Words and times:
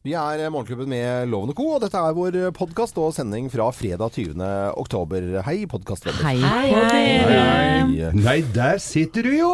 Vi 0.00 0.14
er 0.16 0.46
Morgenklubben 0.48 0.88
med 0.88 1.28
Loven 1.28 1.50
og 1.52 1.58
Co., 1.58 1.64
og 1.74 1.82
dette 1.82 2.00
er 2.00 2.14
vår 2.16 2.36
podkast 2.56 2.96
og 3.02 3.10
sending 3.12 3.50
fra 3.52 3.66
fredag 3.68 4.14
20. 4.14 4.40
oktober. 4.80 5.26
Hei, 5.44 5.66
podkastvenner. 5.68 6.22
Hei 6.24 6.38
Hei, 6.40 6.70
hei. 6.72 7.02
Hei. 7.28 8.08
Nei, 8.16 8.38
der 8.54 8.80
sitter 8.80 9.28
du 9.28 9.34
jo! 9.36 9.50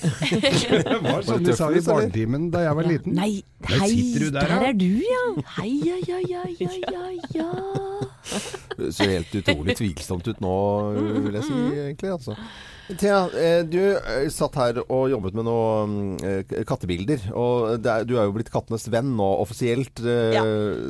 det 0.90 0.98
var 1.04 1.22
sånn 1.22 1.46
de 1.46 1.54
sa 1.54 1.70
i 1.70 1.84
barnetimen 1.86 2.50
da 2.50 2.64
jeg 2.66 2.80
var 2.80 2.90
liten. 2.90 3.14
Nei, 3.14 3.30
hei, 3.70 3.92
sitter 3.92 4.26
du 4.26 4.34
der, 4.40 4.50
der 4.50 4.66
er 4.72 4.74
du, 4.74 4.90
ja. 5.06 5.22
Hei, 5.60 5.70
ja, 5.86 6.00
ja, 6.02 6.18
ja, 6.26 6.42
ja, 6.58 7.06
ja, 7.38 7.50
Ser 8.94 9.14
helt 9.16 9.34
utrolig 9.42 9.76
tvilsomt 9.78 10.28
ut 10.28 10.40
nå, 10.42 10.56
vil 11.26 11.40
jeg 11.40 11.46
si, 11.48 11.58
egentlig. 11.86 12.12
Altså. 12.16 12.36
Thea, 12.98 13.30
eh, 13.38 13.60
du 13.70 13.78
eh, 13.94 14.26
satt 14.32 14.56
her 14.58 14.80
og 14.82 15.10
jobbet 15.12 15.36
med 15.38 15.46
noen 15.46 15.92
eh, 16.26 16.62
kattebilder. 16.66 17.22
Og 17.38 17.86
er, 17.86 18.06
du 18.08 18.16
er 18.18 18.26
jo 18.26 18.34
blitt 18.34 18.50
kattenes 18.52 18.88
venn 18.90 19.12
nå, 19.18 19.28
offisielt 19.42 20.00
Ja. 20.00 20.42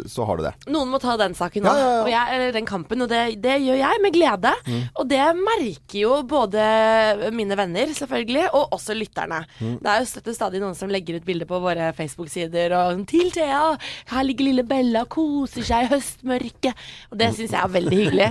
så 0.08 0.24
har 0.28 0.38
du 0.38 0.44
det. 0.44 0.52
Noen 0.70 0.90
må 0.92 0.98
ta 1.02 1.16
den 1.20 1.34
saken 1.36 1.64
nå, 1.64 1.72
Ja, 1.76 1.88
ja. 1.90 2.06
Jeg, 2.10 2.36
eller 2.36 2.52
den 2.54 2.66
kampen, 2.68 3.02
og 3.04 3.10
det, 3.10 3.36
det 3.42 3.56
gjør 3.62 3.78
jeg 3.80 4.00
med 4.02 4.14
glede. 4.14 4.52
Og 5.00 5.08
det 5.10 5.22
merker 5.38 5.98
jo 5.98 6.20
både 6.28 7.30
mine 7.34 7.56
venner, 7.58 7.92
selvfølgelig, 7.96 8.46
og 8.56 8.74
også 8.76 8.96
lytterne. 8.96 9.42
Det 9.58 9.90
er 9.90 10.04
jo 10.04 10.34
stadig 10.36 10.60
noen 10.62 10.76
som 10.78 10.90
legger 10.92 11.18
ut 11.18 11.26
bilder 11.26 11.48
på 11.50 11.60
våre 11.62 11.90
Facebook-sider 11.96 12.74
og 12.76 12.94
sånn, 12.94 13.06
'Til 13.10 13.32
Thea! 13.34 13.76
Her 14.12 14.26
ligger 14.26 14.44
lille 14.50 14.64
Bella 14.66 15.04
og 15.06 15.12
koser 15.16 15.66
seg 15.66 15.86
i 15.86 15.90
høstmørket.' 15.94 16.74
Og 17.10 17.18
det 17.20 17.32
syns 17.34 17.50
jeg 17.56 17.60
er 17.60 17.68
veldig 17.68 17.79
hyggelig. 17.88 18.28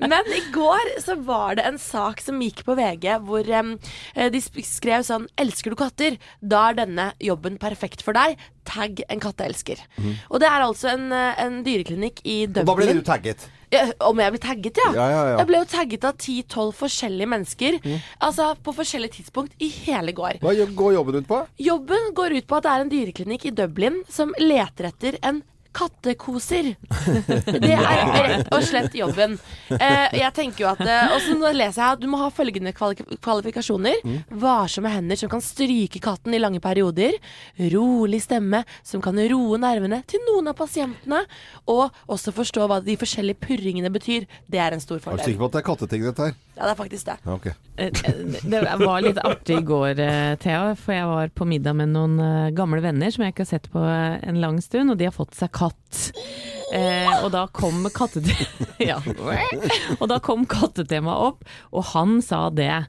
Men 0.00 0.32
i 0.34 0.42
går 0.54 0.92
så 1.04 1.16
var 1.22 1.58
det 1.58 1.66
en 1.68 1.78
sak 1.78 2.22
som 2.24 2.40
gikk 2.42 2.64
på 2.66 2.76
VG, 2.78 3.08
hvor 3.26 3.46
eh, 3.46 4.28
de 4.32 4.42
skrev 4.42 5.06
sånn 5.06 5.28
'Elsker 5.38 5.72
du 5.72 5.78
katter? 5.78 6.18
Da 6.42 6.70
er 6.70 6.82
denne 6.82 7.12
jobben 7.22 7.58
perfekt 7.62 8.02
for 8.02 8.16
deg. 8.16 8.40
Tagg 8.66 9.02
en 9.08 9.22
katteelsker'. 9.22 9.82
Og 10.30 10.40
det 10.42 10.48
er 10.50 10.62
altså 10.66 10.92
en, 10.94 11.10
eh, 11.12 11.34
en 11.42 11.62
dyreklinikk 11.66 12.22
i 12.24 12.44
Og 12.46 12.62
da 12.62 12.74
ble 12.74 12.92
du 12.92 13.02
tagget. 13.06 13.48
Ja, 13.72 13.86
om 14.04 14.18
jeg 14.20 14.34
ble 14.34 14.40
tagget, 14.42 14.76
ja. 14.76 14.90
Ja, 14.92 15.06
ja. 15.08 15.36
Jeg 15.40 15.48
ble 15.48 15.60
jo 15.62 15.68
tagget 15.72 16.02
av 16.04 16.18
10-12 16.20 16.74
forskjellige 16.76 17.30
mennesker. 17.32 17.78
Altså 18.20 18.50
på 18.60 18.74
forskjellige 18.76 19.16
tidspunkt 19.16 19.56
i 19.64 19.70
hele 19.86 20.12
går. 20.12 20.42
Hva 20.44 20.52
går 20.52 20.92
jobben 20.98 21.22
ut 21.22 21.30
på? 21.30 21.38
Jobben 21.56 22.12
går 22.18 22.36
ut 22.36 22.46
på 22.50 22.58
at 22.58 22.66
det 22.66 22.74
er 22.74 22.84
en 22.84 22.92
dyreklinikk 22.92 23.48
i 23.48 23.54
Dublin 23.62 24.02
som 24.12 24.34
leter 24.42 24.90
etter 24.90 25.16
en 25.24 25.40
kattekoser. 25.76 26.72
Det 27.46 27.72
er 27.72 28.28
rett 28.28 28.50
og 28.52 28.64
slett 28.66 28.94
jobben. 28.96 29.38
Eh, 29.72 30.14
jeg 30.20 30.32
tenker 30.36 30.64
jo 30.64 30.68
at 30.72 30.82
eh, 30.84 31.14
Og 31.14 31.22
så 31.24 31.36
nå 31.38 31.50
leser 31.56 31.80
jeg 31.82 31.96
at 31.96 32.02
du 32.02 32.06
må 32.12 32.20
ha 32.20 32.28
følgende 32.34 32.72
kvali 32.76 32.98
kvalifikasjoner. 33.22 34.02
Varsomme 34.42 34.92
hender 34.92 35.18
som 35.20 35.30
kan 35.32 35.42
stryke 35.44 36.00
katten 36.04 36.34
i 36.36 36.40
lange 36.42 36.60
perioder. 36.64 37.16
Rolig 37.72 38.22
stemme 38.24 38.62
som 38.86 39.02
kan 39.04 39.18
roe 39.32 39.58
nervene 39.62 40.02
til 40.10 40.22
noen 40.28 40.52
av 40.52 40.58
pasientene. 40.60 41.22
Og 41.70 41.88
også 42.12 42.34
forstå 42.36 42.68
hva 42.68 42.80
de 42.84 42.96
forskjellige 43.00 43.40
purringene 43.46 43.90
betyr. 43.94 44.28
Det 44.50 44.60
er 44.62 44.76
en 44.76 44.82
stor 44.84 44.98
Er 45.00 45.04
du 45.04 45.08
fordel. 45.10 45.24
sikker 45.30 45.42
på 45.44 45.50
at 45.50 45.56
det 45.58 45.62
er 45.62 45.68
katteting, 45.70 46.06
dette 46.10 46.28
her? 46.30 46.38
Ja, 46.52 46.66
det 46.68 46.72
er 46.74 46.80
faktisk 46.82 47.06
det. 47.08 47.16
Okay. 47.32 47.52
Eh, 47.80 47.90
Det 48.52 48.60
var 48.82 49.00
litt 49.00 49.18
artig 49.24 49.56
i 49.62 49.64
går, 49.64 49.94
Thea, 50.42 50.74
for 50.76 50.92
jeg 50.92 51.06
var 51.08 51.30
på 51.32 51.46
middag 51.48 51.74
med 51.78 51.92
noen 51.94 52.18
gamle 52.56 52.82
venner 52.84 53.10
som 53.14 53.24
jeg 53.24 53.32
ikke 53.32 53.46
har 53.46 53.52
sett 53.54 53.70
på 53.72 53.80
en 53.82 54.40
lang 54.42 54.58
stund, 54.60 54.92
og 54.92 54.98
de 55.00 55.08
har 55.08 55.14
fått 55.16 55.32
seg 55.38 55.48
katt. 55.52 55.61
Eh, 56.72 57.10
og 57.20 57.30
da 57.34 57.46
kom 57.52 57.84
kattetema 57.92 58.68
ja. 58.90 58.98
Og 59.98 60.06
da 60.08 60.18
kom 60.24 60.46
kattetemaet 60.48 61.32
opp, 61.32 61.56
og 61.72 61.90
han 61.92 62.20
sa 62.24 62.46
det. 62.52 62.84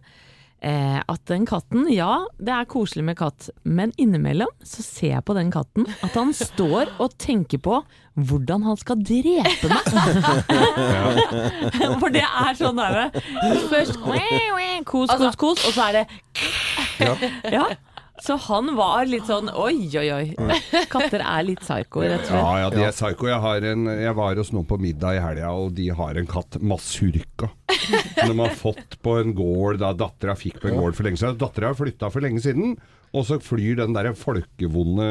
Eh, 0.64 1.00
at 1.12 1.26
den 1.28 1.44
katten, 1.44 1.90
ja, 1.92 2.22
det 2.40 2.54
er 2.56 2.68
koselig 2.72 3.04
med 3.04 3.18
katt, 3.20 3.50
men 3.68 3.92
innimellom 4.00 4.48
så 4.64 4.80
ser 4.86 5.10
jeg 5.18 5.26
på 5.28 5.36
den 5.36 5.50
katten 5.52 5.90
at 6.08 6.16
han 6.16 6.32
står 6.32 6.94
og 7.04 7.18
tenker 7.20 7.60
på 7.60 7.82
hvordan 8.16 8.64
han 8.70 8.80
skal 8.80 9.02
drepe 9.04 9.68
meg. 9.68 9.90
For 12.00 12.16
det 12.16 12.24
er 12.24 12.56
sånn 12.56 12.80
derre 12.80 13.10
Først 13.74 14.00
kos, 14.88 15.12
kos, 15.12 15.36
kos, 15.44 15.68
og 15.68 15.76
så 15.76 15.90
er 15.90 16.00
det 16.00 16.06
ja. 17.52 17.68
Så 18.24 18.38
han 18.46 18.72
var 18.78 19.04
litt 19.10 19.28
sånn 19.28 19.50
oi, 19.52 19.90
oi, 20.00 20.06
oi. 20.16 20.58
Katter 20.92 21.20
er 21.20 21.44
litt 21.44 21.60
psyko, 21.60 22.06
rett 22.06 22.22
og 22.22 22.30
slett. 22.30 22.40
Ja, 22.40 22.54
ja, 22.62 22.70
de 22.72 22.86
er 22.88 22.96
psyko. 22.96 23.28
Jeg, 23.28 23.42
har 23.44 23.68
en, 23.74 23.90
jeg 24.00 24.16
var 24.16 24.40
hos 24.40 24.54
noen 24.56 24.70
på 24.70 24.80
middag 24.80 25.18
i 25.18 25.24
helga, 25.26 25.52
og 25.52 25.76
de 25.76 25.90
har 25.92 26.20
en 26.22 26.30
katt, 26.32 26.56
Masurka. 26.64 27.52
Som 27.68 28.32
de 28.32 28.40
har 28.40 28.56
fått 28.56 28.96
på 29.04 29.18
en 29.20 29.36
gård 29.36 29.82
da 29.84 29.92
dattera 29.98 30.38
fikk 30.40 30.62
på 30.64 30.72
en 30.72 30.80
gård 30.80 30.96
for 30.96 31.10
lenge 31.10 31.20
siden. 31.20 31.40
Dattera 31.42 31.74
har 31.74 31.80
flytta 31.82 32.12
for 32.14 32.24
lenge 32.24 32.46
siden. 32.46 32.78
Og 33.14 33.28
så 33.28 33.38
flyr 33.44 33.76
den 33.78 33.94
der 33.94 34.10
folkevonde 34.18 35.06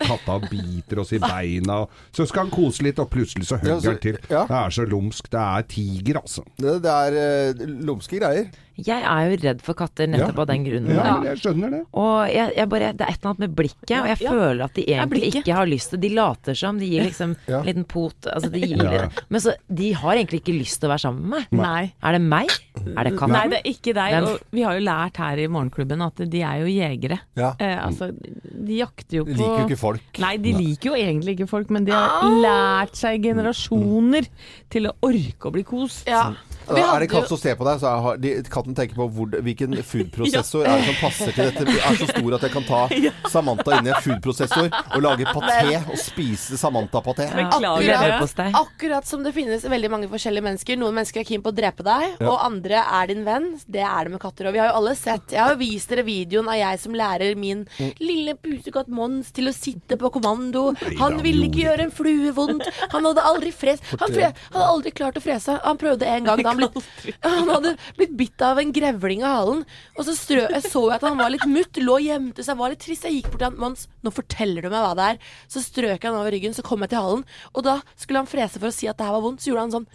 katta 0.00 0.38
og 0.38 0.46
biter 0.48 1.02
oss 1.02 1.12
i 1.12 1.20
beina. 1.20 1.82
Så 2.14 2.24
skal 2.30 2.46
han 2.46 2.54
kose 2.54 2.86
litt, 2.86 3.02
og 3.02 3.10
plutselig 3.12 3.50
så 3.50 3.58
hugger 3.60 3.90
han 3.90 4.00
til. 4.00 4.16
ja. 4.30 4.46
Det 4.48 4.60
er 4.62 4.76
så 4.78 4.86
lumsk. 4.88 5.28
Det 5.34 5.42
er 5.42 5.66
tiger, 5.74 6.22
altså. 6.22 6.46
Det, 6.56 6.78
det 6.86 6.94
er 6.94 7.18
uh, 7.52 7.66
lumske 7.84 8.22
greier. 8.22 8.48
Jeg 8.76 9.02
er 9.06 9.28
jo 9.30 9.36
redd 9.42 9.60
for 9.62 9.74
katter 9.78 10.08
nettopp 10.10 10.34
Ja. 10.34 10.40
av 10.42 10.46
den 10.48 10.64
grunnen. 10.64 10.94
Ja, 10.96 11.22
jeg 11.22 11.38
skjønner 11.38 11.70
det. 11.70 11.80
Og 11.94 12.28
jeg, 12.32 12.54
jeg 12.56 12.68
bare, 12.68 12.92
det 12.92 13.00
er 13.06 13.12
et 13.12 13.20
eller 13.20 13.30
annet 13.30 13.38
med 13.44 13.54
blikket, 13.54 13.92
og 14.00 14.08
jeg 14.10 14.18
Ja. 14.24 14.30
føler 14.32 14.64
at 14.64 14.74
de 14.74 14.82
egentlig 14.84 15.28
ikke 15.34 15.54
har 15.54 15.66
lyst 15.66 15.90
til 15.90 16.00
De 16.00 16.08
later 16.14 16.54
som, 16.54 16.78
de 16.78 16.86
gir 16.90 17.04
liksom 17.04 17.36
Ja. 17.46 17.58
en 17.60 17.64
liten 17.66 17.84
pot 17.86 18.16
altså 18.26 18.50
de 18.50 18.60
gir, 18.60 18.82
Ja. 18.82 19.08
Men 19.30 19.40
så, 19.40 19.54
de 19.72 19.92
har 19.92 20.14
egentlig 20.16 20.40
ikke 20.42 20.58
lyst 20.58 20.80
til 20.80 20.88
å 20.88 20.92
være 20.92 21.00
sammen 21.06 21.22
med 21.22 21.46
meg. 21.52 21.60
Nei. 21.60 21.92
Er 22.02 22.12
det 22.12 22.20
meg? 22.22 22.48
Er 22.96 23.04
det 23.04 23.16
katten? 23.18 23.32
Nei, 23.32 23.48
det 23.48 23.60
er 23.64 23.70
ikke 23.70 23.94
deg. 23.94 24.22
Og 24.24 24.40
vi 24.50 24.62
har 24.62 24.74
jo 24.78 24.84
lært 24.84 25.16
her 25.16 25.36
i 25.38 25.46
Morgenklubben 25.46 26.02
at 26.04 26.16
de 26.30 26.42
er 26.42 26.58
jo 26.60 26.66
jegere. 26.66 27.20
Ja. 27.36 27.54
Eh, 27.60 27.76
altså, 27.86 28.10
de 28.12 28.76
jakter 28.80 29.18
jo 29.18 29.24
på 29.24 29.34
De 29.34 29.38
liker 29.38 29.60
jo 29.62 29.68
ikke 29.68 29.78
folk. 29.78 30.18
Nei, 30.18 30.36
de 30.38 30.52
liker 30.52 30.90
jo 30.90 30.94
egentlig 30.98 31.38
ikke 31.38 31.48
folk, 31.48 31.70
men 31.70 31.84
de 31.84 31.92
har 31.92 32.22
lært 32.42 32.96
seg 32.96 33.22
generasjoner 33.22 34.26
til 34.70 34.86
å 34.90 34.92
orke 35.02 35.48
å 35.48 35.52
bli 35.52 35.62
kost. 35.62 36.06
Ja. 36.08 36.32
Er 36.68 37.02
det 37.02 37.08
katt 37.12 37.28
som 37.28 37.38
ser 37.40 37.56
på 37.58 37.66
deg, 37.66 37.80
så 37.82 37.92
har, 38.04 38.18
de, 38.20 38.34
katten 38.50 38.76
tenker 38.76 38.98
på 38.98 39.06
hvor, 39.12 39.36
hvilken 39.44 39.76
foodprosessor 39.90 40.64
er 40.66 40.80
det 40.80 40.88
som 40.88 40.98
passer 41.02 41.34
til 41.36 41.50
dette. 41.50 41.76
Er 41.76 41.98
så 42.00 42.08
stor 42.10 42.36
at 42.38 42.46
jeg 42.46 42.54
kan 42.54 42.68
ta 42.68 42.80
Samantha 43.34 43.78
inn 43.78 43.90
i 43.90 43.92
en 43.94 44.04
foodprosessor 44.04 44.70
og 44.70 45.04
lage 45.04 45.28
paté 45.28 45.78
og 45.82 45.96
spise 46.00 46.58
Samantha-paté. 46.60 47.28
Ja. 47.34 47.48
Akkurat, 47.74 48.54
Akkurat 48.60 49.08
som 49.08 49.24
det 49.26 49.34
finnes 49.36 49.64
veldig 49.68 49.90
mange 49.92 50.10
forskjellige 50.12 50.46
mennesker. 50.48 50.80
Noen 50.80 50.96
mennesker 50.98 51.22
er 51.22 51.28
keen 51.28 51.44
på 51.44 51.52
å 51.52 51.56
drepe 51.56 51.84
deg, 51.86 52.18
og 52.24 52.38
andre 52.44 52.82
er 52.82 53.10
din 53.12 53.24
venn. 53.26 53.50
Det 53.66 53.84
er 53.84 54.08
det 54.08 54.14
med 54.14 54.22
katter. 54.22 54.48
Og 54.48 54.56
vi 54.56 54.62
har 54.62 54.70
jo 54.72 54.78
alle 54.80 54.94
sett 54.98 55.34
Jeg 55.34 55.42
har 55.42 55.58
vist 55.60 55.90
dere 55.90 56.04
videoen 56.06 56.48
av 56.50 56.58
jeg 56.58 56.80
som 56.82 56.96
lærer 56.96 57.36
min 57.38 57.64
lille 58.00 58.36
pusekatt 58.40 58.90
Mons 58.94 59.32
til 59.34 59.50
å 59.50 59.54
sitte 59.54 59.98
på 60.00 60.10
kommando. 60.14 60.70
Han 61.00 61.20
ville 61.24 61.48
ikke 61.48 61.64
gjøre 61.64 61.88
en 61.88 61.94
flue 61.94 62.32
vondt. 62.36 62.66
Han 62.94 63.08
hadde 63.08 63.24
aldri 63.24 63.52
fres 63.54 63.82
Han 63.98 64.12
fre 64.12 64.30
hadde 64.34 64.66
aldri 64.68 64.92
klart 64.94 65.18
å 65.18 65.22
frese. 65.24 65.56
Han 65.64 65.80
prøvde 65.80 66.08
en 66.08 66.28
gang 66.28 66.42
da 66.44 66.53
han, 66.54 66.62
blitt, 66.62 67.18
han 67.26 67.50
hadde 67.52 67.74
blitt 67.98 68.14
bitt 68.18 68.44
av 68.46 68.60
en 68.62 68.72
grevling 68.74 69.24
av 69.26 69.36
halen. 69.38 69.62
Og 69.98 70.08
så 70.08 70.14
strø, 70.18 70.44
jeg 70.46 70.64
så 70.66 70.84
jeg 70.88 70.96
at 70.96 71.06
han 71.08 71.18
var 71.20 71.32
litt 71.34 71.46
mutt, 71.50 71.80
lå 71.82 71.98
og 71.98 72.06
gjemte 72.06 72.46
seg, 72.46 72.58
var 72.60 72.72
litt 72.74 72.82
trist. 72.84 73.06
Jeg 73.08 73.20
gikk 73.20 73.32
bort 73.32 73.42
til 73.42 73.50
han. 73.50 73.60
Mons, 73.64 73.86
nå 74.04 74.14
forteller 74.14 74.64
du 74.64 74.70
meg 74.70 74.84
hva 74.86 74.94
det 74.98 75.08
er. 75.14 75.20
Så 75.50 75.62
strøk 75.64 75.98
jeg 75.98 76.08
han 76.08 76.20
over 76.20 76.34
ryggen, 76.34 76.56
så 76.56 76.64
kom 76.66 76.84
jeg 76.86 76.94
til 76.94 77.02
halen. 77.04 77.26
Og 77.54 77.66
da 77.66 77.78
skulle 77.94 78.22
han 78.24 78.30
frese 78.30 78.62
for 78.62 78.70
å 78.70 78.76
si 78.76 78.90
at 78.90 78.98
det 79.00 79.08
her 79.08 79.18
var 79.18 79.26
vondt, 79.26 79.44
så 79.44 79.52
gjorde 79.52 79.66
han 79.66 79.76
sånn. 79.78 79.90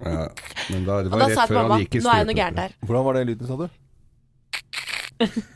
Ja, 0.00 0.26
men 0.70 0.84
da, 0.86 1.02
det 1.04 1.10
Og 1.12 1.18
da 1.20 1.26
da 1.26 1.28
sa 1.34 1.44
jeg 1.44 1.50
til 1.50 1.56
mamma 1.58 1.76
nå 1.80 2.12
er 2.12 2.22
det 2.24 2.28
noe 2.30 2.36
gærent 2.38 2.60
her. 2.62 2.74
Hvordan 2.88 3.06
var 3.06 3.18
det 3.18 3.24
lyden, 3.28 3.48
sa 3.48 3.56
du? 3.60 3.79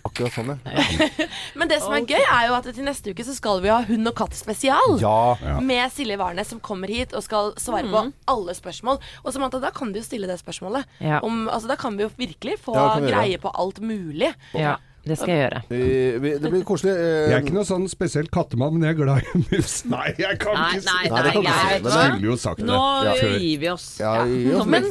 Akkurat 0.05 0.35
sånn, 0.35 0.53
ja. 0.55 0.85
Men 1.59 1.71
det 1.71 1.81
som 1.83 1.95
er 1.97 2.07
gøy, 2.07 2.21
er 2.21 2.49
jo 2.49 2.57
at 2.59 2.69
til 2.69 2.87
neste 2.87 3.15
uke 3.15 3.27
så 3.27 3.35
skal 3.37 3.63
vi 3.65 3.73
ha 3.73 3.81
hund 3.89 4.11
og 4.11 4.17
katt 4.19 4.37
spesial. 4.37 4.97
Ja. 5.03 5.35
Ja. 5.41 5.59
Med 5.65 5.93
Silje 5.95 6.19
Warnes 6.21 6.51
som 6.53 6.63
kommer 6.65 6.93
hit 6.93 7.15
og 7.17 7.25
skal 7.27 7.53
svare 7.61 7.89
på 7.91 8.07
alle 8.31 8.57
spørsmål. 8.57 9.01
Og 9.25 9.35
Samantha, 9.35 9.63
da 9.63 9.73
kan 9.75 9.93
du 9.95 10.01
jo 10.01 10.07
stille 10.07 10.31
det 10.31 10.39
spørsmålet. 10.43 10.89
Ja. 11.01 11.23
Om, 11.25 11.47
altså, 11.49 11.71
da 11.73 11.79
kan 11.81 11.97
vi 11.99 12.07
jo 12.07 12.13
virkelig 12.17 12.59
få 12.65 12.77
greie 13.07 13.41
på 13.41 13.53
alt 13.55 13.81
mulig. 13.85 14.35
Ja, 14.56 14.77
det 15.05 15.17
skal 15.21 15.31
jeg 15.35 15.41
gjøre. 15.45 15.59
Det 15.69 16.51
blir 16.51 16.62
koselig. 16.65 16.93
eh, 16.97 17.29
Jeg 17.29 17.35
er 17.37 17.43
ikke 17.45 17.55
noe 17.56 17.67
sånn 17.69 17.85
spesielt 17.93 18.31
kattemann, 18.33 18.73
men 18.79 18.87
jeg 18.89 18.95
er 18.95 18.99
glad 19.03 19.21
i 19.23 19.43
mus. 19.43 19.75
Nei, 19.95 20.15
jeg 20.19 20.39
kan 20.41 20.56
Nei, 20.56 20.71
ikke 20.79 20.81
si 20.81 20.89
nei, 20.89 21.03
Nei, 21.12 21.23
det. 21.29 21.43
Jeg 21.45 21.83
skulle 21.85 22.31
jo 22.31 22.37
sagt 22.41 22.62
det 22.62 22.69
Nå 22.71 22.81
før. 23.11 23.37
gir 23.43 23.59
vi 23.65 23.69
oss. 23.75 23.87
ja, 24.01 24.15
gi 24.25 24.55
oss 24.56 24.67
Men 24.75 24.89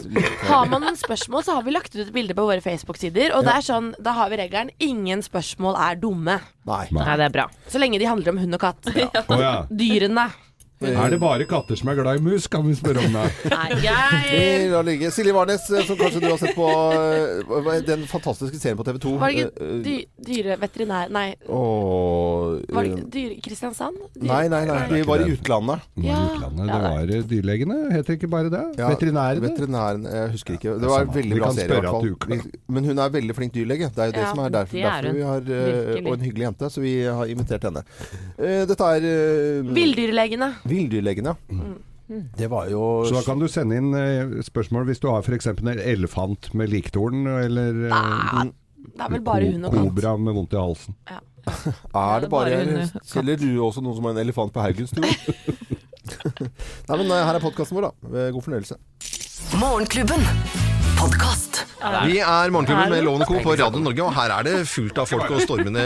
har 0.51 0.69
man 0.69 0.85
noen 0.85 0.99
spørsmål, 1.01 1.43
så 1.47 1.57
har 1.57 1.65
vi 1.65 1.73
lagt 1.75 1.95
ut 1.97 2.03
et 2.05 2.13
bilde 2.13 2.37
på 2.37 2.45
våre 2.47 2.61
Facebook-sider. 2.63 3.33
Og 3.37 3.43
det 3.47 3.57
er 3.57 3.65
sånn, 3.65 3.91
da 4.03 4.13
har 4.19 4.29
vi 4.33 4.37
regelen 4.43 4.69
ingen 4.79 5.25
spørsmål 5.25 5.79
er 5.89 5.97
dumme. 6.01 6.39
Nei. 6.69 6.85
Nei, 6.95 7.17
det 7.19 7.27
er 7.31 7.33
bra. 7.33 7.47
Så 7.67 7.81
lenge 7.81 7.99
de 7.99 8.07
handler 8.07 8.35
om 8.35 8.43
hund 8.45 8.55
og 8.59 8.61
katt. 8.63 8.93
Ja. 9.43 9.53
Dyrene. 9.69 10.29
Er 10.91 11.09
det 11.13 11.19
bare 11.21 11.45
katter 11.49 11.75
som 11.79 11.89
er 11.89 11.95
glad 12.01 12.19
i 12.19 12.23
mus, 12.23 12.47
kan 12.51 12.65
vi 12.67 12.73
spørre 12.75 13.03
om 13.05 13.13
det. 13.15 13.25
Nei, 13.53 13.67
Vi 13.79 14.69
lar 14.73 14.83
ligge. 14.87 15.11
Silje 15.15 15.33
Warnes, 15.35 15.65
eh, 15.71 15.85
som 15.87 15.97
kanskje 15.99 16.21
du 16.23 16.27
har 16.29 16.37
sett 16.41 16.55
på 16.57 16.67
eh, 16.67 17.81
den 17.87 18.05
fantastiske 18.09 18.59
serien 18.59 18.77
på 18.79 18.85
TV 18.87 18.99
2. 19.03 19.13
Var 19.21 19.33
det 19.33 19.45
ikke 19.47 19.69
dy, 19.85 19.95
dyreveterinær 20.29 21.11
Nei, 21.13 21.25
Åh, 21.47 22.59
var 22.73 22.83
det 22.83 22.91
eh, 22.91 22.97
ikke 22.97 23.09
dyre... 23.13 23.37
Kristiansand? 23.43 23.97
Dyre- 24.15 24.29
Nei, 24.29 24.43
nei, 24.51 24.61
nei. 24.69 24.79
Vi 24.91 25.01
var 25.07 25.23
i 25.25 25.29
utlandet. 25.33 25.87
Det 25.95 26.07
Ja. 26.07 26.17
var 26.19 26.35
utlandet. 26.37 26.67
Det 26.73 26.79
var 26.83 27.13
eh, 27.17 27.23
dyrlegene, 27.33 27.77
heter 27.93 28.17
ikke 28.17 28.29
bare 28.31 28.51
det? 28.53 28.63
Ja, 28.79 28.89
Veterinærene? 28.93 29.43
Veterinæren, 29.47 30.05
jeg 30.13 30.31
husker 30.37 30.57
ikke. 30.57 30.75
Det 30.79 30.89
var 30.89 31.03
samme. 31.03 31.11
en 31.11 31.17
veldig 31.19 31.33
Vi 31.35 31.39
bra 31.41 31.47
kan 31.51 31.55
serie 31.57 31.65
i 31.65 31.69
spørre 31.69 31.81
hvert 31.81 31.93
at 31.93 32.27
fall. 32.29 32.43
Vi- 32.53 32.73
Men 32.77 32.85
hun 32.89 32.99
er 33.03 33.09
veldig 33.17 33.35
flink 33.37 33.53
dyrlege. 33.55 33.89
Det 33.93 33.99
er 34.03 34.05
jo 34.11 34.15
det 34.17 34.23
Ja, 34.23 34.29
som 34.33 34.39
er 34.45 34.49
derfor, 34.49 34.73
det 34.77 34.83
er 34.83 34.89
derfor 34.89 35.07
hun. 35.07 35.15
vi 35.15 35.27
har 35.31 35.41
eh, 35.41 35.73
Virkelig. 35.73 36.07
Og 36.07 36.13
en 36.17 36.25
hyggelig 36.27 36.45
jente, 36.47 36.69
så 36.73 36.81
vi 36.83 36.93
har 37.03 37.25
invitert 37.33 37.63
henne. 37.69 37.83
Eh, 38.37 38.63
Dette 38.69 38.89
er 38.97 39.07
uh, 39.07 39.73
Villdyrlegene. 39.75 40.49
Villdyrlegen, 40.73 41.29
ja. 41.31 41.35
Det 42.37 42.49
var 42.51 42.67
jo 42.69 42.81
Så 43.07 43.15
da 43.15 43.21
kan 43.25 43.39
du 43.39 43.47
sende 43.49 43.77
inn 43.79 43.93
eh, 43.95 44.33
spørsmål 44.43 44.89
hvis 44.89 44.99
du 45.01 45.07
har 45.09 45.23
f.eks. 45.23 45.47
en 45.53 45.71
elefant 45.79 46.49
med 46.59 46.69
liktorn, 46.73 47.23
eller 47.31 47.85
eh, 47.87 47.95
Ah, 47.95 48.43
det 48.83 49.05
er 49.07 49.13
vel 49.15 49.23
bare 49.25 49.47
hund 49.53 49.65
og 49.69 49.71
katt. 49.73 49.85
kobra 49.87 50.11
med 50.19 50.35
vondt 50.37 50.53
i 50.53 50.59
halsen. 50.59 50.97
Er 51.43 52.19
det 52.19 52.25
det 52.25 52.29
bare 52.31 52.59
bare. 52.59 52.85
Selger 53.03 53.39
du 53.41 53.47
også 53.65 53.81
noen 53.83 53.97
som 53.97 54.05
har 54.07 54.13
en 54.15 54.21
elefant 54.21 54.53
på 54.55 54.61
Haugenstua? 54.63 55.03
Nei, 56.87 56.97
men 56.99 57.07
eh, 57.11 57.23
her 57.27 57.35
er 57.39 57.43
podkasten 57.43 57.79
vår, 57.79 57.89
da. 57.89 58.27
God 58.35 58.45
fornøyelse. 58.45 58.77
Morgenklubben. 59.59 60.23
Podkast. 60.99 61.52
Vi 61.83 62.19
er 62.23 62.51
Morgenklubben 62.53 62.93
med 62.93 63.03
Loven 63.03 63.25
Co. 63.27 63.39
på 63.43 63.55
Radio 63.59 63.81
Norge, 63.83 64.03
og 64.05 64.13
her 64.15 64.31
er 64.37 64.45
det 64.47 64.53
fullt 64.71 64.99
av 65.01 65.09
folk 65.09 65.31
og 65.35 65.41
stormende 65.43 65.83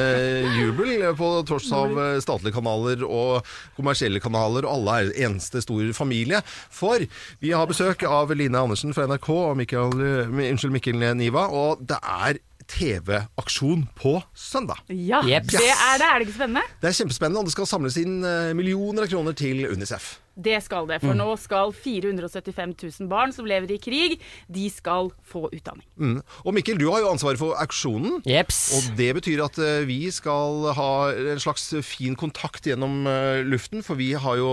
jubel 0.53 1.07
på 1.17 1.29
tross 1.49 1.71
av 1.73 1.95
eh, 1.97 2.19
statlige 2.21 2.53
kanaler 2.53 3.01
og 3.07 3.47
kommersielle 3.77 4.21
kanaler, 4.21 4.67
og 4.67 4.75
alle 4.75 4.97
er 4.99 5.25
eneste 5.25 5.63
stor 5.65 5.81
familie. 5.97 6.43
For 6.45 7.01
vi 7.41 7.55
har 7.55 7.69
besøk 7.69 8.05
av 8.05 8.35
Line 8.37 8.61
Andersen 8.61 8.93
fra 8.93 9.07
NRK 9.09 9.31
og 9.33 9.57
Mikkel, 9.57 9.97
eh, 9.97 10.37
unnskyld, 10.51 10.75
Mikkel 10.77 11.01
Niva, 11.17 11.47
og 11.49 11.81
det 11.89 11.97
er 12.03 12.43
TV-aksjon 12.67 13.87
på 13.97 14.19
søndag. 14.37 14.83
Ja, 14.91 15.23
Jeps. 15.25 15.55
det 15.55 15.71
er 15.71 15.97
det. 15.97 16.07
Er 16.11 16.19
det 16.19 16.27
ikke 16.27 16.37
spennende? 16.37 16.65
Det 16.81 16.91
er 16.91 16.97
kjempespennende, 17.01 17.41
og 17.41 17.49
det 17.49 17.57
skal 17.57 17.69
samles 17.73 17.97
inn 18.01 18.19
eh, 18.21 18.53
millioner 18.57 19.07
av 19.07 19.11
kroner 19.15 19.37
til 19.37 19.65
Unicef. 19.71 20.17
Det 20.37 20.59
skal 20.61 20.85
det. 20.89 20.99
For 21.01 21.17
nå 21.17 21.31
skal 21.41 21.73
475 21.73 22.75
000 23.01 23.09
barn 23.09 23.33
som 23.33 23.47
lever 23.49 23.73
i 23.73 23.79
krig, 23.81 24.17
de 24.53 24.67
skal 24.69 25.09
få 25.25 25.47
utdanning. 25.49 25.85
Mm. 25.97 26.19
Og 26.45 26.53
Mikkel, 26.53 26.77
du 26.77 26.87
har 26.91 27.01
jo 27.01 27.11
ansvaret 27.11 27.41
for 27.41 27.57
auksjonen. 27.57 28.21
Jeps. 28.27 28.59
Og 28.77 28.91
det 28.99 29.09
betyr 29.17 29.41
at 29.47 29.57
eh, 29.61 29.81
vi 29.89 29.99
skal 30.13 30.69
ha 30.77 30.91
en 31.33 31.41
slags 31.41 31.71
fin 31.85 32.15
kontakt 32.19 32.69
gjennom 32.69 33.07
eh, 33.09 33.41
luften, 33.47 33.81
for 33.85 33.97
vi 33.99 34.13
har 34.17 34.37
jo 34.37 34.51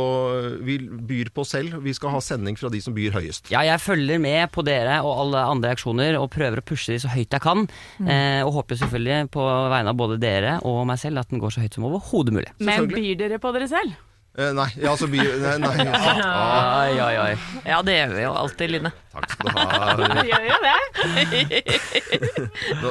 Vi 0.65 0.79
byr 0.79 1.31
på 1.35 1.45
selv. 1.47 1.77
Vi 1.85 1.93
skal 1.97 2.15
ha 2.15 2.21
sending 2.25 2.57
fra 2.59 2.71
de 2.73 2.81
som 2.83 2.95
byr 2.97 3.15
høyest. 3.15 3.51
Ja, 3.53 3.63
jeg 3.67 3.83
følger 3.83 4.21
med 4.23 4.49
på 4.55 4.65
dere 4.67 5.01
og 5.05 5.13
alle 5.25 5.45
andre 5.53 5.75
aksjoner 5.77 6.19
og 6.19 6.31
prøver 6.35 6.61
å 6.61 6.67
pushe 6.67 6.95
de 6.95 7.01
så 7.03 7.13
høyt 7.13 7.35
jeg 7.35 7.45
kan. 7.45 7.67
Eh, 8.01 8.41
og 8.45 8.55
håper 8.61 8.81
selvfølgelig 8.81 9.31
på 9.35 9.45
vegne 9.75 9.93
av 9.93 10.01
både 10.01 10.19
dere 10.23 10.57
og 10.65 10.85
meg 10.89 11.01
selv 11.03 11.23
at 11.23 11.31
den 11.33 11.43
går 11.43 11.55
så 11.55 11.65
høyt 11.65 11.77
som 11.77 11.87
overhodet 11.91 12.35
mulig. 12.35 12.51
Men 12.65 12.89
byr 12.91 13.15
dere 13.21 13.41
på 13.43 13.53
dere 13.55 13.71
selv? 13.71 13.95
Eh, 14.35 14.51
nei, 14.51 14.67
ja, 14.83 14.91
altså 14.91 15.07
byr 15.07 15.29
Nei, 15.39 15.63
nei 15.63 15.87
ah, 15.95 16.89
Oi, 16.89 16.97
oi, 16.99 17.15
oi. 17.23 17.35
Ja, 17.71 17.77
det 17.87 17.95
gjør 18.01 18.11
vi 18.17 18.23
jo 18.25 18.33
alltid, 18.35 18.67
Line. 18.75 18.91
takk 19.15 19.31
skal 19.31 19.47
du 19.47 19.55
ha. 19.55 19.95
Gjør 20.27 20.43
jo 20.49 20.57
det. 20.65 20.75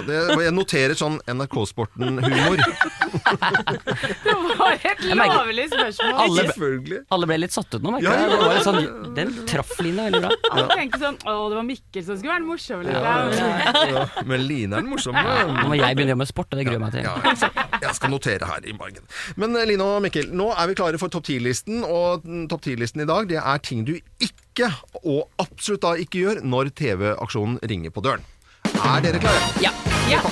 Det, 0.08 0.16
jeg 0.44 0.54
noterer 0.56 0.94
sånn 0.98 1.18
NRK-sporten-humor. 1.30 2.58
Det 4.24 4.34
var 4.60 4.72
et 4.78 4.84
Jeg 5.04 5.16
merker- 5.20 5.36
lavlig 5.36 5.66
spørsmål. 5.72 6.14
Alle- 6.24 6.44
Selvfølgelig. 6.48 7.00
Alle 7.18 7.26
ble 7.30 7.38
litt 7.44 7.54
satt 7.56 7.70
ut 7.76 7.82
nå, 7.84 7.90
merker 7.98 8.08
Ja, 8.08 8.12
jeg. 8.14 8.20
ja, 8.24 8.28
Det 8.30 8.36
var 8.40 8.48
ja, 8.48 8.52
litt 8.56 8.68
sånn, 8.70 8.82
den 9.20 9.30
traff 9.52 9.72
Line 9.84 10.02
veldig 10.08 10.22
bra. 10.24 10.32
Alle 10.54 10.68
tenkte 10.80 10.98
sånn 11.04 11.18
Å, 11.28 11.30
det 11.52 11.56
var 11.60 11.66
Mikkel 11.68 12.04
som 12.08 12.16
skulle 12.20 12.34
være 12.34 12.44
den 12.44 12.52
morsomme. 12.54 12.84
Liksom. 12.88 13.04
Ja, 13.94 14.02
men 14.32 14.40
Line 14.48 14.72
er 14.72 14.76
den 14.84 14.92
morsomme. 14.96 15.24
Nå 15.24 15.28
må 15.68 15.74
jeg 15.80 15.92
begynne 16.00 16.12
å 16.14 16.16
jobbe 16.16 16.24
med 16.24 16.32
sport, 16.32 16.50
og 16.52 16.56
det 16.60 16.64
gruer 16.68 16.78
jeg 16.80 16.86
meg 16.88 16.94
til. 16.96 17.04
Ja, 17.04 17.12
jeg 17.86 17.98
skal 18.00 18.14
notere 18.14 18.50
her 18.50 18.66
i 18.70 18.76
margen. 18.78 19.06
Men 19.40 19.56
eh, 19.60 19.68
Line 19.70 19.86
og 19.86 20.02
Mikkel, 20.06 20.32
nå 20.36 20.50
er 20.54 20.72
vi 20.72 20.78
klare 20.80 21.00
for 21.02 21.14
topp 21.14 21.28
10-listen. 21.30 21.84
Og 21.88 22.26
topp 22.52 22.66
10-listen 22.70 23.04
i 23.04 23.10
dag 23.10 23.30
det 23.32 23.40
er 23.44 23.64
ting 23.66 23.84
du 23.88 23.96
ikke, 24.24 24.70
og 25.04 25.28
absolutt 25.42 25.84
da 25.86 25.96
ikke 26.00 26.24
gjør, 26.26 26.44
når 26.46 26.74
TV-aksjonen 26.78 27.60
ringer 27.70 27.94
på 27.94 28.04
døren. 28.06 28.26
Er 28.74 29.04
dere 29.04 29.20
klare? 29.24 29.52
Ja. 29.64 29.72
Ja. 30.12 30.24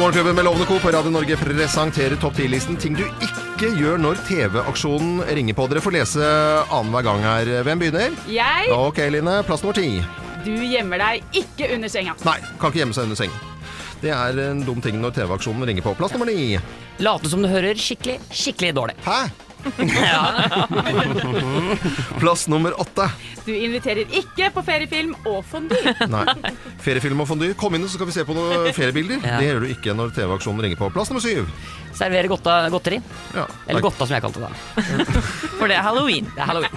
Morgenklubben 0.00 0.34
med 0.34 0.44
Lovende 0.44 0.64
Co. 0.66 0.78
på 0.80 0.88
Radio 0.94 1.10
Norge 1.12 1.36
presenterer 1.36 2.16
topp 2.16 2.38
10-listen 2.40 2.78
ting 2.80 2.94
du 2.96 3.02
ikke 3.20 3.68
gjør 3.76 3.98
når 4.00 4.22
TV-aksjonen 4.24 5.20
ringer 5.28 5.56
på. 5.58 5.66
Dere 5.68 5.82
får 5.84 5.96
lese 5.98 6.30
annenhver 6.72 7.04
gang 7.04 7.20
her. 7.26 7.50
Hvem 7.68 7.82
begynner? 7.84 8.16
Jeg, 8.32 8.72
Ok, 8.72 9.02
Line. 9.12 9.42
Plass 9.44 9.60
nummer 9.66 9.76
ti. 9.76 10.00
Du 10.44 10.52
gjemmer 10.64 11.00
deg 11.02 11.36
ikke 11.42 11.68
under 11.74 11.88
senga. 11.92 12.14
Nei, 12.26 12.38
kan 12.60 12.72
ikke 12.72 12.82
gjemme 12.84 12.96
seg 12.96 13.08
under 13.08 13.20
sengen. 13.20 13.46
Det 14.00 14.12
er 14.16 14.38
en 14.46 14.62
dum 14.64 14.80
ting 14.80 14.96
når 15.02 15.12
TV-aksjonen 15.18 15.66
ringer 15.68 15.84
på. 15.84 15.92
Plass 15.98 16.14
nummer 16.16 16.28
ni. 16.30 16.54
Late 17.04 17.28
som 17.32 17.40
du 17.44 17.48
hører 17.52 17.76
skikkelig, 17.76 18.16
skikkelig 18.32 18.72
dårlig. 18.78 18.96
Hæ? 19.04 19.20
Plass 22.20 22.46
nummer 22.48 22.72
åtte. 22.80 23.04
Du 23.44 23.52
inviterer 23.52 24.08
ikke 24.08 24.48
på 24.54 24.62
feriefilm 24.64 25.12
og 25.28 25.42
fondue. 25.48 25.92
Nei. 26.08 26.24
Feriefilm 26.80 27.20
og 27.24 27.28
fondy. 27.28 27.50
Kom 27.60 27.74
inn, 27.76 27.84
så 27.88 27.96
skal 27.98 28.08
vi 28.08 28.14
se 28.16 28.24
på 28.28 28.36
noen 28.36 28.70
feriebilder. 28.78 29.18
Ja. 29.20 29.36
Det 29.40 29.46
gjør 29.50 29.60
du 29.64 29.68
ikke 29.74 29.90
når 29.98 30.08
TV-aksjonen 30.16 30.60
ringer 30.64 30.78
på. 30.80 30.86
Plass 30.94 31.08
nummer 31.12 31.24
syv. 31.24 31.42
Servere 31.96 32.28
godta, 32.30 32.52
godteri. 32.72 32.98
Ja. 33.36 33.44
Eller 33.68 33.84
godta, 33.84 34.06
som 34.06 34.14
jeg 34.16 34.24
kalte 34.24 34.40
det. 34.46 34.52
For 35.58 35.66
det 35.68 35.76
er 35.76 35.84
halloween. 35.84 36.26
Det 36.32 36.40
er 36.40 36.48
halloween. 36.54 36.76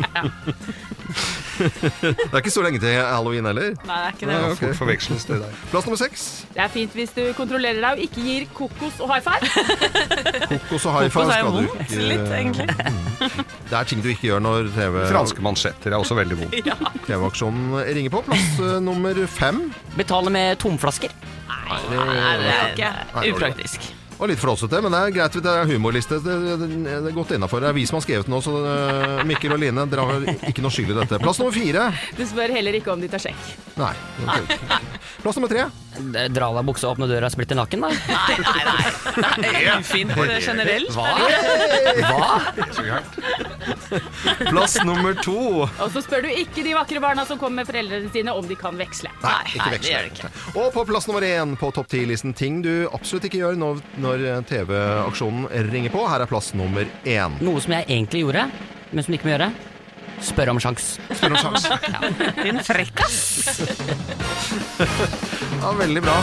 Det 1.14 2.32
er 2.32 2.40
ikke 2.40 2.54
så 2.54 2.64
lenge 2.66 2.80
til 2.82 2.96
halloween 2.98 3.46
heller. 3.46 3.74
Nei, 3.86 3.98
det 4.00 4.08
er 4.08 4.16
ikke 4.16 4.28
det. 4.28 4.34
Nei, 4.34 4.52
okay. 4.56 4.74
Forveksles 4.78 5.26
det 5.30 5.40
der. 5.44 5.60
Plass 5.72 5.88
nummer 5.88 6.00
seks. 6.02 6.26
Det 6.56 6.64
er 6.66 6.72
fint 6.74 6.98
hvis 6.98 7.14
du 7.16 7.22
kontrollerer 7.38 7.80
deg 7.84 8.00
og 8.00 8.04
ikke 8.08 8.26
gir 8.26 8.48
kokos 8.58 9.00
og 9.04 9.14
high 9.14 9.24
five. 9.26 9.52
Kokos 10.54 10.88
og 10.90 10.98
high 10.98 11.14
five 11.14 11.28
skal 11.30 11.54
du 11.56 11.62
ikke 11.86 12.08
litt, 12.10 12.28
egentlig. 12.40 12.68
Det 13.70 13.78
er 13.80 13.90
ting 13.90 14.04
du 14.04 14.10
ikke 14.12 14.28
gjør 14.32 14.44
når 14.44 14.70
TV 14.76 15.00
Franske 15.12 15.46
mansjetter 15.46 15.94
er 15.94 16.00
også 16.02 16.18
veldig 16.18 16.40
vondt. 16.44 16.60
TV-aksjonen 17.08 17.80
ringer 17.94 18.14
på. 18.14 18.24
Plass 18.28 18.60
eh, 18.60 18.78
nummer 18.84 19.18
fem. 19.30 19.66
Betale 19.98 20.34
med 20.34 20.58
tomflasker. 20.64 21.14
Nei, 21.50 21.82
det 21.90 22.54
er 22.54 22.72
ikke 22.74 22.94
upraktisk. 23.34 23.92
Og 24.24 24.30
litt 24.32 24.40
flåsete, 24.40 24.80
men 24.80 24.94
det 24.96 25.00
er 25.04 25.12
greit. 25.18 25.34
Det 25.44 25.52
er 25.52 25.66
humorliste. 25.68 26.16
Det, 26.24 26.36
det, 26.62 26.68
det 26.88 26.94
er 27.10 27.16
godt 27.16 27.34
innafor. 27.36 27.60
Det 27.60 27.68
er 27.74 27.76
vi 27.76 27.84
som 27.90 27.98
har 27.98 28.06
skrevet 28.06 28.30
den 28.30 28.32
nå, 28.32 28.40
så 28.46 28.54
eh, 28.72 29.24
Mikkel 29.28 29.52
og 29.52 29.60
Line, 29.60 29.84
dere 29.92 30.06
har 30.08 30.24
ikke 30.48 30.64
noe 30.64 30.72
skyld 30.72 30.94
i 30.94 30.96
dette. 31.02 31.20
Plass 31.20 31.42
nummer 31.42 31.52
fire. 31.52 31.90
Du 32.16 32.24
spør 32.30 32.54
heller 32.56 32.78
ikke 32.80 32.94
om 32.94 33.04
de 33.04 33.10
tar 33.12 33.20
sjekk. 33.26 33.42
Nei. 33.76 33.92
Plass 35.26 35.36
nummer 35.36 35.52
tre. 35.52 35.66
Eh, 36.00 36.30
Dra 36.32 36.48
av 36.54 36.62
deg 36.62 36.70
buksa, 36.72 36.94
åpne 36.94 37.10
døra, 37.12 37.28
splitter 37.34 37.60
nakken, 37.60 37.84
da. 37.84 37.92
Nei, 38.14 38.38
nei, 38.48 38.64
nei. 38.70 39.34
Det 39.44 39.52
er 39.60 39.84
ufint 39.84 40.16
generelt. 40.48 40.96
Hva? 40.96 42.32
Plass 44.52 44.78
nummer 44.86 45.16
to. 45.24 45.36
Og 45.66 45.90
så 45.94 46.02
spør 46.06 46.26
du 46.26 46.30
ikke 46.32 46.64
de 46.66 46.74
vakre 46.78 47.02
barna 47.04 47.26
som 47.30 47.40
kommer 47.42 47.62
med 47.64 47.70
foreldrene 47.70 48.12
sine 48.14 48.34
om 48.36 48.48
de 48.50 48.56
kan 48.60 48.78
veksle. 48.80 49.12
Nei, 49.24 49.34
Nei, 49.34 49.42
ikke 49.56 49.66
det 49.70 49.76
veksle. 49.78 49.92
gjør 49.94 50.08
det 50.08 50.14
ikke. 50.14 50.32
Og 50.64 50.70
på 50.76 50.86
plass 50.92 51.08
nummer 51.10 51.28
én 51.28 51.56
på 51.60 51.72
topp 51.76 51.92
ti-listen 51.94 52.34
ting 52.38 52.62
du 52.66 52.72
absolutt 52.94 53.28
ikke 53.30 53.42
gjør 53.44 53.60
når, 53.62 53.84
når 54.04 54.26
TV-aksjonen 54.50 55.48
ringer 55.72 55.94
på. 55.94 56.06
Her 56.10 56.26
er 56.26 56.32
plass 56.32 56.54
nummer 56.58 56.88
én. 57.04 57.38
Noe 57.44 57.62
som 57.64 57.76
jeg 57.78 57.88
egentlig 57.90 58.24
gjorde, 58.26 58.48
men 58.92 59.04
som 59.06 59.14
du 59.14 59.20
ikke 59.20 59.30
må 59.32 59.36
gjøre. 59.38 59.52
Spør 60.24 60.54
om 60.54 60.60
sjans. 60.62 60.94
Spør 61.10 61.34
om 61.36 61.40
sjans. 61.42 61.66
Din 62.46 62.62
frekkas. 62.64 63.18
Ja, 65.64 65.70
veldig 65.80 66.02
bra. 66.04 66.16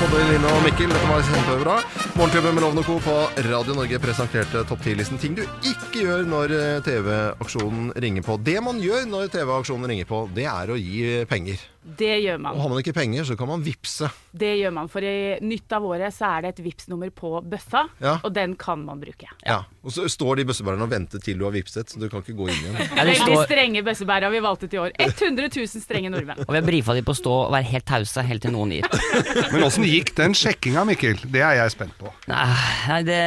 Både 0.00 0.20
Line 0.30 0.48
og 0.48 0.62
Mikkel, 0.64 0.88
dette 0.88 1.08
var 1.10 1.20
kjempebra. 1.26 1.74
Morgenklubben 2.16 2.54
med 2.56 2.64
Lovende 2.64 2.84
Co. 2.86 2.94
på 3.04 3.16
Radio 3.50 3.74
Norge 3.76 3.98
presenterte 4.00 4.62
topp 4.64 4.80
10-listen 4.86 5.20
ting 5.20 5.34
du 5.36 5.42
ikke 5.44 6.06
gjør 6.06 6.24
når 6.24 6.54
eh, 6.56 6.78
TV-aksjonen 6.86 7.90
ringer 8.00 8.24
på. 8.24 8.38
Det 8.40 8.56
man 8.64 8.80
gjør 8.80 9.04
når 9.10 9.28
TV-aksjonen 9.34 9.92
ringer 9.92 10.08
på, 10.08 10.22
det 10.36 10.46
er 10.48 10.72
å 10.72 10.78
gi 10.80 11.04
penger. 11.28 11.60
Det 11.98 12.12
gjør 12.22 12.38
man. 12.40 12.54
Og 12.54 12.62
har 12.62 12.70
man 12.72 12.78
ikke 12.82 12.92
penger, 12.94 13.24
så 13.26 13.36
kan 13.38 13.48
man 13.50 13.62
vippse. 13.64 14.08
Det 14.30 14.52
gjør 14.60 14.72
man, 14.76 14.88
For 14.92 15.02
i 15.02 15.38
nytt 15.42 15.72
av 15.74 15.84
året 15.88 16.14
så 16.14 16.28
er 16.36 16.42
det 16.44 16.50
et 16.54 16.60
Vipps-nummer 16.64 17.10
på 17.10 17.32
bøssa, 17.42 17.86
Ja. 18.00 18.18
og 18.22 18.32
den 18.36 18.54
kan 18.60 18.84
man 18.84 19.00
bruke. 19.00 19.26
Ja. 19.46 19.62
Og 19.82 19.90
så 19.94 20.04
står 20.12 20.36
de 20.36 20.44
bøssebærerne 20.50 20.84
og 20.84 20.90
venter 20.92 21.18
til 21.24 21.38
du 21.40 21.44
har 21.46 21.54
vippset, 21.54 21.88
så 21.88 21.98
du 21.98 22.08
kan 22.12 22.20
ikke 22.20 22.36
gå 22.36 22.48
inn 22.52 22.58
igjen. 22.60 22.76
Veldig 22.98 23.16
står, 23.22 23.44
strenge 23.48 23.82
bøssebærere 23.86 24.30
vi 24.34 24.42
valgte 24.44 24.68
til 24.68 24.78
i 24.78 24.82
år. 24.84 24.92
100 25.00 25.48
000 25.56 25.82
strenge 25.82 26.10
nordmenn. 26.12 26.44
og 26.46 26.52
vi 26.52 26.58
har 26.60 26.66
brifa 26.68 26.94
de 26.94 27.02
på 27.06 27.14
å 27.14 27.18
stå 27.18 27.32
og 27.46 27.52
være 27.56 27.70
helt 27.72 27.86
tause 27.88 28.22
helt 28.28 28.42
til 28.44 28.52
noen 28.54 28.76
gir. 28.76 28.86
Men 29.54 29.64
åssen 29.66 29.88
gikk 29.88 30.12
den 30.20 30.36
sjekkinga, 30.36 30.84
Mikkel? 30.84 31.16
Det 31.32 31.40
er 31.42 31.56
jeg 31.62 31.74
spent 31.74 31.96
på. 31.98 32.12
Nei, 32.30 33.00
det, 33.08 33.20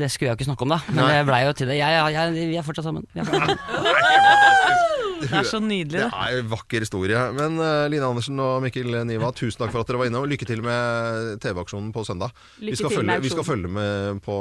det 0.00 0.10
skulle 0.10 0.30
jeg 0.30 0.34
jo 0.34 0.38
ikke 0.40 0.48
snakke 0.50 0.66
om, 0.66 0.74
da. 0.74 0.80
Men 0.88 1.04
Nei. 1.04 1.12
det 1.20 1.26
blei 1.28 1.42
jo 1.44 1.52
til 1.60 1.70
det. 1.70 1.76
Jeg, 1.82 2.00
jeg, 2.00 2.16
jeg, 2.40 2.48
vi 2.54 2.58
er 2.60 2.66
fortsatt 2.66 2.88
sammen. 2.88 3.06
Vi 3.14 3.20
er 3.20 3.28
fortsatt 3.30 3.60
sammen. 3.60 4.80
Det 5.20 5.28
er 5.36 5.44
så 5.44 5.58
nydelig, 5.60 6.00
Det 6.00 6.06
er 6.16 6.38
en 6.40 6.46
vakker 6.48 6.80
historie. 6.86 7.18
Men 7.36 7.59
Line 7.92 8.06
Andersen 8.06 8.40
og 8.42 8.60
Mikkel 8.64 9.02
Niva, 9.08 9.32
tusen 9.36 9.62
takk 9.62 9.74
for 9.74 9.82
at 9.82 9.90
dere 9.90 10.02
var 10.02 10.10
inne. 10.10 10.22
Og 10.22 10.30
lykke 10.30 10.48
til 10.48 10.62
med 10.66 11.40
TV-aksjonen 11.44 11.90
på 11.94 12.04
søndag. 12.08 12.34
Vi 12.60 12.76
skal, 12.78 12.92
følge, 12.94 13.18
vi 13.24 13.32
skal 13.32 13.46
følge 13.46 13.72
med 13.72 14.22
på, 14.24 14.36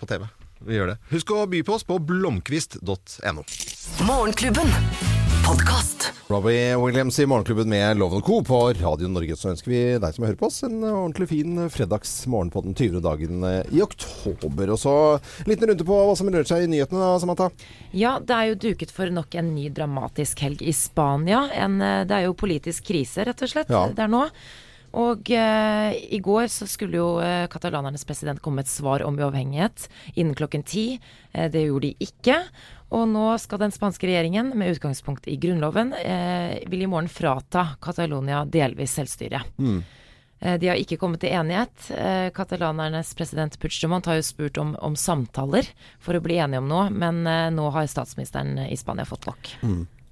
på 0.00 0.10
TV. 0.10 0.28
Vi 0.66 0.78
gjør 0.78 0.94
det. 0.94 1.00
Husk 1.14 1.34
å 1.34 1.46
by 1.50 1.64
på 1.66 1.78
oss 1.78 1.86
på 1.88 1.98
blomkvist.no. 2.12 3.46
Morgenklubben. 4.06 5.21
Podkast. 5.46 6.12
Robbie 6.28 6.76
Williams 6.76 7.18
i 7.18 7.26
Morgenklubben 7.26 7.68
med 7.68 7.96
Loven 7.96 8.22
Co. 8.22 8.42
på 8.44 8.72
Radio 8.72 9.08
Norge. 9.08 9.36
Så 9.36 9.50
ønsker 9.52 9.70
vi 9.72 9.80
deg 10.00 10.14
som 10.14 10.24
hører 10.24 10.38
på 10.40 10.48
oss 10.48 10.62
en 10.66 10.78
ordentlig 10.86 11.28
fin 11.32 11.58
fredagsmorgen 11.72 12.50
på 12.54 12.62
den 12.64 12.74
20. 12.78 13.00
dagen 13.04 13.44
eh, 13.48 13.60
i 13.74 13.82
oktober. 13.84 14.72
Og 14.72 14.80
så 14.80 14.94
en 15.42 15.50
liten 15.52 15.68
runde 15.72 15.86
på 15.88 15.98
hva 16.08 16.14
som 16.18 16.30
rører 16.32 16.48
seg 16.48 16.64
i 16.66 16.70
nyhetene, 16.72 17.02
da, 17.02 17.18
Samantha. 17.22 17.50
Ja, 17.96 18.16
det 18.22 18.38
er 18.38 18.50
jo 18.52 18.58
duket 18.68 18.94
for 18.94 19.12
nok 19.12 19.34
en 19.40 19.52
ny 19.56 19.68
dramatisk 19.74 20.44
helg 20.46 20.64
i 20.64 20.74
Spania. 20.76 21.44
En, 21.66 21.78
eh, 21.84 22.02
det 22.08 22.18
er 22.22 22.28
jo 22.30 22.36
politisk 22.38 22.88
krise, 22.92 23.26
rett 23.28 23.42
og 23.44 23.52
slett, 23.52 23.72
Ja. 23.72 23.86
der 23.98 24.08
nå. 24.12 24.26
Og 24.92 25.30
eh, 25.32 25.94
i 26.12 26.18
går 26.20 26.50
så 26.52 26.66
skulle 26.68 26.98
jo 27.00 27.08
eh, 27.24 27.46
katalanernes 27.52 28.04
president 28.04 28.42
komme 28.44 28.60
med 28.60 28.66
et 28.68 28.72
svar 28.74 29.04
om 29.06 29.16
uavhengighet 29.16 29.86
innen 30.14 30.34
klokken 30.36 30.64
ti. 30.68 30.98
Eh, 31.32 31.48
det 31.52 31.62
gjorde 31.64 31.88
de 31.88 32.06
ikke. 32.08 32.36
Og 32.92 33.06
nå 33.08 33.24
skal 33.40 33.62
den 33.62 33.72
spanske 33.72 34.04
regjeringen, 34.04 34.50
med 34.52 34.74
utgangspunkt 34.74 35.24
i 35.32 35.38
grunnloven, 35.40 35.94
eh, 35.96 36.58
vil 36.68 36.84
i 36.84 36.90
morgen 36.92 37.08
frata 37.08 37.70
Catalonia 37.80 38.42
delvis 38.44 38.92
selvstyre. 38.98 39.40
Eh, 40.42 40.58
De 40.60 40.68
har 40.68 40.76
ikke 40.76 40.98
kommet 41.00 41.22
til 41.24 41.32
enighet. 41.32 41.88
Eh, 41.96 42.28
Katalanernes 42.36 43.14
president 43.16 43.56
Puigdemont 43.62 44.04
har 44.10 44.20
jo 44.20 44.28
spurt 44.28 44.58
om, 44.60 44.74
om 44.76 44.92
samtaler 44.98 45.70
for 46.04 46.18
å 46.18 46.20
bli 46.20 46.36
enige 46.36 46.60
om 46.60 46.68
noe, 46.68 46.90
men 46.90 47.24
nå 47.56 47.70
har 47.72 47.88
statsministeren 47.88 48.58
i 48.68 48.76
Spania 48.76 49.08
fått 49.08 49.24
nok. 49.30 49.54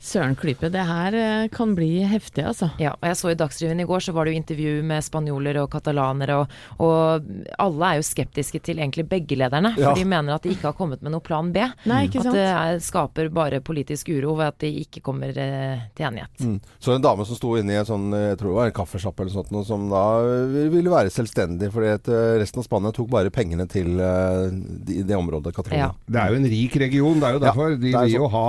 Søren 0.01 0.33
klype, 0.33 0.71
det 0.73 0.81
her 0.89 1.13
eh, 1.13 1.49
kan 1.53 1.75
bli 1.77 2.01
heftig, 2.09 2.41
altså. 2.49 2.71
Ja, 2.81 2.95
og 2.97 3.05
jeg 3.05 3.17
så 3.21 3.33
i 3.35 3.37
Dagsrevyen 3.37 3.83
i 3.83 3.85
går, 3.85 4.01
så 4.01 4.15
var 4.17 4.25
det 4.25 4.33
jo 4.33 4.41
intervju 4.41 4.71
med 4.89 5.05
spanjoler 5.05 5.59
og 5.61 5.67
katalanere, 5.75 6.39
og, 6.41 6.55
og 6.81 7.27
alle 7.61 7.91
er 7.91 7.99
jo 7.99 8.07
skeptiske 8.09 8.63
til 8.65 8.81
egentlig 8.81 9.05
begge 9.11 9.37
lederne. 9.37 9.75
Ja. 9.77 9.91
For 9.91 10.01
de 10.01 10.07
mener 10.09 10.39
at 10.39 10.47
de 10.47 10.55
ikke 10.55 10.71
har 10.71 10.77
kommet 10.79 11.05
med 11.05 11.13
noe 11.13 11.21
plan 11.25 11.51
B. 11.53 11.67
Nei, 11.91 12.07
ikke 12.09 12.23
At 12.23 12.31
det 12.33 12.47
er, 12.47 12.79
skaper 12.81 13.29
bare 13.35 13.61
politisk 13.61 14.09
uro 14.15 14.39
ved 14.39 14.55
at 14.55 14.65
de 14.65 14.71
ikke 14.87 15.03
kommer 15.05 15.37
eh, 15.37 15.85
til 15.93 16.09
enighet. 16.09 16.33
Mm. 16.41 16.57
Så 16.81 16.97
en 16.97 17.05
dame 17.05 17.29
som 17.29 17.37
sto 17.37 17.53
inne 17.61 17.77
i 17.77 17.79
en 17.83 17.91
sånn, 17.91 18.09
jeg 18.17 18.41
tror 18.41 18.55
det 18.55 18.57
var 18.57 18.73
en 18.73 18.79
kaffesjappe 18.81 19.27
eller 19.27 19.37
sånt, 19.37 19.53
noe, 19.53 19.69
som 19.69 19.85
da 19.93 20.07
eh, 20.25 20.73
ville 20.73 20.95
være 20.97 21.13
selvstendig, 21.13 21.69
fordi 21.77 21.93
at 21.99 22.09
eh, 22.09 22.39
resten 22.41 22.65
av 22.65 22.69
Spania 22.71 22.95
tok 22.97 23.13
bare 23.13 23.35
pengene 23.37 23.69
til 23.69 24.01
eh, 24.01 24.49
de, 24.89 25.03
det 25.05 25.21
området, 25.21 25.53
Katrine. 25.61 25.91
Ja. 25.91 25.93
Det 26.09 26.25
er 26.25 26.33
jo 26.33 26.41
en 26.41 26.51
rik 26.57 26.81
region, 26.87 27.21
det 27.21 27.29
er 27.29 27.37
jo 27.37 27.45
Ja, 27.45 27.47
derfor. 27.51 27.77
De 27.85 27.93
er 27.93 28.09
vil 28.09 28.17
jo 28.17 28.33
ha 28.33 28.49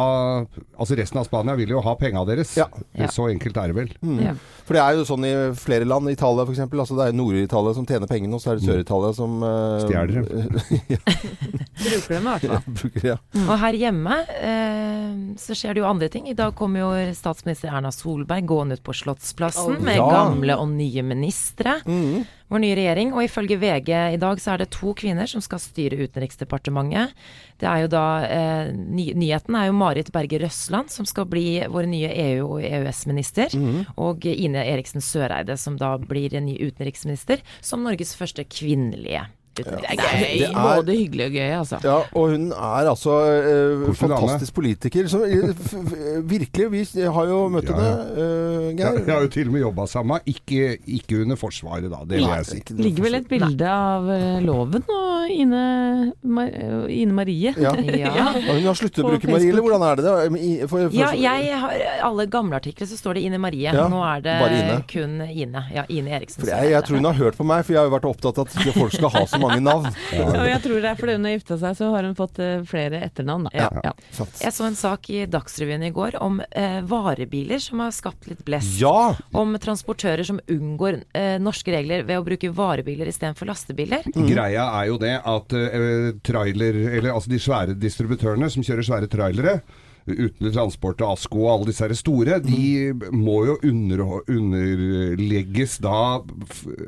Altså 0.81 0.95
resten 0.97 1.19
av 1.19 1.27
Spania 1.27 1.40
vil 1.59 1.73
jo 1.75 1.81
ha 1.83 1.93
penga 1.99 2.23
deres. 2.27 2.55
Ja. 2.57 2.67
Så 3.11 3.29
enkelt 3.31 3.57
er 3.57 3.71
det 3.71 3.77
vel. 3.77 3.93
Mm. 4.01 4.19
Ja. 4.23 4.33
For 4.67 4.77
det 4.77 4.83
er 4.83 4.97
jo 4.99 5.05
sånn 5.07 5.25
i 5.27 5.31
flere 5.59 5.87
land, 5.87 6.09
Italia 6.11 6.45
f.eks. 6.45 6.61
Altså 6.69 6.97
det 6.99 7.07
er 7.09 7.17
Nord-Italia 7.17 7.73
som 7.75 7.87
tjener 7.89 8.09
pengene, 8.09 8.37
og 8.37 8.43
så 8.43 8.53
er 8.53 8.59
det 8.59 8.67
Sør-Italia 8.69 9.11
som 9.17 9.41
uh, 9.43 9.81
Stjeler 9.83 10.21
Bruker 11.81 12.13
dem 12.13 12.27
i 12.27 12.31
hvert 12.31 12.45
fall. 12.45 12.75
bruker. 12.81 13.07
Ja. 13.13 13.17
Og 13.41 13.55
her 13.63 13.79
hjemme 13.81 14.19
eh, 14.37 15.09
så 15.41 15.57
skjer 15.57 15.75
det 15.75 15.83
jo 15.83 15.89
andre 15.89 16.11
ting. 16.13 16.29
I 16.29 16.37
dag 16.37 16.55
kommer 16.57 16.85
jo 16.85 16.91
statsminister 17.17 17.73
Erna 17.73 17.91
Solberg 17.95 18.47
gående 18.47 18.77
ut 18.79 18.85
på 18.85 18.95
Slottsplassen 18.95 19.81
med 19.83 19.99
ja. 19.99 20.07
gamle 20.07 20.59
og 20.61 20.69
nye 20.75 21.03
ministre. 21.05 21.79
Mm. 21.89 22.21
Vår 22.51 22.59
nye 22.59 22.75
regjering. 22.75 23.13
Og 23.15 23.25
ifølge 23.25 23.57
VG 23.61 23.91
i 24.17 24.19
dag 24.21 24.41
så 24.43 24.53
er 24.53 24.61
det 24.61 24.71
to 24.75 24.93
kvinner 24.97 25.29
som 25.29 25.43
skal 25.43 25.61
styre 25.63 26.01
Utenriksdepartementet. 26.03 27.15
Det 27.61 27.69
er 27.69 27.85
jo 27.85 27.91
da 27.93 28.05
eh, 28.27 28.71
ny, 28.75 29.11
Nyheten 29.15 29.55
er 29.55 29.69
jo 29.69 29.77
Marit 29.77 30.11
Berger 30.11 30.43
Røsland 30.45 30.91
som 30.91 31.07
skal 31.07 31.29
bli 31.31 31.61
vår 31.71 31.87
nye 31.91 32.11
EU- 32.27 32.57
og 32.57 32.65
EØS-minister. 32.67 33.55
Og 33.95 34.25
Ine 34.27 34.65
Eriksen 34.67 35.03
Søreide 35.03 35.55
som 35.57 35.79
da 35.79 35.95
blir 35.97 36.35
en 36.35 36.49
ny 36.49 36.57
utenriksminister 36.59 37.43
som 37.61 37.85
Norges 37.87 38.15
første 38.19 38.43
kvinnelige 38.43 39.29
Det 39.53 39.65
er 39.67 39.95
gøy. 39.99 40.37
Det 40.39 40.47
er- 40.47 40.53
Både 40.81 40.93
hyggelig 40.95 41.25
og 41.27 41.33
gøy, 41.35 41.49
altså. 41.59 41.79
Ja, 41.83 41.95
og 42.15 42.29
hun 42.31 42.45
er 42.51 42.87
altså 42.91 43.15
eh, 43.27 43.93
fantastisk 43.99 44.53
politiker. 44.55 45.07
Som, 45.11 45.23
eh, 45.27 46.21
virkelig, 46.23 46.69
vi 46.71 46.83
har 47.03 47.25
jo 47.27 47.39
møtt 47.51 47.67
Ja, 47.67 47.75
henne, 47.75 48.05
eh, 48.15 48.69
Geir. 48.79 49.01
jeg 49.05 49.13
har 49.13 49.21
jo 49.21 49.27
til 49.27 49.47
og 49.47 49.53
med 49.53 49.61
jobba 49.65 49.85
sammen. 49.91 50.19
Ikke, 50.25 50.77
ikke 50.87 51.21
under 51.25 51.35
Forsvaret, 51.35 51.89
da. 51.91 51.99
Det 52.07 52.17
vil 52.21 52.27
jeg 52.29 52.45
si. 52.45 52.59
Det 52.71 52.79
Ligger 52.79 53.03
vel 53.09 53.15
et 53.19 53.27
bilde 53.27 53.67
av 53.67 54.09
eh, 54.09 54.39
loven 54.45 54.83
og 54.87 55.29
Ine, 55.31 56.13
Mar 56.23 56.47
Ine 56.89 57.13
Marie. 57.13 57.53
Ja. 57.57 57.75
Ja. 58.01 58.31
Hun 58.33 58.63
har 58.65 58.73
sluttet 58.77 59.03
å 59.03 59.09
bruke 59.11 59.27
Marie, 59.29 59.49
eller 59.51 59.61
hvordan 59.65 59.83
er 59.85 59.99
det? 59.99 60.03
det? 60.05 60.69
For, 60.69 60.87
for, 60.87 60.95
Ja, 60.95 61.11
jeg 61.13 61.57
har 61.59 61.73
alle 62.07 62.25
gamle 62.31 62.55
artikler 62.57 62.87
så 62.89 62.97
står 62.97 63.15
det 63.19 63.23
Ine 63.27 63.37
Marie. 63.41 63.67
Ja, 63.67 63.87
Nå 63.91 63.99
er 64.05 64.21
det 64.25 64.35
Ine. 64.55 64.77
kun 64.89 65.19
Ine. 65.27 65.65
Ja, 65.75 65.83
Ine 65.89 66.15
Eriksen. 66.17 66.41
for 66.41 66.49
jeg, 66.49 66.71
jeg 66.71 66.83
tror 66.87 66.95
hun 67.01 67.05
har 67.11 67.17
hørt 67.19 67.37
på 67.37 67.45
meg, 67.45 67.65
for 67.67 67.73
jeg 67.75 67.81
har 67.81 67.89
jo 67.89 67.93
vært 67.97 68.07
opptatt 68.09 68.39
av 68.41 68.47
at 68.47 68.73
folk 68.77 68.95
skal 68.95 69.09
ha 69.13 69.25
så 69.29 69.40
mange 69.43 69.59
navn. 69.65 69.89
Ja, 70.15 70.45
jeg 70.47 70.61
tror 70.63 70.81
det 70.83 70.89
er 70.91 70.99
fordi 70.99 71.15
hun 71.17 71.27
har 71.27 71.35
gifta 71.35 71.57
seg, 71.61 71.77
så 71.79 71.89
har 71.93 72.07
hun 72.07 72.15
fått 72.17 72.41
eh, 72.43 72.63
flere 72.67 73.01
etternavn. 73.07 73.49
Ja. 73.55 73.69
Ja. 73.83 73.93
Jeg 74.41 74.53
så 74.55 74.67
en 74.67 74.77
sak 74.79 75.09
i 75.13 75.23
Dagsrevyen 75.31 75.85
i 75.87 75.91
går 75.95 76.17
om 76.21 76.41
eh, 76.49 76.79
varebiler 76.87 77.61
som 77.63 77.83
har 77.83 77.93
skapt 77.95 78.29
litt 78.31 78.43
blest. 78.47 78.77
Ja! 78.81 79.13
Om 79.37 79.55
transportører 79.61 80.25
som 80.27 80.41
unngår 80.51 81.01
eh, 81.17 81.35
norske 81.41 81.73
regler 81.73 82.05
ved 82.07 82.21
å 82.21 82.25
bruke 82.25 82.51
varebiler 82.55 83.09
istedenfor 83.11 83.49
lastebiler. 83.51 84.07
Greia 84.15 84.67
er 84.81 84.89
jo 84.91 84.99
det 85.01 85.15
at 85.19 85.57
eh, 85.57 86.11
trailer, 86.25 86.81
eller 86.97 87.13
altså 87.15 87.31
de 87.31 87.41
svære 87.41 87.77
distributørene 87.79 88.49
som 88.51 88.65
kjører 88.65 88.87
svære 88.87 89.11
trailere, 89.11 89.59
uten 90.07 90.51
transport 90.53 91.01
og 91.03 91.15
Asko 91.15 91.43
og 91.45 91.51
alle 91.53 91.69
disse 91.71 91.85
her 91.85 91.97
store, 91.97 92.39
de 92.43 92.93
må 93.13 93.37
jo 93.49 93.57
under, 93.67 94.03
underlegges 94.31 95.77
da 95.83 96.21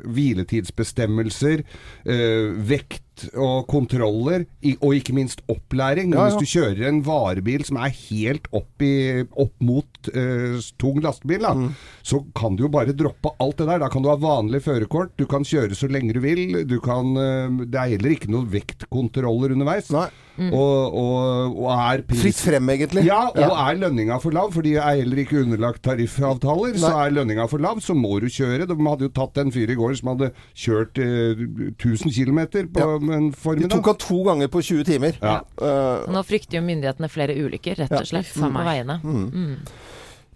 hviletidsbestemmelser, 0.04 1.64
eh, 2.06 2.50
vekt 2.68 3.13
og 3.38 3.66
kontroller, 3.70 4.44
og 4.80 4.94
ikke 4.96 5.14
minst 5.16 5.40
opplæring. 5.50 6.10
Men 6.10 6.18
Ja, 6.18 6.26
ja. 6.28 6.34
hvis 6.36 6.40
du 6.42 6.50
kjører 6.58 6.88
en 6.88 7.02
varebil 7.06 7.64
som 7.64 7.76
er 7.76 7.92
helt 8.10 8.48
opp, 8.52 8.82
i, 8.82 9.22
opp 9.36 9.54
mot 9.64 10.10
uh, 10.14 10.58
tung 10.78 11.00
lastebil, 11.04 11.40
da, 11.46 11.54
Mm. 11.54 11.70
så 12.02 12.18
kan 12.36 12.56
du 12.56 12.64
jo 12.64 12.68
bare 12.68 12.92
droppe 12.92 13.30
alt 13.40 13.56
det 13.62 13.66
der. 13.70 13.78
Da 13.84 13.88
kan 13.88 14.02
du 14.02 14.08
ha 14.10 14.16
vanlig 14.16 14.62
førerkort, 14.66 15.14
du 15.16 15.24
kan 15.26 15.44
kjøre 15.46 15.74
så 15.78 15.88
lenge 15.88 16.12
du 16.12 16.20
vil. 16.20 16.64
Du 16.66 16.78
kan, 16.80 17.14
uh, 17.16 17.64
det 17.64 17.74
er 17.78 17.94
heller 17.96 18.10
ikke 18.16 18.30
noen 18.34 18.50
vektkontroller 18.52 19.54
underveis. 19.54 19.90
Nei. 19.94 20.08
Og, 20.34 20.94
og, 20.98 21.58
og 21.62 21.68
er 21.78 22.00
pris- 22.02 22.18
Fritt 22.24 22.40
frem, 22.42 22.66
egentlig. 22.74 23.04
Ja, 23.06 23.28
og 23.30 23.52
er 23.54 23.76
lønninga 23.78 24.16
for 24.20 24.34
lav, 24.34 24.48
for 24.50 24.66
de 24.66 24.72
er 24.74 24.96
heller 24.98 25.20
ikke 25.22 25.38
underlagt 25.44 25.84
tariffavtaler, 25.86 26.74
så 26.82 26.90
er 27.04 27.12
lønninga 27.14 27.46
for 27.48 27.62
lav, 27.62 27.78
så 27.84 27.94
må 27.94 28.16
du 28.18 28.26
kjøre. 28.26 28.66
De 28.66 28.74
hadde 28.88 29.06
jo 29.06 29.12
tatt 29.14 29.38
en 29.38 29.52
fyr 29.54 29.70
i 29.70 29.76
går 29.78 29.94
som 30.00 30.10
hadde 30.10 30.32
kjørt 30.58 30.98
eh, 30.98 31.44
1000 31.78 32.10
km 32.16 32.40
på 32.74 32.82
Ja. 32.82 32.98
En 33.12 33.30
De 33.60 33.70
tok 33.70 33.90
han 33.92 33.98
to 34.00 34.20
ganger 34.26 34.50
på 34.52 34.62
20 34.62 34.84
timer. 34.88 35.18
Ja. 35.20 35.40
Uh, 35.60 36.04
nå 36.12 36.22
frykter 36.26 36.58
jo 36.58 36.64
myndighetene 36.66 37.10
flere 37.12 37.36
ulykker, 37.36 37.78
rett 37.82 37.96
og 37.98 38.08
slett, 38.08 38.30
ja. 38.32 38.48
på 38.48 38.66
veiene. 38.68 38.98
Mm. 39.04 39.24
Mm. 39.32 39.56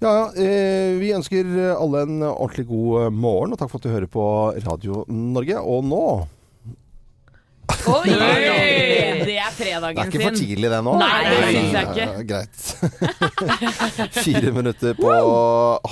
ja. 0.04 0.16
Eh, 0.36 0.96
vi 1.00 1.12
ønsker 1.16 1.54
alle 1.74 2.04
en 2.06 2.18
ordentlig 2.28 2.66
god 2.70 3.04
eh, 3.04 3.14
morgen, 3.14 3.54
og 3.54 3.60
takk 3.60 3.72
for 3.72 3.80
at 3.80 3.88
du 3.88 3.94
hører 3.94 4.10
på 4.10 4.26
Radio 4.66 5.04
Norge. 5.08 5.62
Og 5.62 5.86
nå 5.88 6.04
Oi! 7.68 8.08
Det 8.08 9.36
er 9.36 9.52
Det 9.58 10.00
er 10.00 10.08
ikke 10.08 10.22
for 10.22 10.36
tidlig 10.36 10.70
det 10.72 10.80
nå. 10.84 10.94
Nei, 11.00 11.18
det 11.28 11.38
syns 11.48 11.72
jeg 11.74 11.84
ikke. 11.88 12.06
Ja, 12.08 12.24
greit. 12.32 12.58
Fire 14.24 14.52
minutter 14.56 14.98
på 14.98 15.14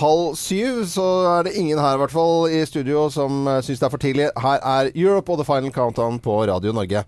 halv 0.01 0.37
syv, 0.41 0.85
så 0.91 1.07
er 1.37 1.49
det 1.49 1.57
ingen 1.61 1.81
her 1.81 1.97
i 1.97 2.03
hvert 2.03 2.15
fall 2.15 2.47
i 2.53 2.63
studio 2.69 3.09
som 3.13 3.49
syns 3.65 3.81
det 3.83 3.89
er 3.89 3.95
for 3.97 4.03
tidlig. 4.03 4.31
Her 4.41 4.63
er 4.77 4.93
Europe 4.95 5.33
og 5.33 5.43
The 5.43 5.49
Final 5.49 5.75
Countdown 5.75 6.21
på 6.25 6.45
Radio 6.51 6.73
Norge. 6.77 7.05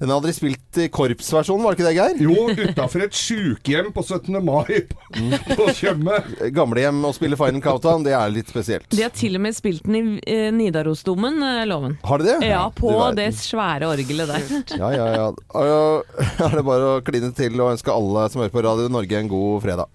Den 0.00 0.08
hadde 0.08 0.30
de 0.30 0.32
spilt 0.32 0.78
i 0.80 0.86
korpsversjonen, 0.88 1.60
var 1.60 1.74
det 1.74 1.82
ikke 1.82 1.90
det, 1.90 1.96
Geir? 1.98 2.20
Jo, 2.24 2.70
utafor 2.70 3.02
et 3.04 3.16
sjukehjem 3.16 3.90
på 3.92 4.00
17. 4.06 4.38
mai 4.40 4.78
på, 4.88 5.66
Tjøme. 5.76 6.22
Gamlehjem 6.56 7.02
og 7.04 7.12
spille 7.18 7.36
Final 7.36 7.60
Countdown, 7.60 8.06
det 8.06 8.14
er 8.16 8.32
litt 8.32 8.48
spesielt. 8.48 8.88
De 8.94 9.02
har 9.04 9.12
til 9.12 9.36
og 9.36 9.44
med 9.44 9.58
spilt 9.58 9.84
den 9.84 9.98
i 10.00 10.22
eh, 10.24 10.46
Nidarosdomen, 10.56 11.36
eh, 11.44 11.66
Loven. 11.68 11.98
Har 12.08 12.22
de 12.22 12.30
det? 12.30 12.38
Ja, 12.48 12.62
på 12.72 12.94
det 13.18 13.28
svære 13.36 13.90
orgelet 13.92 14.09
der. 14.18 14.42
Ja, 14.78 14.90
ja, 14.90 15.06
ja. 15.14 15.26
Og, 15.30 16.04
Er 16.46 16.56
det 16.56 16.64
bare 16.66 16.88
å 16.96 17.00
kline 17.06 17.30
til 17.36 17.60
og 17.60 17.72
ønske 17.76 17.92
alle 17.94 18.26
som 18.32 18.42
hører 18.42 18.54
på 18.54 18.64
Radio 18.66 18.88
Norge 18.90 19.18
en 19.18 19.30
god 19.30 19.62
fredag. 19.62 19.86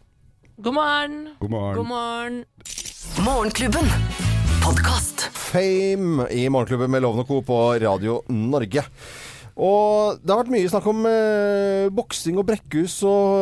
God 0.58 0.74
morgen. 0.78 1.18
God 1.42 1.52
morgen. 1.52 1.76
God 1.76 1.88
morgen. 1.90 2.38
Morgenklubben. 3.26 3.92
Podkast. 4.64 5.28
Fame 5.36 6.30
i 6.32 6.48
Morgenklubben 6.50 6.92
med 6.92 7.04
Loven 7.04 7.26
og 7.26 7.28
Co. 7.28 7.42
på 7.46 7.60
Radio 7.84 8.22
Norge. 8.32 8.86
Og 9.56 10.20
det 10.20 10.34
har 10.34 10.42
vært 10.42 10.52
mye 10.52 10.68
snakk 10.68 10.88
om 10.92 11.06
eh, 11.08 11.86
boksing 11.96 12.36
og 12.42 12.44
Brekkhus, 12.50 12.98
og, 13.08 13.36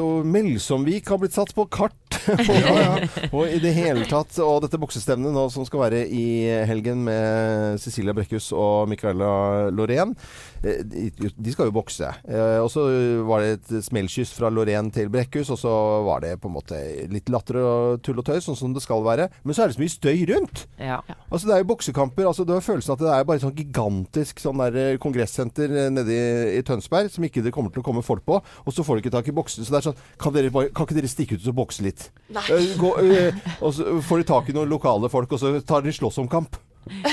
og 0.00 0.28
Melsomvik 0.32 1.10
har 1.12 1.20
blitt 1.20 1.36
satt 1.36 1.52
på 1.56 1.66
kart. 1.68 1.94
og, 2.28 3.04
og 3.36 3.42
i 3.52 3.60
det 3.62 3.70
hele 3.76 4.02
tatt 4.08 4.34
Og 4.42 4.58
dette 4.64 4.76
boksestevnet 4.80 5.32
nå 5.32 5.44
som 5.52 5.64
skal 5.64 5.84
være 5.84 6.00
i 6.12 6.48
helgen 6.68 7.04
med 7.06 7.78
Cecilia 7.80 8.12
Brekkhus 8.16 8.50
og 8.56 8.88
Micaela 8.90 9.68
Lorén, 9.72 10.16
eh, 10.16 10.47
de, 10.62 11.30
de 11.30 11.52
skal 11.54 11.68
jo 11.68 11.74
bokse. 11.76 12.08
Eh, 12.28 12.58
og 12.62 12.70
så 12.72 12.84
var 13.28 13.44
det 13.44 13.50
et 13.58 13.86
smellkyss 13.86 14.32
fra 14.36 14.50
Lorén 14.52 14.90
til 14.94 15.10
Brekkhus, 15.12 15.52
og 15.54 15.60
så 15.60 15.74
var 16.06 16.24
det 16.24 16.34
på 16.42 16.50
en 16.50 16.56
måte 16.56 16.78
litt 17.12 17.30
latter 17.32 17.60
og 17.62 18.02
tull 18.04 18.18
og 18.20 18.26
tøys, 18.26 18.46
sånn 18.48 18.58
som 18.58 18.74
det 18.74 18.82
skal 18.84 19.04
være. 19.06 19.28
Men 19.44 19.56
så 19.56 19.64
er 19.64 19.70
det 19.70 19.78
så 19.78 19.82
mye 19.84 19.94
støy 19.94 20.24
rundt. 20.32 20.64
Ja. 20.82 21.00
Altså 21.28 21.48
Det 21.48 21.54
er 21.56 21.62
jo 21.62 21.70
boksekamper. 21.72 22.26
altså 22.26 22.44
Du 22.44 22.54
har 22.54 22.64
følelsen 22.64 22.94
at 22.96 23.04
det 23.04 23.12
er 23.14 23.26
bare 23.28 23.40
et 23.40 23.46
sånn 23.46 23.56
gigantisk 23.58 24.42
sånn 24.42 24.62
der 24.64 24.78
eh, 24.82 24.98
kongressenter 25.02 25.70
eh, 25.70 25.90
nede 25.94 26.14
i, 26.14 26.58
i 26.58 26.64
Tønsberg 26.66 27.10
som 27.12 27.26
ikke 27.26 27.44
det 27.44 27.54
kommer 27.54 27.74
til 27.74 27.84
å 27.84 27.86
komme 27.86 28.04
folk 28.06 28.24
på. 28.26 28.40
Og 28.64 28.74
så 28.74 28.84
får 28.86 28.98
de 28.98 29.06
ikke 29.06 29.16
tak 29.18 29.30
i 29.30 29.36
boksene. 29.36 29.66
Så 29.66 29.74
det 29.74 29.82
er 29.82 29.90
sånn 29.90 30.06
Kan, 30.18 30.34
dere 30.34 30.50
kan 30.50 30.86
ikke 30.86 30.96
dere 30.98 31.10
stikke 31.10 31.38
ut 31.38 31.50
og 31.52 31.58
bokse 31.62 31.84
litt? 31.86 32.08
Nei. 32.34 32.46
gå, 32.78 32.94
eh, 33.04 33.36
og 33.62 33.72
så 33.76 33.98
får 34.04 34.22
de 34.22 34.28
tak 34.32 34.50
i 34.50 34.56
noen 34.56 34.70
lokale 34.70 35.10
folk, 35.12 35.32
og 35.32 35.40
så 35.40 35.54
tar 35.66 35.84
de 35.84 35.94
slåssomkamp. 35.94 36.58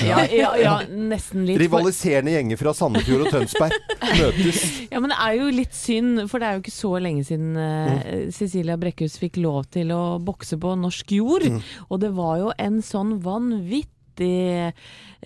Ja, 0.05 0.21
ja, 0.29 0.51
ja, 0.59 0.75
nesten 0.89 1.45
litt. 1.47 1.59
Rivaliserende 1.61 2.35
gjenger 2.35 2.59
fra 2.59 2.73
Sandefjord 2.77 3.25
og 3.25 3.33
Tønsberg 3.33 3.75
møtes. 4.19 4.61
ja, 4.93 5.01
men 5.01 5.13
det 5.13 5.19
er 5.27 5.39
jo 5.39 5.49
litt 5.55 5.75
synd, 5.77 6.25
for 6.31 6.41
det 6.41 6.49
er 6.49 6.57
jo 6.57 6.65
ikke 6.65 6.75
så 6.75 6.93
lenge 7.03 7.25
siden 7.27 7.57
eh, 7.61 8.13
Cecilia 8.35 8.77
Brekkhus 8.81 9.17
fikk 9.21 9.39
lov 9.43 9.65
til 9.75 9.93
å 9.95 10.03
bokse 10.23 10.59
på 10.61 10.75
norsk 10.79 11.17
jord. 11.17 11.47
Og 11.89 12.01
det 12.03 12.13
var 12.15 12.39
jo 12.43 12.53
en 12.61 12.81
sånn 12.85 13.17
vanvittig 13.25 13.94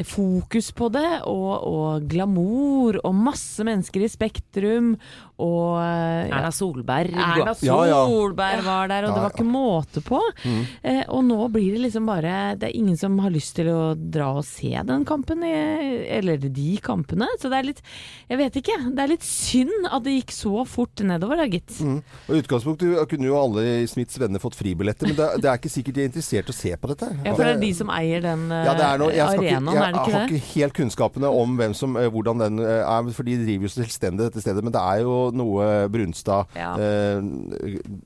fokus 0.08 0.70
på 0.72 0.88
det, 0.94 1.08
og, 1.28 1.50
og 1.68 2.06
glamour, 2.10 3.00
og 3.04 3.16
masse 3.16 3.66
mennesker 3.68 4.06
i 4.06 4.12
Spektrum, 4.12 4.94
og 5.40 5.80
eh, 5.80 6.30
Erna 6.36 6.52
Solberg. 6.56 7.14
Erna 7.16 7.54
Ja, 7.64 7.78
ja. 7.88 8.00
Solberg 8.08 8.64
var 8.66 8.90
der, 8.92 9.08
og 9.08 9.16
det 9.16 9.24
var 9.24 9.34
ikke 9.36 9.48
måte 9.48 10.04
på. 10.04 10.20
Eh, 10.84 11.02
og 11.08 11.24
nå 11.28 11.38
blir 11.54 11.76
det 11.76 11.84
liksom 11.86 12.08
bare 12.10 12.56
Det 12.60 12.68
er 12.70 12.76
ingen 12.76 12.98
som 13.00 13.16
har 13.24 13.32
lyst 13.32 13.56
til 13.60 13.70
å 13.72 13.94
dra 13.96 14.34
og 14.40 14.44
se 14.48 14.72
den 14.88 15.06
kampen, 15.08 15.44
eller 15.44 16.40
de 16.44 16.70
kampene. 16.84 17.28
Så 17.40 17.52
det 17.52 17.60
er 17.62 17.70
litt 17.70 17.82
Jeg 18.30 18.40
vet 18.42 18.60
ikke. 18.62 18.78
Det 18.96 19.04
er 19.06 19.14
litt 19.14 19.26
synd 19.28 19.88
at 19.90 20.04
det 20.06 20.18
gikk 20.18 20.36
så 20.36 20.66
fort 20.68 21.04
nedover, 21.08 21.40
da, 21.40 21.48
gitt. 21.52 21.76
Og 22.28 22.36
I 22.36 22.42
utgangspunktet 22.44 23.00
kunne 23.12 23.30
jo 23.32 23.40
alle 23.40 23.64
i 23.84 23.88
Smiths 23.90 24.20
venner 24.20 24.44
fått 24.44 24.58
fribilletter, 24.60 25.08
men 25.12 25.18
det, 25.20 25.30
det 25.44 25.52
er 25.52 25.60
ikke 25.62 25.72
sikkert 25.72 26.00
de 26.00 26.04
er 26.04 26.12
interessert 26.12 26.52
i 26.52 26.56
å 26.56 26.60
se 26.60 26.76
på 26.80 26.92
dette. 26.92 27.12
Ja, 27.24 27.32
for 27.36 27.46
det 27.48 27.56
er 27.56 27.64
de 27.64 27.72
som 27.80 27.92
eier 27.96 28.24
den 28.28 28.48
eh, 28.52 28.66
Ja, 28.68 28.76
noe, 29.00 29.12
jeg, 29.14 29.28
skal 29.28 29.44
ikke, 29.44 29.50
jeg, 29.50 29.82
er 29.84 29.94
det 29.94 30.00
ikke 30.02 30.16
har 30.16 30.26
ikke 30.28 30.54
helt 30.54 30.76
kunnskapene 30.80 31.30
om 31.42 31.58
som, 31.78 31.96
eh, 32.00 32.10
hvordan 32.14 32.40
den 32.44 32.60
eh, 32.64 32.82
er, 32.84 33.10
for 33.16 33.24
de 33.28 33.38
driver 33.44 33.68
jo 33.68 33.74
selvstendig 33.76 34.28
dette 34.30 34.42
stedet. 34.44 34.64
Men 34.64 34.74
det 34.76 34.82
er 34.82 35.04
jo 35.06 35.18
noe 35.36 35.70
Brunstad, 35.94 36.48
Ja. 36.58 36.74
eh, 36.80 37.22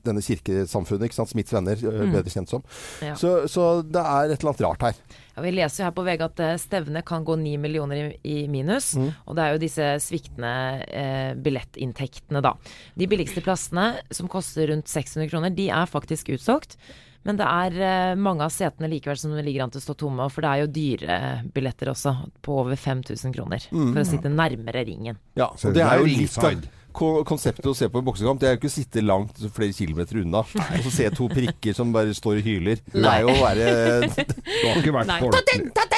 denne 0.04 0.22
kirkesamfunnet, 0.24 1.08
ikke 1.08 1.18
sant, 1.20 1.32
Smiths 1.34 1.52
venner, 1.56 1.76
eh, 1.78 2.00
Mm. 2.04 2.12
bedre 2.12 2.30
kjent 2.34 2.48
som. 2.50 2.62
Ja. 3.00 3.14
Så, 3.14 3.46
så 3.48 3.82
det 3.82 4.00
er 4.02 4.32
et 4.34 4.40
eller 4.40 4.52
annet 4.52 4.64
rart 4.66 4.82
her. 4.90 4.94
Ja, 5.34 5.42
vi 5.42 5.50
leser 5.50 5.82
jo 5.82 5.86
her 5.88 5.94
på 5.96 6.04
VG 6.06 6.20
at 6.28 6.42
stevnet 6.62 7.04
kan 7.08 7.24
gå 7.26 7.34
9 7.40 7.56
millioner 7.58 7.96
i, 7.96 8.18
i 8.44 8.48
minus. 8.48 8.92
Og 9.26 9.34
det 9.34 9.42
er 9.42 9.56
jo 9.56 9.62
disse 9.64 9.88
sviktende 10.04 10.52
eh, 10.86 11.32
billettinntektene, 11.42 12.42
da. 12.44 12.52
De 12.94 13.08
billigste 13.10 13.42
plassene, 13.42 13.96
som 14.14 14.28
koster 14.30 14.70
rundt 14.70 14.86
600 14.90 15.30
kroner, 15.32 15.50
de 15.56 15.68
er 15.74 15.90
faktisk 15.90 16.30
utsolgt. 16.36 16.76
Men 17.24 17.40
det 17.40 17.48
er 17.48 17.76
eh, 17.88 18.14
mange 18.20 18.44
av 18.46 18.52
setene 18.52 18.90
likevel 18.92 19.18
som 19.20 19.34
ligger 19.38 19.64
an 19.64 19.72
til 19.72 19.80
å 19.80 19.86
stå 19.86 19.96
tomme. 20.04 20.28
For 20.32 20.44
det 20.44 20.52
er 20.52 20.62
jo 20.64 20.70
dyre 20.76 21.18
billetter 21.56 21.92
også, 21.94 22.14
på 22.44 22.60
over 22.62 22.76
5000 22.76 23.34
kroner. 23.34 23.68
For 23.72 24.02
å 24.02 24.08
sitte 24.08 24.32
nærmere 24.32 24.84
ringen. 24.86 25.20
Ja, 25.38 25.50
og 25.50 25.76
det 25.76 25.84
er 25.84 26.02
jo 26.02 26.08
litt 26.10 26.38
av 26.44 26.64
konseptet 26.94 27.66
å 27.66 27.74
se 27.74 27.88
på 27.90 27.98
en 27.98 28.06
boksekamp. 28.06 28.38
Det 28.40 28.48
er 28.48 28.54
jo 28.54 28.60
ikke 28.60 28.70
å 28.70 28.74
sitte 28.76 29.02
langt 29.02 29.40
flere 29.56 29.74
kilometer 29.74 30.20
unna 30.22 30.44
og 30.76 30.84
så 30.86 30.92
se 30.94 31.08
to 31.16 31.26
prikker 31.32 31.74
som 31.76 31.90
bare 31.94 32.14
står 32.14 32.38
og 32.38 32.46
hyler. 32.46 32.82
Det 32.92 33.02
er 33.02 33.24
jo 33.24 33.32
å 33.32 33.40
være 33.40 33.66
Du 34.14 34.68
har 34.68 34.78
ikke 34.78 34.94
vært 34.94 35.10
Nei. 35.10 35.20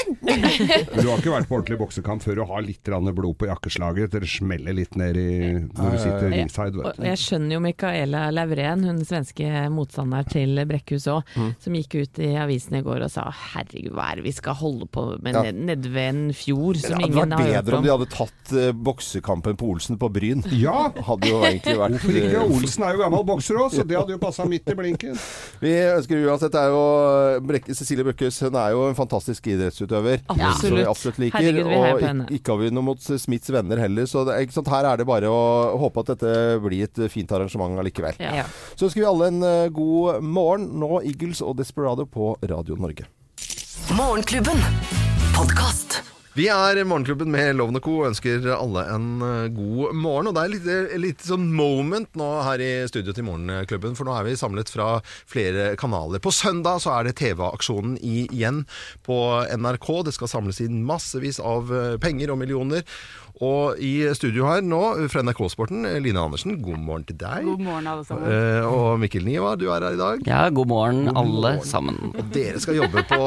Du 0.07 1.09
har 1.09 1.19
ikke 1.21 1.33
vært 1.33 1.49
på 1.51 1.57
ordentlig 1.59 1.79
boksekamp 1.81 2.23
før 2.25 2.39
du 2.41 2.45
har 2.49 2.63
litt 2.65 2.91
blod 3.17 3.37
på 3.41 3.49
jakkeslaget. 3.49 4.11
Dere 4.13 4.29
smeller 4.31 4.75
litt 4.77 4.97
ned 4.99 5.17
i 5.19 5.29
når 5.57 5.95
du 5.95 5.99
sitter 6.03 6.31
ringside. 6.33 6.85
Jeg 7.07 7.21
skjønner 7.23 7.57
jo 7.57 7.61
Micaela 7.65 8.27
Lavrén, 8.35 8.85
hun 8.87 9.01
svenske 9.07 9.47
motstanderen 9.73 10.29
til 10.31 10.63
Brekkhus 10.69 11.07
òg, 11.13 11.23
Mm. 11.37 11.51
som 11.61 11.75
gikk 11.75 11.95
ut 12.01 12.19
i 12.23 12.31
avisen 12.39 12.77
i 12.79 12.83
går 12.87 13.03
og 13.05 13.11
sa 13.11 13.25
herregud, 13.31 13.93
hva 13.93 14.13
er 14.13 14.17
det 14.21 14.25
vi 14.25 14.33
skal 14.33 14.55
holde 14.55 14.87
på 14.87 15.03
med 15.23 15.35
Ja. 15.35 15.43
ned, 15.43 15.55
nede 15.67 15.91
ved 15.93 16.09
en 16.15 16.33
fjord 16.33 16.77
som 16.81 17.01
ingen 17.01 17.33
har 17.33 17.43
hørt 17.43 17.43
om. 17.43 17.43
Det 17.43 17.47
hadde 17.47 17.53
vært 17.53 17.65
bedre 17.67 17.77
om 17.77 17.85
de 17.85 17.91
hadde 17.91 18.09
tatt 18.15 18.53
uh, 18.53 18.73
boksekampen 18.73 19.57
på 19.57 19.69
Olsen 19.75 19.99
på 19.99 20.09
Bryn. 20.13 20.45
Ja, 20.53 20.91
Hadde 21.07 21.29
jo 21.29 21.43
egentlig 21.43 21.77
vært 21.77 21.97
hvorfor 21.97 22.17
ikke? 22.17 22.41
eh, 22.41 22.55
Olsen 22.57 22.83
er 22.87 22.93
jo 22.95 23.03
gammel 23.03 23.25
bokser 23.27 23.55
òg, 23.61 23.71
så 23.75 23.85
det 23.87 23.97
hadde 23.99 24.15
jo 24.15 24.19
passa 24.19 24.45
midt 24.49 24.69
i 24.71 24.75
blinken. 24.79 25.19
Vi 25.61 25.73
ønsker 25.73 26.25
uansett 26.31 26.53
det 26.53 26.61
er 26.63 26.69
jo 26.71 27.41
Brekke, 27.47 27.75
Cecilie 27.75 28.05
Brekkhus, 28.07 28.41
hun 28.47 28.55
er 28.57 28.71
jo 28.71 28.89
en 28.89 28.95
fantastisk 28.95 29.47
idrettsutøver. 29.47 29.96
Absolutt. 30.27 30.61
Som 30.61 30.79
vi 30.79 30.87
absolutt 30.91 31.21
liker. 31.23 31.39
Herregud, 31.39 31.71
vi 31.71 31.77
og 31.79 32.03
ikke, 32.03 32.39
ikke 32.39 32.55
har 32.55 32.63
vi 32.63 32.73
noe 32.75 32.87
mot 32.91 33.07
Smiths 33.07 33.53
venner 33.55 33.83
heller. 33.83 34.09
Så 34.11 34.25
det, 34.29 34.35
er 34.37 34.47
ikke 34.47 34.59
sant, 34.59 34.73
her 34.73 34.89
er 34.91 35.01
det 35.01 35.09
bare 35.09 35.31
å 35.33 35.43
håpe 35.83 36.05
at 36.05 36.15
dette 36.15 36.35
blir 36.65 36.89
et 36.89 37.03
eh, 37.03 37.13
fint 37.13 37.37
arrangement 37.37 37.79
allikevel. 37.83 38.19
Ja. 38.23 38.43
Ja. 38.43 38.49
Så 38.75 38.89
ønsker 38.89 39.03
vi 39.03 39.09
alle 39.11 39.31
en 39.33 39.47
eh, 39.47 39.69
god 39.75 40.25
morgen. 40.25 40.69
Nå 40.81 41.01
Eagles 41.03 41.45
og 41.45 41.57
Desperado 41.61 42.09
på 42.09 42.35
Radio 42.47 42.79
Norge. 42.81 43.09
Morgenklubben. 43.95 44.61
Podkast. 45.37 46.16
Vi 46.37 46.51
er 46.53 46.77
Morgenklubben 46.85 47.31
med 47.33 47.55
Lovende 47.57 47.81
Co. 47.81 47.95
og 48.03 48.11
ønsker 48.11 48.45
alle 48.53 48.83
en 48.93 49.23
eh, 49.25 49.47
god 49.57 49.95
morgen. 49.97 50.29
Og 50.29 50.35
det 50.37 50.43
er 50.43 50.51
litt, 50.53 50.67
eh, 50.69 50.97
litt 51.01 51.23
sånn 51.25 51.47
moment 51.57 52.11
nå 52.21 52.27
her 52.45 52.61
i 52.61 52.69
studio 52.91 53.15
til 53.17 53.25
Morgenklubben, 53.25 53.95
for 53.97 54.05
nå 54.05 54.13
er 54.13 54.27
vi 54.27 54.35
samlet 54.37 54.69
fra 54.69 54.99
flere 55.25 55.71
kanaler. 55.81 56.21
På 56.21 56.35
søndag 56.37 56.83
så 56.85 56.93
er 56.93 57.09
det 57.09 57.17
TV-aksjonen 57.23 57.97
igjen 58.05 58.67
på 59.09 59.17
NRK. 59.57 59.89
Det 60.05 60.13
skal 60.19 60.29
samles 60.35 60.61
inn 60.61 60.85
massevis 60.85 61.41
av 61.41 61.73
eh, 61.73 61.97
penger 62.05 62.35
og 62.35 62.43
millioner. 62.43 62.85
Og 63.45 63.77
i 63.85 64.01
studio 64.17 64.47
her 64.49 64.63
nå, 64.65 64.79
fra 65.13 65.21
NRK-sporten, 65.21 65.85
Line 66.01 66.21
Andersen, 66.23 66.55
god 66.65 66.79
morgen 66.81 67.03
til 67.05 67.19
deg. 67.21 67.45
God 67.45 67.61
morgen, 67.67 67.89
alle 67.91 68.05
sammen. 68.09 68.31
Eh, 68.33 68.65
og 68.65 69.01
Mikkel 69.03 69.27
Niva, 69.29 69.51
du 69.61 69.67
er 69.69 69.85
her 69.85 69.93
i 69.93 70.01
dag. 70.01 70.23
Ja, 70.25 70.47
god 70.49 70.71
morgen, 70.71 71.03
God 71.11 71.21
alle 71.21 71.35
morgen. 71.35 71.67
sammen. 71.69 71.99
Og 72.17 72.31
dere 72.33 72.63
skal 72.65 72.79
jobbe 72.81 73.05
på 73.11 73.19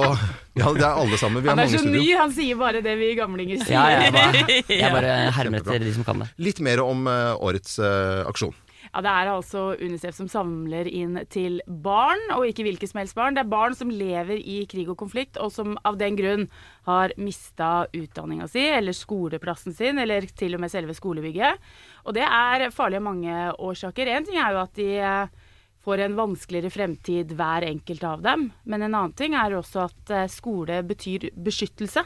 Ja, 0.59 0.71
det 0.73 0.81
er 0.81 0.97
alle 0.97 1.19
sammen. 1.21 1.43
Vi 1.43 1.51
er 1.51 1.53
Han 1.53 1.61
er 1.61 1.69
mange 1.69 1.77
i 1.77 1.83
så 1.83 1.93
ny, 1.93 2.07
han 2.17 2.33
sier 2.33 2.57
bare 2.57 2.81
det 2.81 2.95
vi 2.97 3.11
gamlinger 3.19 3.61
sier. 3.61 3.75
Ja, 3.77 4.07
jeg 4.07 4.15
bare, 4.17 4.57
jeg 4.81 4.95
bare 4.97 5.13
hermer 5.37 5.61
etter 5.61 5.85
de 5.85 5.93
som 5.99 6.07
kan 6.07 6.25
det. 6.25 6.31
Litt 6.41 6.63
mer 6.65 6.81
om 6.87 7.05
eh, 7.05 7.45
årets 7.45 7.77
uh, 7.77 8.25
aksjon. 8.31 8.57
Ja, 8.93 9.02
Det 9.02 9.12
er 9.12 9.30
altså 9.32 9.63
Unicef 9.80 10.15
som 10.17 10.30
samler 10.32 10.88
inn 10.88 11.19
til 11.30 11.60
barn, 11.67 12.21
og 12.36 12.47
ikke 12.47 12.65
hvilke 12.65 12.89
som 12.89 13.02
helst 13.02 13.15
barn. 13.17 13.36
Det 13.38 13.43
er 13.43 13.52
barn 13.52 13.75
som 13.78 13.91
lever 13.93 14.39
i 14.39 14.63
krig 14.69 14.89
og 14.89 14.97
konflikt, 14.97 15.38
og 15.38 15.52
som 15.54 15.78
av 15.86 15.99
den 15.99 16.17
grunn 16.17 16.47
har 16.89 17.13
mista 17.17 17.86
utdanninga 17.93 18.47
si, 18.49 18.65
eller 18.65 18.97
skoleplassen 18.97 19.75
sin, 19.78 19.99
eller 20.02 20.25
til 20.36 20.58
og 20.58 20.63
med 20.63 20.73
selve 20.73 20.97
skolebygget. 20.97 21.62
Og 22.06 22.17
det 22.17 22.25
er 22.25 22.69
farlig 22.73 22.97
av 22.97 23.06
mange 23.06 23.38
årsaker. 23.60 24.10
Én 24.10 24.25
ting 24.25 24.41
er 24.41 24.58
jo 24.58 24.63
at 24.63 24.73
de 24.80 24.89
eh, 24.97 25.47
får 25.86 26.04
en 26.04 26.17
vanskeligere 26.17 26.73
fremtid, 26.73 27.32
hver 27.38 27.65
enkelt 27.69 28.04
av 28.04 28.21
dem. 28.25 28.49
Men 28.65 28.82
en 28.84 28.95
annen 28.95 29.13
ting 29.17 29.38
er 29.38 29.54
også 29.58 29.86
at 29.86 30.13
eh, 30.15 30.28
skole 30.32 30.82
betyr 30.84 31.30
beskyttelse. 31.38 32.04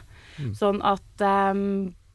Sånn 0.54 0.82
at 0.84 1.24
eh, 1.24 1.52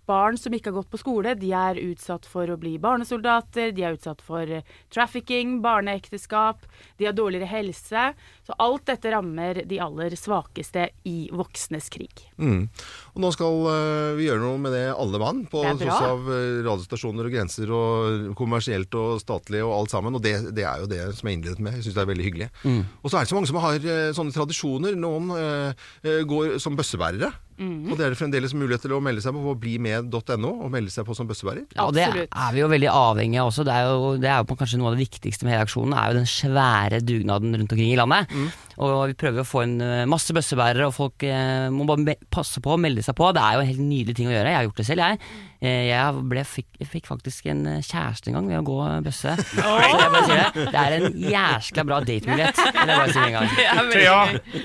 barn 0.10 0.38
som 0.40 0.54
ikke 0.56 0.72
har 0.72 0.80
gått 0.80 0.92
på 0.92 1.00
skole, 1.02 1.36
de 1.40 1.52
er 1.56 1.80
utsatt 1.84 2.26
for 2.30 2.50
å 2.50 2.58
bli 2.60 2.76
barnesoldater, 2.82 3.74
de 3.76 3.86
er 3.86 3.98
utsatt 3.98 4.24
for 4.26 4.50
eh, 4.50 4.66
trafficking, 4.94 5.60
barneekteskap, 5.64 6.66
de 7.00 7.08
har 7.10 7.16
dårligere 7.18 7.50
helse. 7.50 8.10
Så 8.48 8.58
alt 8.58 8.88
dette 8.90 9.14
rammer 9.14 9.62
de 9.70 9.80
aller 9.84 10.16
svakeste 10.18 10.88
i 11.10 11.18
voksnes 11.36 11.90
krig. 11.94 12.26
Mm. 12.42 12.68
Og 13.14 13.24
nå 13.24 13.32
skal 13.36 13.60
eh, 13.74 14.14
vi 14.20 14.30
gjøre 14.30 14.44
noe 14.46 14.62
med 14.62 14.76
det 14.76 14.86
alle 14.94 15.22
mann, 15.22 15.44
på 15.50 15.64
er 15.64 15.78
tross 15.80 16.08
av 16.10 16.32
eh, 16.34 16.62
radiostasjoner 16.66 17.30
og 17.30 17.36
grenser 17.38 17.76
og 17.76 18.32
kommersielt 18.40 18.98
og 19.00 19.20
statlig 19.24 19.62
og 19.66 19.76
alt 19.78 19.94
sammen. 19.94 20.18
Og 20.18 20.26
det, 20.26 20.36
det 20.58 20.66
er 20.66 20.84
jo 20.84 20.90
det 20.90 21.04
som 21.18 21.30
jeg 21.30 21.40
innledet 21.40 21.64
med. 21.64 21.78
Jeg 21.78 21.88
syns 21.90 22.00
det 22.00 22.06
er 22.06 22.14
veldig 22.14 22.30
hyggelig. 22.30 22.50
Og 23.04 23.12
så 23.12 23.20
er 23.20 23.26
det 23.26 23.32
så 23.32 23.38
mange 23.38 23.52
som 23.52 23.62
har 23.62 23.86
sånne 24.16 24.36
tradisjoner. 24.36 24.98
Noen 25.00 25.34
eh, 25.38 26.24
går 26.30 26.58
som 26.62 26.78
bøssebærere. 26.80 27.32
Og 27.60 27.98
det 28.00 28.06
er 28.06 28.14
det 28.14 28.20
fremdeles 28.20 28.54
mulighet 28.56 28.86
til 28.86 28.94
å 28.96 29.02
melde 29.04 29.24
seg 29.24 29.36
på 29.36 29.42
på 29.44 29.56
blimed.no 29.64 30.52
og 30.52 30.70
melde 30.72 30.94
seg 30.94 31.08
på 31.08 31.16
som 31.18 31.28
bøssebærer. 31.28 31.66
Ja, 31.76 31.88
og 31.90 31.96
det 31.98 32.06
er 32.08 32.54
vi 32.56 32.62
jo 32.62 32.70
veldig 32.72 32.90
avhengig 32.94 33.42
av 33.42 33.52
også. 33.52 33.66
Det 33.68 33.76
er 33.76 33.90
jo, 33.90 34.14
det 34.22 34.32
er 34.32 34.40
jo 34.42 34.48
på 34.50 34.58
kanskje 34.62 34.80
noe 34.80 34.92
av 34.92 34.98
det 34.98 35.04
viktigste 35.04 35.48
med 35.48 35.56
hele 35.56 35.68
aksjonen, 35.68 35.96
er 35.98 36.14
jo 36.14 36.20
den 36.22 36.30
svære 36.30 37.02
dugnaden 37.04 37.60
rundt 37.60 37.76
omkring 37.76 37.92
i 37.92 38.00
landet. 38.00 38.32
Og 38.80 38.96
vi 39.12 39.18
prøver 39.20 39.44
å 39.44 39.48
få 39.48 39.66
inn 39.68 39.78
eh, 39.84 40.06
masse 40.10 40.36
bøssebærere, 40.36 40.88
og 40.88 40.96
folk 40.96 41.28
eh, 41.28 41.68
må 41.74 41.88
bare 41.90 42.06
me 42.06 42.16
passe 42.32 42.64
på 42.64 42.76
å 42.76 42.80
melde 42.80 43.04
seg 43.04 43.18
på. 43.20 43.32
Det 43.36 43.44
er 43.44 43.58
jo 43.58 43.66
en 43.66 43.72
helt 43.74 43.84
nydelig 43.84 44.16
ting 44.16 44.32
å 44.32 44.36
gjøre. 44.36 44.54
Jeg 44.54 44.62
har 44.62 44.70
gjort 44.70 44.80
det 44.80 44.88
selv, 44.88 45.04
jeg. 45.04 45.49
Eh, 45.60 45.90
jeg 45.90 46.22
ble, 46.32 46.44
fikk, 46.48 46.68
fikk 46.88 47.10
faktisk 47.10 47.50
en 47.52 47.66
eh, 47.68 47.80
kjæreste 47.84 48.32
en 48.32 48.38
gang 48.38 48.46
ved 48.48 48.60
å 48.62 48.66
gå 48.68 48.78
bøsse. 49.04 49.34
Sier 49.50 50.14
det. 50.30 50.68
det 50.72 50.84
er 50.84 50.96
en 50.96 51.18
jæskla 51.34 51.84
bra 51.90 51.98
datemulighet. 52.08 52.62
si. 53.12 53.26
Thea, 53.92 54.20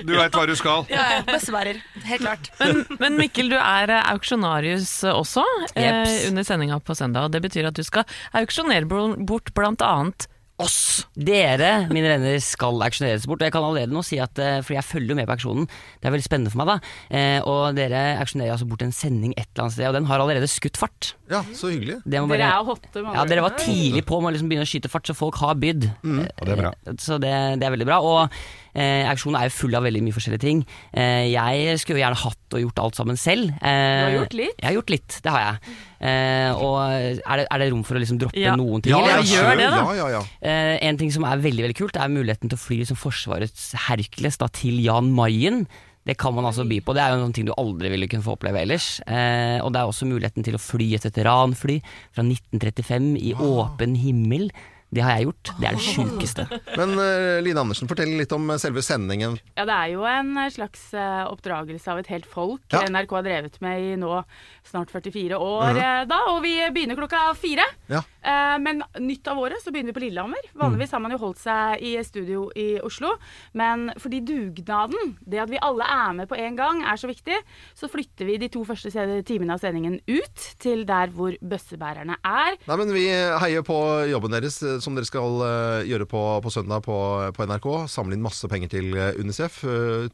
du 0.07 0.13
veit 0.15 0.37
hva 0.37 0.45
du 0.47 0.53
skal. 0.55 0.85
Ja, 0.93 1.07
ja, 1.17 1.25
Bøssebærer. 1.27 1.81
Helt 2.07 2.23
klart. 2.23 2.51
Men, 2.61 2.85
Men 3.01 3.19
Mikkel, 3.19 3.51
du 3.51 3.57
er 3.59 3.91
eh, 3.91 4.07
auksjonarius 4.13 4.93
også 5.11 5.43
eh, 5.75 6.29
under 6.29 6.47
sendinga 6.47 6.79
på 6.79 6.95
søndag. 6.95 7.27
og 7.27 7.35
Det 7.35 7.43
betyr 7.43 7.67
at 7.71 7.75
du 7.75 7.83
skal 7.83 8.07
auksjonere 8.37 8.87
bort 8.87 9.51
blant 9.57 9.83
annet 9.83 10.29
oss. 10.61 11.03
Dere, 11.19 11.85
mine 11.91 12.07
venner, 12.13 12.37
skal 12.43 12.79
auksjoneres 12.85 13.25
bort. 13.27 13.41
Og 13.41 13.47
jeg 13.49 13.53
kan 13.55 13.65
allerede 13.67 13.91
nå 13.95 14.03
si 14.07 14.19
at, 14.23 14.39
eh, 14.39 14.61
fordi 14.63 14.77
jeg 14.77 14.87
følger 14.87 15.11
jo 15.11 15.17
med 15.19 15.27
på 15.27 15.35
auksjonen, 15.35 15.67
det 15.67 16.07
er 16.07 16.13
veldig 16.15 16.27
spennende 16.27 16.51
for 16.53 16.61
meg 16.63 16.69
da. 16.71 16.77
Eh, 17.11 17.39
og 17.43 17.75
dere 17.75 18.03
auksjonerer 18.23 18.55
altså 18.55 18.67
bort 18.71 18.85
en 18.85 18.95
sending 18.95 19.33
et 19.35 19.47
eller 19.51 19.65
annet 19.65 19.75
sted, 19.77 19.87
og 19.89 19.97
den 19.99 20.05
har 20.09 20.23
allerede 20.23 20.47
skutt 20.51 20.79
fart. 20.79 21.13
Ja, 21.31 21.41
så 21.57 21.71
hyggelig. 21.73 21.99
Det 22.07 22.21
må 22.21 22.29
Dere 22.31 22.51
er 22.53 22.67
hotte. 22.67 23.03
Ja, 23.03 23.25
dere 23.27 23.41
var 23.45 23.57
tidlig 23.59 24.05
på 24.07 24.21
med 24.21 24.31
å 24.31 24.35
liksom 24.37 24.51
begynne 24.51 24.67
å 24.67 24.71
skyte 24.71 24.91
fart, 24.91 25.07
så 25.09 25.15
folk 25.17 25.35
har 25.43 25.55
bydd. 25.59 25.89
Og 26.05 26.45
det 26.45 26.55
er 26.55 26.61
bra. 26.63 26.73
Eh, 26.87 26.93
Så 27.03 27.19
det, 27.19 27.33
det 27.59 27.67
er 27.67 27.75
veldig 27.75 27.89
bra. 27.91 27.99
Og 27.99 28.29
eh, 28.75 29.07
auksjonen 29.09 29.39
er 29.39 29.47
jo 29.49 29.55
full 29.55 29.75
av 29.79 29.85
veldig 29.87 30.01
mye 30.05 30.15
forskjellige 30.15 30.43
ting. 30.43 30.61
Eh, 30.93 31.31
jeg 31.31 31.79
skulle 31.81 31.99
jo 31.99 32.03
gjerne 32.05 32.19
hatt 32.21 32.55
og 32.57 32.61
gjort 32.65 32.81
alt 32.83 32.99
sammen 32.99 33.17
selv. 33.19 33.49
Eh, 33.61 33.61
Du 33.65 34.05
har 34.05 34.17
gjort 34.19 34.37
litt? 34.41 34.55
Jeg 34.61 34.67
har 34.69 34.75
gjort 34.77 34.93
litt, 34.93 35.17
det 35.23 35.31
har 35.33 35.41
jeg. 35.45 35.73
Eh, 36.05 36.51
og 36.59 36.75
er 36.85 37.41
det, 37.41 37.47
er 37.49 37.63
det 37.63 37.71
rom 37.71 37.83
for 37.87 37.95
å 37.97 38.03
liksom 38.03 38.19
droppe 38.21 38.39
Ja. 38.43 38.55
noen 38.59 38.81
ting? 38.83 38.91
Ja, 38.93 39.01
jeg 39.15 39.25
ja, 39.31 39.39
gjør 39.39 39.57
det, 39.57 39.71
da. 39.71 39.81
Ja, 39.81 39.95
ja, 39.95 40.07
ja. 40.19 40.21
Eh, 40.43 40.77
en 40.89 40.97
ting 41.01 41.11
som 41.11 41.23
er 41.25 41.37
veldig 41.41 41.65
veldig 41.69 41.79
kult, 41.79 41.95
er 41.97 42.11
muligheten 42.13 42.51
til 42.51 42.57
å 42.59 42.61
fly 42.61 42.83
som 42.85 42.99
Forsvarets 42.99 43.71
Hercules 43.87 44.37
da, 44.37 44.47
til 44.47 44.79
Jan 44.83 45.11
Mayen. 45.15 45.65
Det 46.05 46.19
kan 46.21 46.35
man 46.35 46.45
altså 46.45 46.61
by 46.69 46.77
på. 46.85 46.93
Det 46.93 47.01
er 47.01 47.15
jo 47.15 47.21
noen 47.23 47.33
ting 47.33 47.47
du 47.47 47.53
aldri 47.57 47.89
ville 47.89 48.05
kunne 48.07 48.21
få 48.21 48.35
oppleve 48.37 48.61
ellers. 48.61 48.99
Eh, 49.09 49.57
og 49.65 49.71
det 49.73 49.81
er 49.81 49.89
også 49.89 50.05
muligheten 50.05 50.43
til 50.45 50.53
å 50.53 50.61
fly 50.61 50.91
et 50.93 51.07
veteranfly 51.07 51.79
fra 52.13 52.21
1935 52.21 53.15
i 53.17 53.33
åpen 53.33 53.95
himmel. 53.97 54.51
Det 54.93 55.03
har 55.03 55.17
jeg 55.17 55.27
gjort. 55.27 55.51
Det 55.59 55.67
er 55.67 55.77
det 55.77 55.83
sjukeste. 55.83 56.45
Men 56.79 56.93
uh, 56.99 57.41
Line 57.43 57.59
Andersen, 57.59 57.89
fortell 57.89 58.13
litt 58.19 58.31
om 58.35 58.45
eh, 58.53 58.59
selve 58.61 58.83
sendingen. 58.85 59.39
Ja, 59.57 59.65
det 59.67 59.75
er 59.75 59.93
jo 59.95 60.05
en 60.07 60.35
eh, 60.39 60.51
slags 60.53 60.87
oppdragelse 60.95 61.91
av 61.91 62.03
et 62.03 62.11
helt 62.13 62.27
folk 62.29 62.61
Ja. 62.71 62.85
NRK 62.87 63.17
har 63.17 63.25
drevet 63.25 63.57
med 63.65 63.81
i 63.81 63.95
nå 63.99 64.21
snart 64.69 64.91
44 64.91 65.37
år 65.37 65.77
eh, 65.77 66.01
da, 66.09 66.19
og 66.31 66.41
vi 66.45 66.53
begynner 66.73 66.97
klokka 66.97 67.29
fire. 67.37 67.65
Ja. 67.91 68.01
Eh, 68.25 68.55
men 68.61 68.81
nytt 69.03 69.27
av 69.29 69.39
året 69.41 69.61
så 69.63 69.71
begynner 69.73 69.93
vi 69.93 69.97
på 69.99 70.03
Lillehammer. 70.05 70.49
Vanligvis 70.57 70.93
har 70.95 71.03
man 71.03 71.13
jo 71.13 71.19
holdt 71.21 71.41
seg 71.41 71.83
i 71.85 71.93
studio 72.05 72.47
i 72.57 72.79
Oslo, 72.85 73.15
men 73.57 73.89
fordi 74.01 74.21
dugnaden, 74.25 75.15
det 75.21 75.43
at 75.43 75.51
vi 75.51 75.61
alle 75.61 75.87
er 75.95 76.15
med 76.17 76.29
på 76.31 76.39
en 76.39 76.57
gang, 76.57 76.81
er 76.85 76.99
så 76.99 77.09
viktig, 77.09 77.37
så 77.77 77.89
flytter 77.91 78.29
vi 78.29 78.39
de 78.41 78.49
to 78.53 78.63
første 78.67 78.91
timene 79.27 79.57
av 79.57 79.63
sendingen 79.63 79.99
ut 80.09 80.47
til 80.61 80.85
der 80.87 81.13
hvor 81.15 81.35
bøssebærerne 81.41 82.17
er. 82.21 82.59
Nei, 82.65 82.79
men 82.81 82.93
Vi 82.95 83.05
heier 83.11 83.63
på 83.65 83.77
jobben 84.09 84.33
deres, 84.33 84.61
eh, 84.63 84.79
som 84.83 84.97
dere 84.97 85.07
skal 85.07 85.41
gjøre 85.85 86.07
på, 86.09 86.23
på 86.41 86.53
søndag 86.53 86.85
på, 86.85 86.97
på 87.35 87.47
NRK. 87.49 87.69
Samle 87.91 88.17
inn 88.17 88.25
masse 88.25 88.47
penger 88.49 88.71
til 88.77 88.95
UNICEF. 88.95 89.61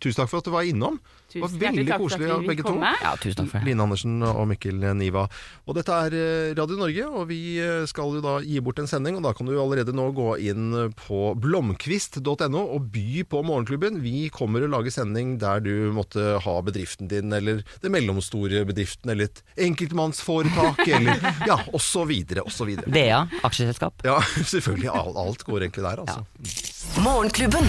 Tusen 0.01 0.21
takk 0.21 0.31
for 0.31 0.41
at 0.41 0.47
du 0.47 0.53
var 0.53 0.67
innom. 0.67 0.99
Det 1.33 1.41
var 1.43 1.53
veldig 1.65 1.97
koselig 2.01 2.31
av 2.35 2.45
begge 2.47 2.65
to. 2.65 2.75
Ja, 2.81 3.13
tusen 3.21 3.39
takk 3.41 3.51
for 3.51 3.59
det. 3.59 3.69
Line 3.69 3.85
Andersen 3.85 4.17
og 4.27 4.43
Mikkel 4.49 4.81
Niva. 4.97 5.27
Og 5.67 5.77
dette 5.77 5.99
er 6.07 6.15
eh, 6.17 6.53
Radio 6.57 6.79
Norge, 6.79 7.07
og 7.07 7.27
vi 7.29 7.41
eh, 7.61 7.85
skal 7.89 8.17
jo 8.17 8.23
da 8.23 8.37
gi 8.43 8.59
bort 8.63 8.81
en 8.83 8.89
sending. 8.89 9.19
Og 9.19 9.25
da 9.25 9.33
kan 9.37 9.49
du 9.49 9.55
allerede 9.55 9.95
nå 9.95 10.09
gå 10.17 10.33
inn 10.51 10.71
på 10.99 11.21
blomkvist.no 11.41 12.61
og 12.61 12.89
by 12.93 13.23
på 13.31 13.43
Morgenklubben. 13.47 14.01
Vi 14.03 14.27
kommer 14.33 14.65
å 14.65 14.71
lage 14.71 14.93
sending 14.93 15.37
der 15.41 15.63
du 15.63 15.91
måtte 15.95 16.37
ha 16.43 16.57
bedriften 16.65 17.09
din, 17.11 17.33
eller 17.35 17.63
det 17.83 17.93
mellomstore 17.93 18.65
bedriften, 18.67 19.13
eller 19.13 19.29
et 19.29 19.43
enkeltmannsforetak, 19.69 20.83
eller 20.97 21.25
ja, 21.47 21.59
og 21.71 21.81
så 21.83 22.05
videre, 22.09 22.45
og 22.45 22.53
så. 22.53 22.67
DA, 22.85 23.23
aksjeselskap. 23.47 24.05
Ja, 24.07 24.19
selvfølgelig. 24.53 24.91
Alt, 24.93 25.17
alt 25.17 25.43
går 25.47 25.65
egentlig 25.65 25.87
der, 25.87 26.03
altså. 26.05 27.01
Morgenklubben. 27.01 27.67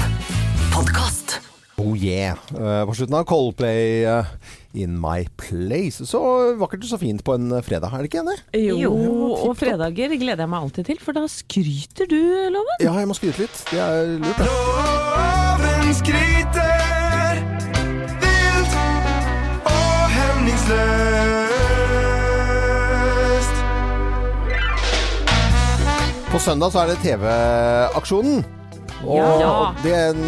Podkast. 0.73 1.41
Oh 1.81 1.97
yeah. 1.97 2.37
Eh, 2.53 2.87
på 2.87 2.95
slutten 2.95 3.15
av 3.17 3.25
Coldplay 3.25 4.05
eh, 4.05 4.25
In 4.73 5.01
My 5.01 5.25
Place. 5.41 6.07
Så 6.07 6.21
vakkert 6.61 6.85
og 6.85 6.91
så 6.91 6.99
fint 7.01 7.25
på 7.25 7.35
en 7.39 7.53
eh, 7.57 7.63
fredag, 7.65 7.89
er 7.93 7.99
det 8.05 8.11
ikke 8.11 8.21
enig? 8.23 8.37
Jo, 8.83 8.93
og 9.33 9.57
fredager 9.57 10.13
gleder 10.21 10.45
jeg 10.45 10.53
meg 10.53 10.61
alltid 10.61 10.85
til, 10.91 10.99
for 11.03 11.13
da 11.17 11.25
skryter 11.31 12.07
du, 12.11 12.21
Loven. 12.53 12.77
Ja, 12.85 12.93
jeg 13.01 13.09
må 13.09 13.15
skryte 13.17 13.41
litt. 13.47 13.57
Det 13.73 13.81
er 13.81 14.19
lurt, 14.21 14.37
det. 14.37 14.47
Loven 14.53 15.95
skryter 15.97 16.73
vilt 18.23 18.73
og 19.73 20.01
hemningsløst. 20.17 20.73
På 26.33 26.39
søndag 26.41 26.69
så 26.73 26.79
er 26.85 26.87
det 26.93 26.99
TV-aksjonen. 27.05 28.62
Og 29.03 29.17
Ja. 29.19 29.75
er 29.85 30.11
en, 30.13 30.23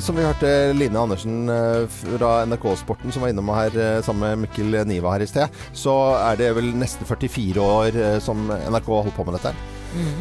som 0.00 0.16
vi 0.16 0.22
hørte 0.24 0.72
Line 0.76 0.96
Andersen 0.96 1.48
eh, 1.52 1.84
fra 1.90 2.44
NRK 2.48 2.64
Sporten 2.80 3.12
som 3.12 3.22
var 3.22 3.28
innom 3.32 3.50
her 3.52 3.74
eh, 3.76 4.00
sammen 4.02 4.24
med 4.40 4.46
Mikkel 4.48 4.72
Niva 4.88 5.12
her 5.12 5.20
i 5.24 5.28
sted, 5.28 5.48
så 5.76 5.94
er 6.30 6.36
det 6.40 6.54
vel 6.56 6.72
nesten 6.80 7.04
44 7.06 7.60
år 7.60 7.96
eh, 8.00 8.18
som 8.24 8.48
NRK 8.48 8.88
har 8.88 9.04
holdt 9.08 9.16
på 9.18 9.26
med 9.28 9.36
dette. 9.38 9.52
her. 9.52 9.76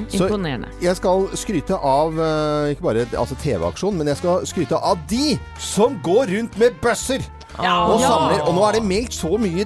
Så- 0.10 0.26
Imponerende. 0.26 0.68
Jeg 0.82 0.96
skal 0.98 1.28
skryte 1.38 1.78
av 1.78 2.18
eh, 2.20 2.72
ikke 2.74 2.82
bare 2.90 3.06
altså 3.16 3.36
TV-aksjonen, 3.40 3.98
men 4.02 4.08
jeg 4.08 4.18
skal 4.18 4.46
skryte 4.50 4.76
av 4.82 4.98
de 5.08 5.38
som 5.60 6.00
går 6.04 6.26
rundt 6.36 6.58
med 6.60 6.80
bøsser! 6.82 7.22
Og 7.60 8.00
samler. 8.00 8.42
Og 8.48 8.54
nå 8.56 8.64
er 8.70 8.78
det 8.78 8.84
meldt 8.88 9.12
så 9.18 9.34
mye 9.42 9.66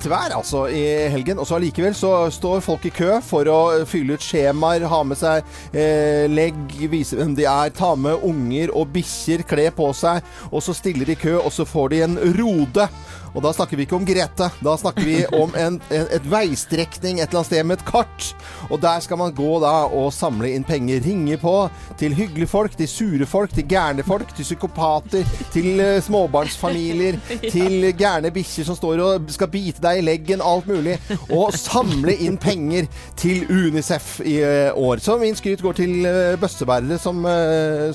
dritvær 0.00 0.34
altså, 0.36 0.64
i 0.68 0.82
helgen. 1.12 1.38
Og 1.38 1.46
så 1.46 1.58
allikevel 1.58 1.94
så 1.96 2.30
står 2.32 2.62
folk 2.64 2.86
i 2.88 2.92
kø 2.94 3.20
for 3.24 3.48
å 3.50 3.84
fylle 3.88 4.16
ut 4.16 4.24
skjemaer, 4.24 4.86
ha 4.88 5.02
med 5.04 5.18
seg 5.20 5.44
eh, 5.72 6.26
legg, 6.30 6.56
vise 6.90 7.18
hvem 7.18 7.34
de 7.36 7.46
er, 7.48 7.72
ta 7.76 7.94
med 7.96 8.24
unger 8.26 8.72
og 8.76 8.90
bikkjer, 8.94 9.44
kle 9.48 9.68
på 9.74 9.90
seg. 9.96 10.24
Og 10.50 10.64
så 10.64 10.74
stiller 10.76 11.08
de 11.08 11.18
kø, 11.20 11.36
og 11.40 11.52
så 11.52 11.68
får 11.68 11.92
de 11.92 12.04
en 12.06 12.18
rode. 12.40 12.88
Og 13.34 13.42
da 13.44 13.52
snakker 13.54 13.78
vi 13.78 13.86
ikke 13.86 13.98
om 13.98 14.06
Grete. 14.08 14.50
Da 14.64 14.74
snakker 14.80 15.06
vi 15.06 15.18
om 15.36 15.52
en, 15.58 15.78
en, 15.94 16.06
et 16.16 16.26
veistrekning 16.30 17.20
et 17.20 17.28
eller 17.28 17.40
annet 17.40 17.50
sted 17.50 17.66
med 17.68 17.78
et 17.78 17.86
kart. 17.88 18.30
Og 18.70 18.80
der 18.82 19.00
skal 19.04 19.20
man 19.20 19.34
gå 19.36 19.50
da 19.62 19.74
og 19.86 20.10
samle 20.14 20.50
inn 20.54 20.64
penger. 20.66 21.02
Ringe 21.04 21.38
på 21.40 21.54
til 22.00 22.14
hyggelige 22.16 22.50
folk, 22.50 22.74
til 22.78 22.88
sure 22.90 23.28
folk, 23.28 23.54
til 23.54 23.66
gærne 23.70 24.04
folk, 24.06 24.30
til 24.36 24.46
psykopater, 24.46 25.26
til 25.54 25.80
uh, 25.80 25.98
småbarnsfamilier, 26.02 27.18
til 27.54 27.90
gærne 27.98 28.32
bikkjer 28.34 28.66
som 28.68 28.78
står 28.78 29.02
og 29.04 29.30
skal 29.32 29.50
bite 29.52 29.82
deg 29.84 30.00
i 30.00 30.06
leggen, 30.06 30.42
alt 30.44 30.68
mulig. 30.70 30.96
Og 31.30 31.54
samle 31.58 32.14
inn 32.26 32.38
penger 32.40 32.88
til 33.20 33.46
Unicef 33.50 34.18
i 34.26 34.38
uh, 34.42 34.74
år. 34.80 35.02
Så 35.04 35.18
min 35.22 35.38
skryt 35.38 35.62
går 35.64 35.78
til 35.80 35.96
uh, 36.06 36.34
bøssebærere 36.40 36.98
som, 37.00 37.22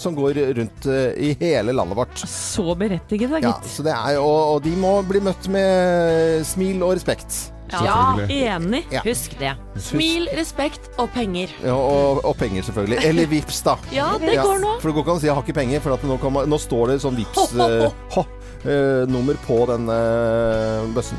som 0.02 0.16
går 0.18 0.38
rundt 0.58 0.86
i 1.22 1.32
hele 1.40 1.74
landet 1.76 1.98
vårt. 1.98 2.22
Så 2.30 2.76
berettiget, 2.78 3.30
da, 3.32 3.40
Ja, 3.44 3.52
gitt. 3.54 3.70
så 3.76 3.84
det 3.86 3.94
er, 3.94 4.20
og, 4.22 4.56
og 4.56 4.64
de 4.66 4.72
må 4.80 4.96
bli 5.08 5.22
møtt 5.26 5.50
med 5.52 6.46
smil 6.48 6.86
og 6.86 6.96
respekt. 6.96 7.52
Ja, 7.74 8.16
enig. 8.30 8.84
Ja. 8.94 9.02
Husk 9.06 9.34
det. 9.40 9.56
Smil, 9.82 10.28
respekt 10.38 10.88
og 11.02 11.10
penger. 11.16 11.52
Ja, 11.64 11.74
og, 11.74 12.22
og 12.26 12.38
penger, 12.38 12.64
selvfølgelig. 12.68 13.02
Eller 13.10 13.30
vips, 13.32 13.62
da. 13.66 13.76
Ja, 13.96 14.12
det 14.22 14.38
går 14.38 14.62
nå. 14.62 14.76
For 14.82 14.92
det 14.92 14.96
går 14.96 15.06
ikke 15.06 15.16
an 15.16 15.20
å 15.20 15.24
si 15.24 15.28
'jeg 15.28 15.36
har 15.36 15.44
ikke 15.44 15.60
penger', 15.60 15.82
for 15.82 15.98
at 15.98 16.04
nå, 16.06 16.18
kan 16.22 16.34
man, 16.34 16.50
nå 16.50 16.60
står 16.62 16.94
det 16.94 17.02
sånn 17.02 17.18
vips 17.18 17.56
eh, 17.66 17.90
ho, 18.16 18.26
eh, 18.72 19.04
nummer 19.10 19.38
på 19.48 19.66
den 19.72 19.90
uh, 19.90 20.86
bøssen. 20.96 21.18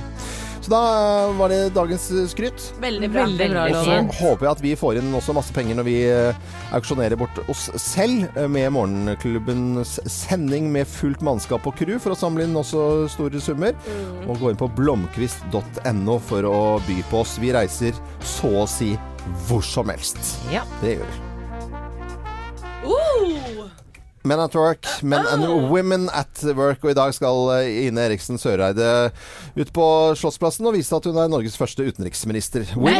Så 0.66 0.72
da 0.72 1.26
eh, 1.29 1.33
var 1.38 1.48
det 1.48 1.68
dagens 1.70 2.11
eh, 2.11 2.26
skryt. 2.26 2.72
Veldig 2.83 3.11
bra. 3.11 3.22
Veldig 3.22 3.46
bra, 3.52 3.66
Og 3.70 3.85
så 3.87 3.98
håper 4.18 4.46
jeg 4.48 4.50
at 4.50 4.62
vi 4.64 4.72
får 4.74 4.98
inn 4.98 5.14
også 5.14 5.37
masse 5.37 5.55
penger 5.55 5.79
når 5.79 5.87
vi 5.87 5.94
eh, 6.11 6.40
auksjonerer 6.74 7.14
bort 7.20 7.38
oss 7.46 7.68
selv 7.79 8.26
med 8.50 8.72
Morgenklubbens 8.74 10.00
sending 10.11 10.72
med 10.74 10.90
fullt 10.90 11.22
mannskap 11.22 11.68
og 11.70 11.79
crew 11.79 12.00
for 12.02 12.16
å 12.16 12.18
samle 12.18 12.48
inn 12.48 12.59
også 12.59 13.07
store 13.14 13.42
summer. 13.42 13.79
Og 14.26 14.42
gå 14.42 14.50
inn 14.50 14.59
på 14.59 14.70
blomkvist.no 14.74 16.18
for 16.26 16.50
å 16.50 16.59
by 16.88 16.98
på 17.12 17.22
oss. 17.22 17.38
Vi 17.38 17.55
reiser 17.55 17.94
så 18.26 18.50
å 18.64 18.66
si 18.70 18.96
hvor 19.46 19.62
som 19.62 19.94
helst. 19.94 20.35
Ja. 20.50 20.66
Det 20.83 20.96
gjør 20.96 21.07
vi. 21.14 21.26
Men 24.27 24.41
at 24.43 24.55
work, 24.59 24.89
men 25.07 25.27
and 25.31 25.45
women 25.71 26.09
at 26.11 26.43
work. 26.57 26.83
Og 26.85 26.91
i 26.91 26.97
dag 26.99 27.15
skal 27.15 27.51
eh, 27.61 27.87
Ine 27.87 28.09
Eriksen 28.09 28.41
Søreide 28.43 29.12
ut 29.55 29.71
på 29.77 29.87
Slottsplassen 30.19 30.67
og 30.67 30.75
vise 30.75 30.97
at 30.97 31.07
hun 31.07 31.19
er 31.21 31.31
Norges 31.31 31.59
første 31.59 31.87
utenriksminister. 31.87 32.67
Nei! 32.83 32.99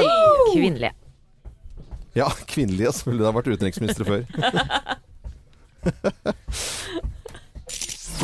Kvinnelige. 0.53 0.95
Ja, 2.17 2.31
kvinnelige. 2.49 2.95
Hun 3.11 3.21
har 3.27 3.35
vært 3.37 3.51
utenriksminister 3.51 4.07
før. 4.07 4.23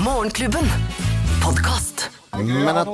Morgenklubben. 0.06 0.66
Men 2.32 2.78
at, 2.80 2.88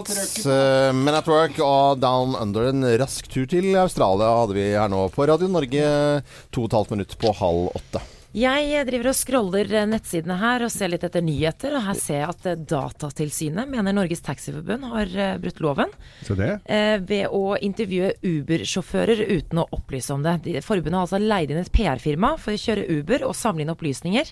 eh, 0.51 0.91
men 0.97 1.15
at 1.15 1.29
Work 1.31 1.61
og 1.63 2.01
Down 2.03 2.35
Under 2.41 2.73
en 2.73 2.83
rask 2.99 3.29
tur 3.31 3.47
til 3.49 3.71
Australia 3.79 4.33
hadde 4.41 4.57
vi 4.57 4.65
her 4.73 4.89
nå 4.91 5.05
på 5.15 5.29
Radio 5.31 5.47
Norge 5.53 5.85
to 6.51 6.65
og 6.65 6.71
et 6.73 6.79
halvt 6.81 6.95
minutt 6.97 7.15
på 7.21 7.33
halv 7.39 7.69
åtte. 7.79 8.03
Jeg 8.39 8.85
driver 8.87 9.11
og 9.11 9.17
scroller 9.17 9.71
eh, 9.73 9.87
nettsidene 9.89 10.37
her 10.39 10.63
og 10.67 10.71
ser 10.73 10.93
litt 10.93 11.05
etter 11.07 11.25
nyheter, 11.25 11.75
og 11.75 11.87
her 11.89 11.99
ser 11.99 12.21
jeg 12.21 12.29
at 12.31 12.47
eh, 12.47 12.61
Datatilsynet 12.71 13.71
mener 13.71 13.97
Norges 13.97 14.23
Taxiforbund 14.27 14.87
har 14.93 15.15
eh, 15.17 15.35
brutt 15.43 15.63
loven 15.65 15.93
Så 16.27 16.37
det. 16.39 16.53
ved 17.09 17.35
å 17.35 17.57
intervjue 17.65 18.13
Uber-sjåfører 18.23 19.25
uten 19.27 19.63
å 19.63 19.69
opplyse 19.75 20.15
om 20.15 20.25
det. 20.27 20.61
Forbundet 20.67 20.99
har 21.01 21.07
altså 21.07 21.23
leid 21.23 21.53
inn 21.53 21.63
et 21.63 21.73
PR-firma 21.75 22.37
for 22.39 22.55
å 22.55 22.63
kjøre 22.63 22.87
Uber 22.99 23.27
og 23.27 23.37
samle 23.39 23.65
inn 23.65 23.75
opplysninger. 23.75 24.31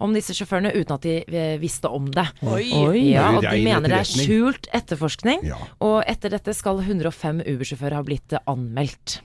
Om 0.00 0.14
disse 0.16 0.34
sjåførene 0.36 0.72
uten 0.74 0.96
at 0.96 1.04
de 1.06 1.14
eh, 1.28 1.54
visste 1.62 1.90
om 1.92 2.08
det. 2.12 2.26
Oi. 2.42 2.66
Oi. 2.80 3.02
Ja, 3.12 3.28
og 3.36 3.44
de 3.44 3.60
mener 3.64 3.90
det 3.90 4.00
er 4.00 4.08
skjult 4.08 4.68
etterforskning. 4.76 5.44
Ja. 5.46 5.58
Og 5.84 6.00
etter 6.10 6.32
dette 6.34 6.54
skal 6.56 6.80
105 6.82 7.42
Uber-sjåfører 7.44 7.98
ha 7.98 8.04
blitt 8.06 8.34
eh, 8.36 8.42
anmeldt. 8.50 9.18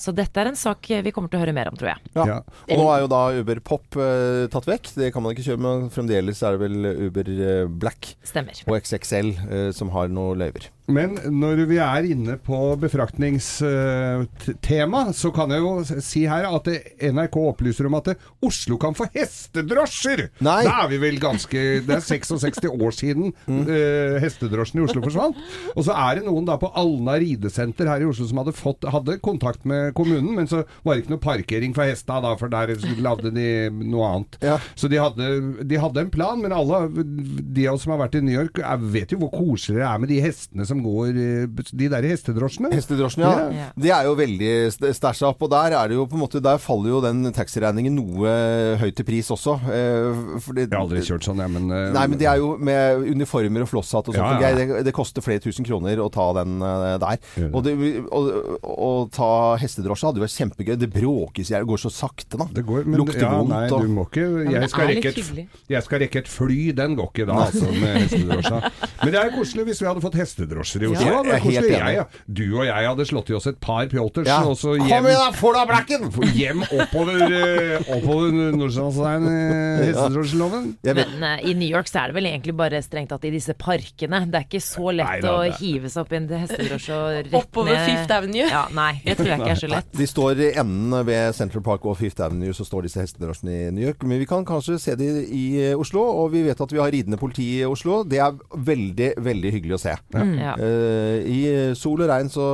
Så 0.00 0.14
dette 0.16 0.40
er 0.42 0.52
en 0.52 0.58
sak 0.58 0.90
eh, 0.94 1.02
vi 1.04 1.12
kommer 1.14 1.32
til 1.32 1.40
å 1.40 1.44
høre 1.44 1.56
mer 1.56 1.70
om, 1.72 1.78
tror 1.78 1.94
jeg. 1.94 2.12
Ja. 2.16 2.28
Ja. 2.34 2.38
Og 2.70 2.80
nå 2.80 2.88
er 2.94 3.04
jo 3.04 3.10
da 3.12 3.22
Uber 3.40 3.62
Pop 3.64 3.98
eh, 4.00 4.46
tatt 4.52 4.68
vekk. 4.70 4.92
Det 4.98 5.10
kan 5.14 5.24
man 5.24 5.34
ikke 5.34 5.46
kjøre 5.48 5.64
men 5.64 5.88
Fremdeles 5.94 6.42
er 6.44 6.56
det 6.56 6.64
vel 6.64 6.90
Uber 7.08 7.32
Black 7.68 8.14
Stemmer. 8.26 8.58
og 8.68 8.78
XXL 8.80 9.32
eh, 9.48 9.68
som 9.76 9.92
har 9.94 10.10
noe 10.12 10.36
løyver. 10.38 10.70
Men 10.84 11.14
når 11.32 11.62
vi 11.70 11.78
er 11.80 12.04
inne 12.12 12.34
på 12.44 12.58
befraktningstema, 12.82 15.00
så 15.16 15.30
kan 15.32 15.48
jeg 15.54 15.62
jo 15.64 15.70
si 16.04 16.26
her 16.28 16.44
at 16.50 16.66
NRK 17.00 17.38
opplyser 17.40 17.88
om 17.88 17.94
at 17.96 18.10
Oslo 18.44 18.76
kan 18.80 18.92
få 18.96 19.04
hestedrosjer! 19.14 20.26
Nei. 20.44 20.62
Da 20.66 20.72
er 20.82 20.88
vi 20.92 20.98
vel 21.00 21.16
ganske 21.22 21.60
Det 21.86 21.94
er 21.96 22.00
66 22.04 22.66
år 22.68 22.92
siden 22.96 23.24
eh, 23.48 24.20
hestedrosjen 24.22 24.80
i 24.82 24.84
Oslo 24.84 25.00
forsvant. 25.06 25.36
Og 25.72 25.82
så 25.88 25.92
er 25.96 26.12
det 26.18 26.24
noen 26.28 26.44
da 26.48 26.54
på 26.60 26.68
Alna 26.76 27.14
ridesenter 27.22 27.86
her 27.88 28.00
i 28.04 28.08
Oslo 28.10 28.24
som 28.28 28.38
hadde, 28.42 28.54
fått, 28.56 28.84
hadde 28.84 29.16
kontakt 29.24 29.62
med 29.68 29.94
kommunen, 29.96 30.32
men 30.36 30.46
så 30.50 30.58
var 30.84 30.92
det 30.92 31.00
ikke 31.04 31.14
noe 31.14 31.24
parkering 31.24 31.72
for 31.76 31.84
hesta 31.88 32.14
da, 32.24 32.30
for 32.40 32.48
der 32.52 32.66
lagde 33.00 33.30
de 33.34 33.48
noe 33.72 34.04
annet. 34.10 34.32
Ja. 34.44 34.56
Så 34.76 34.84
de 34.92 34.98
hadde, 35.00 35.24
de 35.64 35.76
hadde 35.80 36.00
en 36.04 36.12
plan, 36.12 36.38
men 36.44 36.52
alle 36.52 36.78
de 36.92 37.64
av 37.68 37.74
oss 37.78 37.84
som 37.86 37.92
har 37.94 38.02
vært 38.04 38.18
i 38.20 38.24
New 38.24 38.36
York, 38.36 38.54
vet 38.94 39.10
jo 39.14 39.18
hvor 39.22 39.32
koselig 39.32 39.78
det 39.80 39.88
er 39.88 39.98
med 40.02 40.10
de 40.12 40.20
hestene 40.24 40.64
som 40.68 40.73
går 40.82 41.18
eh, 41.20 41.62
De 41.74 41.88
der 41.92 42.06
hestedrosjene. 42.08 42.70
Hestedrosjene, 42.74 43.28
ja. 43.28 43.44
Ja. 43.54 43.68
De 43.76 43.90
er 43.94 44.08
jo 44.08 44.14
veldig 44.18 44.52
st- 44.72 44.92
stæsja 44.98 45.28
opp. 45.30 45.42
Og 45.46 45.50
der 45.52 45.76
er 45.78 45.88
det 45.92 45.98
jo 45.98 46.06
på 46.10 46.18
en 46.18 46.24
måte 46.24 46.42
Der 46.42 46.58
faller 46.62 46.90
jo 46.94 47.00
den 47.04 47.22
taxiregningen 47.34 47.94
noe 47.94 48.34
høyt 48.80 49.00
i 49.00 49.06
pris 49.06 49.30
også. 49.34 49.56
Eh, 49.68 50.22
fordi, 50.44 50.66
Jeg 50.66 50.72
har 50.74 50.82
aldri 50.84 51.04
kjørt 51.06 51.28
sånn, 51.28 51.42
jeg, 51.44 51.52
men 51.54 51.70
eh, 51.70 51.90
Nei, 51.94 52.06
men 52.10 52.20
de 52.20 52.28
er 52.30 52.40
jo 52.42 52.54
med 52.58 53.04
uniformer 53.14 53.66
og 53.66 53.70
flosshatt 53.70 54.10
og 54.10 54.16
sånt. 54.18 54.42
Ja, 54.42 54.50
ja. 54.50 54.56
Det, 54.58 54.82
det 54.88 54.94
koster 54.96 55.24
flere 55.24 55.42
tusen 55.44 55.66
kroner 55.66 56.00
å 56.02 56.08
ta 56.12 56.30
den 56.40 56.58
eh, 56.64 56.96
der. 57.04 57.22
Og 57.50 57.62
det, 57.66 57.76
å, 58.10 58.90
ta 59.14 59.30
hestedrosje 59.60 60.08
hadde 60.08 60.20
jo 60.20 60.24
vært 60.24 60.36
kjempegøy. 60.38 60.74
Det 60.80 60.90
bråkes 60.94 61.50
jeg. 61.52 61.64
Det 61.64 61.70
går 61.70 61.82
så 61.84 61.92
sakte, 61.92 62.38
da. 62.40 62.46
det 62.54 62.64
går, 62.66 62.84
men, 62.88 62.98
Lukter 63.00 63.24
ja, 63.24 63.32
vondt 63.36 63.52
Nei, 63.54 63.64
og 63.70 63.84
du 63.84 63.92
må 63.94 64.06
ikke 64.08 64.24
jeg 64.54 64.70
skal, 64.72 64.90
rekke 64.90 65.12
et, 65.12 65.60
jeg 65.70 65.86
skal 65.86 66.02
rekke 66.04 66.22
et 66.24 66.30
fly, 66.30 66.58
den 66.76 66.96
går 66.98 67.10
ikke 67.12 67.26
da, 67.28 67.38
altså, 67.46 67.70
med 67.72 67.98
hestedrosja. 68.04 68.60
Men 69.04 69.12
det 69.14 69.20
er 69.20 69.32
koselig 69.34 69.66
hvis 69.68 69.82
vi 69.82 69.88
hadde 69.88 70.02
fått 70.04 70.16
hestedrosjer 70.64 70.84
i 70.84 70.90
Oslo. 70.94 71.06
Ja, 71.12 71.22
Det 71.24 71.34
er 71.36 71.42
helt 71.44 71.68
enig. 71.68 71.78
Jeg, 71.78 71.94
ja. 72.00 72.04
Du 72.26 72.44
og 72.58 72.64
jeg 72.66 72.88
hadde 72.88 73.06
slått 73.08 73.30
i 73.30 73.36
oss 73.38 73.46
et 73.50 73.60
par 73.60 73.86
pjolters, 73.92 74.26
Ja. 74.28 74.40
og 74.48 74.56
så 74.58 74.74
Kom 74.78 74.86
igjen, 74.88 75.04
da! 75.04 75.30
Få 75.36 75.52
deg 75.54 75.60
av 75.62 75.68
blekken! 75.70 76.10
hjem 76.34 76.62
oppover, 76.64 77.20
eh, 77.30 77.92
oppover 77.94 78.32
Nordstrandsveien, 78.56 79.26
eh, 79.28 79.84
hestedrosjeloven. 79.90 80.68
Jeg 80.84 80.94
Men 80.98 81.22
uh, 81.22 81.44
i 81.44 81.54
New 81.54 81.68
York 81.68 81.88
så 81.90 82.02
er 82.04 82.12
det 82.12 82.16
vel 82.18 82.28
egentlig 82.30 82.54
bare 82.58 82.80
strengt 82.84 83.10
tatt 83.12 83.24
i 83.28 83.32
disse 83.34 83.54
parkene. 83.58 84.22
Det 84.30 84.40
er 84.40 84.46
ikke 84.48 84.62
så 84.64 84.90
lett 84.94 85.10
Nei 85.10 85.20
da, 85.24 85.34
å 85.38 85.58
hive 85.60 85.90
seg 85.92 86.02
opp 86.04 86.12
i 86.14 86.18
en 86.20 86.28
hestedrosje 86.42 86.96
og 86.96 87.08
rett 87.28 87.34
Oppover 87.38 87.78
Fifth 87.84 88.14
Avenue. 88.16 88.48
Ja, 88.48 88.64
nei, 88.74 88.92
det 89.04 89.16
tror 89.20 89.30
jeg 89.32 89.40
ikke 89.42 89.52
er 89.54 89.60
så 89.62 89.70
lett. 89.74 89.90
de 89.94 90.06
står 90.10 90.42
i 90.48 90.50
enden 90.64 90.96
ved 91.06 91.34
Central 91.36 91.64
Park 91.66 91.84
og 91.90 91.98
Fifth 92.00 92.22
Avenue, 92.24 92.54
så 92.56 92.66
står 92.66 92.88
disse 92.88 93.02
hestedrosjene 93.04 93.54
i 93.68 93.70
New 93.74 93.84
York. 93.86 94.02
Men 94.08 94.22
vi 94.22 94.28
kan 94.30 94.46
kanskje 94.48 94.78
se 94.82 94.96
de 94.98 95.10
i 95.34 95.44
Oslo, 95.74 96.02
og 96.24 96.32
vi 96.34 96.44
vet 96.46 96.60
at 96.60 96.72
vi 96.72 96.80
har 96.80 96.90
ridende 96.94 97.18
politi 97.20 97.46
i 97.60 97.64
Oslo. 97.68 98.02
Det 98.08 98.20
er 98.22 98.34
veldig, 98.54 99.10
veldig 99.24 99.52
hyggelig 99.58 99.76
å 99.78 99.82
se. 99.84 99.94
Ja. 100.14 100.53
Eh, 100.58 101.22
I 101.26 101.74
sol 101.74 102.04
og 102.04 102.08
regn 102.08 102.28
så 102.30 102.46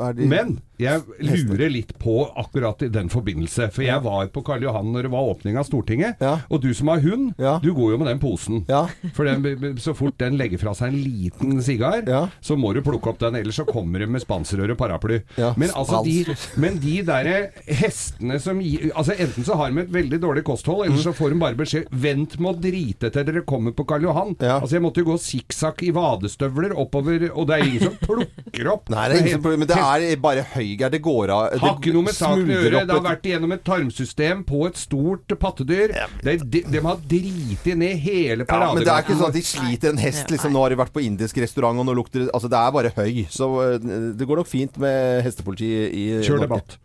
er 0.00 0.12
de 0.16 0.28
Men 0.28 0.58
jeg 0.78 1.02
lurer 1.24 1.70
litt 1.72 1.92
på 2.02 2.18
akkurat 2.36 2.82
i 2.86 2.88
den 2.92 3.08
forbindelse. 3.12 3.70
For 3.74 3.82
jeg 3.86 4.02
var 4.04 4.28
på 4.34 4.42
Karl 4.46 4.62
Johan 4.66 4.92
når 4.94 5.06
det 5.08 5.12
var 5.14 5.30
åpning 5.32 5.56
av 5.60 5.66
Stortinget. 5.68 6.20
Ja. 6.22 6.34
Og 6.52 6.60
du 6.64 6.72
som 6.76 6.88
har 6.92 7.00
hund, 7.04 7.34
Ja. 7.38 7.58
du 7.62 7.72
går 7.74 7.92
jo 7.94 7.98
med 7.98 8.08
den 8.10 8.18
posen. 8.22 8.64
Ja. 8.68 8.86
For 9.16 9.24
den, 9.24 9.76
så 9.82 9.94
fort 9.96 10.18
den 10.18 10.36
legger 10.38 10.58
fra 10.60 10.74
seg 10.76 10.92
en 10.92 11.00
liten 11.02 11.62
sigar, 11.62 12.02
så 12.40 12.56
må 12.58 12.72
du 12.76 12.82
plukke 12.86 13.08
opp 13.12 13.18
den. 13.22 13.36
Ellers 13.40 13.56
så 13.60 13.64
kommer 13.68 14.00
de 14.04 14.06
med 14.06 14.22
spanserør 14.24 14.74
og 14.74 14.78
paraply. 14.80 15.20
Men, 15.56 15.70
altså 15.74 16.02
de, 16.04 16.24
men 16.60 16.78
de 16.82 16.98
derre 17.06 17.50
hestene 17.66 18.38
som 18.42 18.60
gir 18.62 18.90
Altså 18.96 19.14
Enten 19.18 19.44
så 19.46 19.54
har 19.58 19.70
de 19.72 19.80
et 19.82 19.90
veldig 19.92 20.18
dårlig 20.22 20.42
kosthold, 20.46 20.86
eller 20.86 21.00
så 21.02 21.12
får 21.16 21.32
de 21.32 21.38
bare 21.40 21.56
beskjed 21.58 21.86
Vent 21.90 22.36
med 22.40 22.50
å 22.50 22.60
drite 22.60 23.10
til 23.12 23.24
dere 23.26 23.42
kommer 23.48 23.72
på 23.76 23.84
Karl 23.88 24.04
Johan. 24.06 24.34
Altså 24.40 24.76
Jeg 24.76 24.84
måtte 24.84 25.02
jo 25.02 25.08
gå 25.10 25.16
sikksakk 25.22 25.82
i 25.86 25.92
vadestøvler 25.96 26.74
oppover, 26.78 27.28
og 27.32 27.46
det 27.48 27.56
er 27.58 27.64
ingen 27.66 27.84
som 27.88 27.96
plukker 28.02 28.70
opp. 28.72 28.90
Nei, 28.92 29.06
det 29.08 29.16
er 29.16 29.22
ingen 29.24 29.36
som 29.38 29.44
plukker, 29.46 29.62
men 29.62 29.70
det 29.70 29.78
er 30.12 30.20
bare 30.22 30.44
høygeir. 30.66 30.92
Det 30.92 31.00
går 31.04 31.32
av 31.34 31.46
det 31.52 31.60
Har 31.62 31.76
ikke 31.78 31.94
noe 31.94 32.08
med 32.08 32.16
saken 32.16 32.50
å 32.50 32.58
gjøre. 32.58 32.82
Det 32.86 32.96
har 32.96 33.04
vært 33.06 33.28
igjennom 33.30 33.54
et 33.56 33.64
tarmsystem 33.66 34.42
på 34.48 34.62
et 34.68 34.80
stort 34.80 35.36
pattedyr. 35.40 35.94
De, 36.26 36.36
de, 36.42 36.62
de 36.66 36.84
har 36.84 37.00
driti 37.06 37.76
ned 37.78 37.96
hele 38.02 38.46
ja, 38.46 38.72
men 38.74 38.84
det 38.84 38.92
er 38.92 39.04
ikke 39.04 39.18
sånn 39.18 39.30
at 39.30 39.36
de 39.36 39.44
sliter 39.46 39.92
en 39.92 40.00
hest. 40.00 40.30
Liksom, 40.32 40.54
nå 40.54 40.64
har 40.64 40.72
de 40.72 40.80
vært 40.80 40.94
på 40.94 41.04
indisk 41.04 41.38
restaurant, 41.42 41.78
og 41.80 41.88
nå 41.88 41.96
lukter 41.96 42.26
det 42.26 42.32
Altså, 42.36 42.50
det 42.52 42.60
er 42.60 42.74
bare 42.74 42.92
høy. 42.96 43.24
Så 43.32 43.48
eh, 43.64 43.76
det 44.18 44.28
går 44.28 44.42
nok 44.42 44.50
fint 44.50 44.78
med 44.82 45.22
hestepoliti 45.26 45.70
i 45.88 46.06
Kjør 46.26 46.46
debatt. 46.46 46.76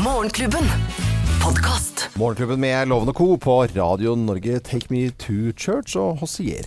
Morgenklubben. 0.00 0.64
Podcast. 1.42 2.08
Morgenklubben 2.16 2.60
med 2.60 2.88
Lovende 2.88 3.12
Co. 3.12 3.36
på 3.36 3.66
Radio 3.66 4.14
Norge. 4.14 4.60
Take 4.60 4.86
me 4.90 5.10
to 5.10 5.52
church 5.56 5.96
og 5.96 6.18
Hossier. 6.20 6.66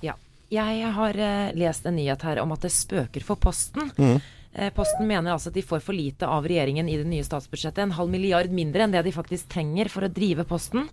Ja. 0.00 0.14
Jeg 0.52 0.92
har 0.92 1.16
uh, 1.16 1.50
lest 1.56 1.86
en 1.88 1.96
nyhet 1.96 2.22
her 2.22 2.42
om 2.42 2.52
at 2.52 2.64
det 2.64 2.72
spøker 2.74 3.24
for 3.24 3.40
Posten. 3.40 3.88
Eh, 3.96 4.20
Posten 4.76 5.08
mener 5.08 5.32
altså 5.32 5.48
at 5.48 5.56
de 5.56 5.62
får 5.64 5.80
for 5.80 5.96
lite 5.96 6.28
av 6.28 6.44
regjeringen 6.44 6.88
i 6.92 6.98
det 7.00 7.06
nye 7.08 7.24
statsbudsjettet. 7.24 7.78
En 7.86 7.96
halv 7.96 8.10
milliard 8.12 8.52
mindre 8.52 8.84
enn 8.84 8.92
det 8.92 9.00
de 9.06 9.12
faktisk 9.16 9.48
trenger 9.48 9.88
for 9.88 10.04
å 10.04 10.12
drive 10.12 10.44
Posten. 10.44 10.90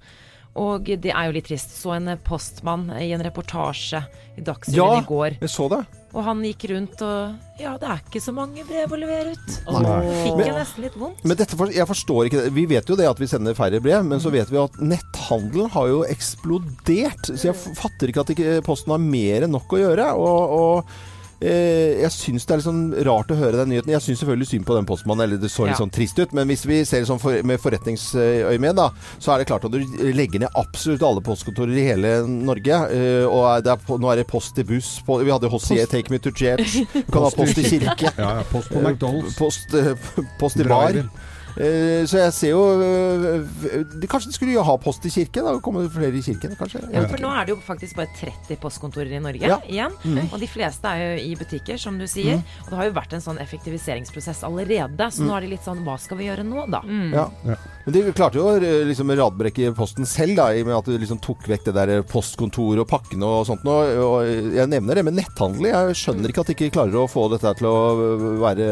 Og 0.59 0.87
det 0.87 1.11
er 1.13 1.27
jo 1.27 1.33
litt 1.35 1.45
trist. 1.45 1.75
Så 1.77 1.91
en 1.93 2.07
eh, 2.09 2.17
postmann 2.25 2.87
i 2.97 3.11
en 3.13 3.21
reportasje 3.21 3.99
i 4.39 4.41
Dagsrevyen 4.41 4.79
Ja, 4.79 4.87
i 4.97 5.05
går. 5.05 5.35
jeg 5.43 5.51
så 5.53 5.67
det. 5.69 5.83
Og 6.09 6.23
han 6.25 6.41
gikk 6.41 6.63
rundt 6.71 7.03
og 7.05 7.59
Ja, 7.61 7.75
det 7.77 7.85
er 7.91 7.99
ikke 8.01 8.21
så 8.23 8.33
mange 8.33 8.63
brev 8.65 8.95
å 8.95 8.97
levere 8.97 9.35
ut. 9.35 9.59
Og 9.69 9.77
fikk 9.83 10.37
Men- 10.39 10.47
jeg 10.47 10.55
nesten 10.57 10.83
litt 10.87 10.97
vondt. 10.97 11.21
Men 11.23 11.37
dette, 11.37 11.55
for, 11.59 11.67
jeg 11.75 11.85
forstår 11.91 12.25
ikke 12.31 12.41
det. 12.45 12.53
Vi 12.55 12.65
vet 12.65 12.89
jo 12.89 12.95
det 12.97 13.07
at 13.11 13.19
vi 13.21 13.27
sender 13.29 13.53
færre 13.53 13.79
brev, 13.83 14.03
men 14.07 14.19
så 14.23 14.31
vet 14.33 14.49
vi 14.49 14.57
at 14.57 14.73
netthandelen 14.81 15.69
har 15.75 15.87
jo 15.91 16.01
eksplodert. 16.09 17.29
Så 17.35 17.51
jeg 17.51 17.55
fatter 17.77 18.09
ikke 18.09 18.21
at 18.25 18.33
ikke 18.33 18.57
Posten 18.65 18.91
har 18.95 19.03
mer 19.03 19.45
enn 19.45 19.51
nok 19.53 19.69
å 19.77 19.83
gjøre. 19.83 20.09
Og, 20.17 20.57
og 20.57 20.77
eh, 20.79 21.17
jeg 21.39 22.12
syns 22.12 22.43
det 22.45 22.52
er 22.52 22.60
litt 22.60 22.65
sånn 22.67 22.82
rart 23.08 23.30
å 23.32 23.38
høre 23.39 23.62
den 23.62 23.69
nyheten. 23.71 23.93
Jeg 23.93 24.04
syns 24.04 24.19
selvfølgelig 24.23 24.47
synd 24.49 24.65
på 24.67 24.75
den 24.75 24.88
postmannen, 24.89 25.23
eller 25.23 25.38
det 25.39 25.47
så 25.54 25.63
litt 25.67 25.78
Ja. 25.78 25.80
sånn 25.86 25.91
trist 25.95 26.19
ut. 26.19 26.34
Men 26.36 26.47
hvis 26.52 26.65
vi 26.67 26.82
ser 26.84 26.99
det 26.99 27.08
sånn 27.08 27.19
for, 27.21 27.38
med 27.47 27.62
forretningsøyemed, 27.63 28.75
da, 28.75 28.89
så 29.19 29.32
er 29.34 29.39
det 29.39 29.47
klart 29.47 29.65
at 29.65 29.71
du 29.71 29.80
legger 30.13 30.39
ned 30.43 30.49
absolutt 30.60 31.02
alle 31.08 31.21
postkontorer 31.23 31.78
i 31.80 31.86
hele 31.88 32.13
Norge. 32.28 32.75
eh, 32.91 33.25
og 33.25 33.45
er 33.58 33.62
det 33.62 33.71
er, 33.71 33.97
nå 33.97 34.12
er 34.12 34.15
det 34.17 34.28
post 34.28 34.58
i 34.60 34.63
buss. 34.63 34.99
På, 35.08 35.19
vi 35.23 35.32
hadde 35.32 35.49
Hossier, 35.49 35.86
Take 35.88 36.12
Me 36.12 36.19
to 36.19 36.32
Church. 36.32 36.80
Du 36.93 37.12
kan 37.12 37.23
ha 37.23 37.30
post 37.32 37.58
i 37.58 37.63
kirke. 37.63 38.12
Ja, 38.17 38.36
ja, 38.39 38.43
post 38.52 38.69
på 38.69 38.82
McDonald's. 38.84 39.38
Post, 39.39 39.73
eh, 39.73 39.95
post 40.39 40.60
i 40.60 40.63
bar. 40.67 40.91
Eh, 41.59 42.05
Så 42.07 42.17
jeg 42.21 42.31
ser 42.33 42.51
jo 42.53 42.61
eh, 42.79 44.05
Kanskje 44.07 44.29
de 44.31 44.35
skulle 44.37 44.53
jo 44.53 44.63
ha 44.63 44.75
post 44.79 45.03
i 45.05 45.11
kirken? 45.11 45.43
Da 45.43 45.57
kommer 45.63 45.83
det 45.83 45.91
flere 45.91 46.15
i 46.15 46.21
kirken, 46.23 46.55
kanskje? 46.59 46.81
Ja, 46.93 47.03
for 47.11 47.19
nå 47.19 47.31
er 47.35 47.45
det 47.49 47.53
jo 47.55 47.59
faktisk 47.65 47.97
bare 47.99 48.07
30 48.15 48.55
postkontorer 48.63 49.11
i 49.11 49.19
Norge 49.19 49.43
Ja. 49.49 49.57
igjen. 49.67 49.91
Og 50.31 50.39
de 50.39 50.47
fleste 50.47 50.85
er 50.87 51.03
jo 51.17 51.23
i 51.27 51.35
butikker, 51.35 51.77
som 51.77 51.97
du 51.99 52.05
sier. 52.07 52.39
Og 52.63 52.69
det 52.71 52.77
har 52.79 52.85
jo 52.89 52.95
vært 52.95 53.13
en 53.17 53.21
sånn 53.25 53.39
effektiviseringsprosess 53.43 54.43
allerede. 54.47 55.11
Så 55.11 55.25
nå 55.27 55.35
er 55.35 55.41
det 55.41 55.49
litt 55.57 55.65
sånn 55.67 55.83
Hva 55.83 55.97
skal 55.99 56.17
vi 56.17 56.29
gjøre 56.29 56.45
nå, 56.47 56.65
da? 56.71 56.81
Ja. 57.13 57.27
Ja. 57.45 57.55
Men 57.85 57.95
de 57.95 58.01
klarte 58.13 58.37
jo 58.37 58.45
å 58.45 58.57
eh, 58.59 58.83
liksom 58.89 59.11
radbrekke 59.17 59.71
posten 59.77 60.07
selv, 60.09 60.35
da, 60.37 60.49
i 60.53 60.63
og 60.63 60.69
med 60.69 60.77
at 60.77 60.89
du 60.89 60.97
liksom 60.99 61.21
tok 61.23 61.47
vekk 61.49 61.69
det 61.69 61.75
der 61.77 62.03
postkontoret 62.09 62.83
og 62.83 62.89
pakkene 62.89 63.29
og 63.39 63.47
sånt. 63.47 63.63
Og, 63.65 63.93
Og 64.03 64.53
jeg 64.57 64.69
nevner 64.69 64.99
det 64.99 65.05
med 65.07 65.17
netthandel. 65.17 65.69
Jeg 65.71 65.97
skjønner 66.01 66.33
ikke 66.33 66.43
at 66.43 66.51
de 66.51 66.57
ikke 66.57 66.71
klarer 66.75 66.99
å 67.01 67.07
få 67.09 67.25
dette 67.33 67.53
til 67.59 67.69
å 67.69 67.77
være 68.43 68.67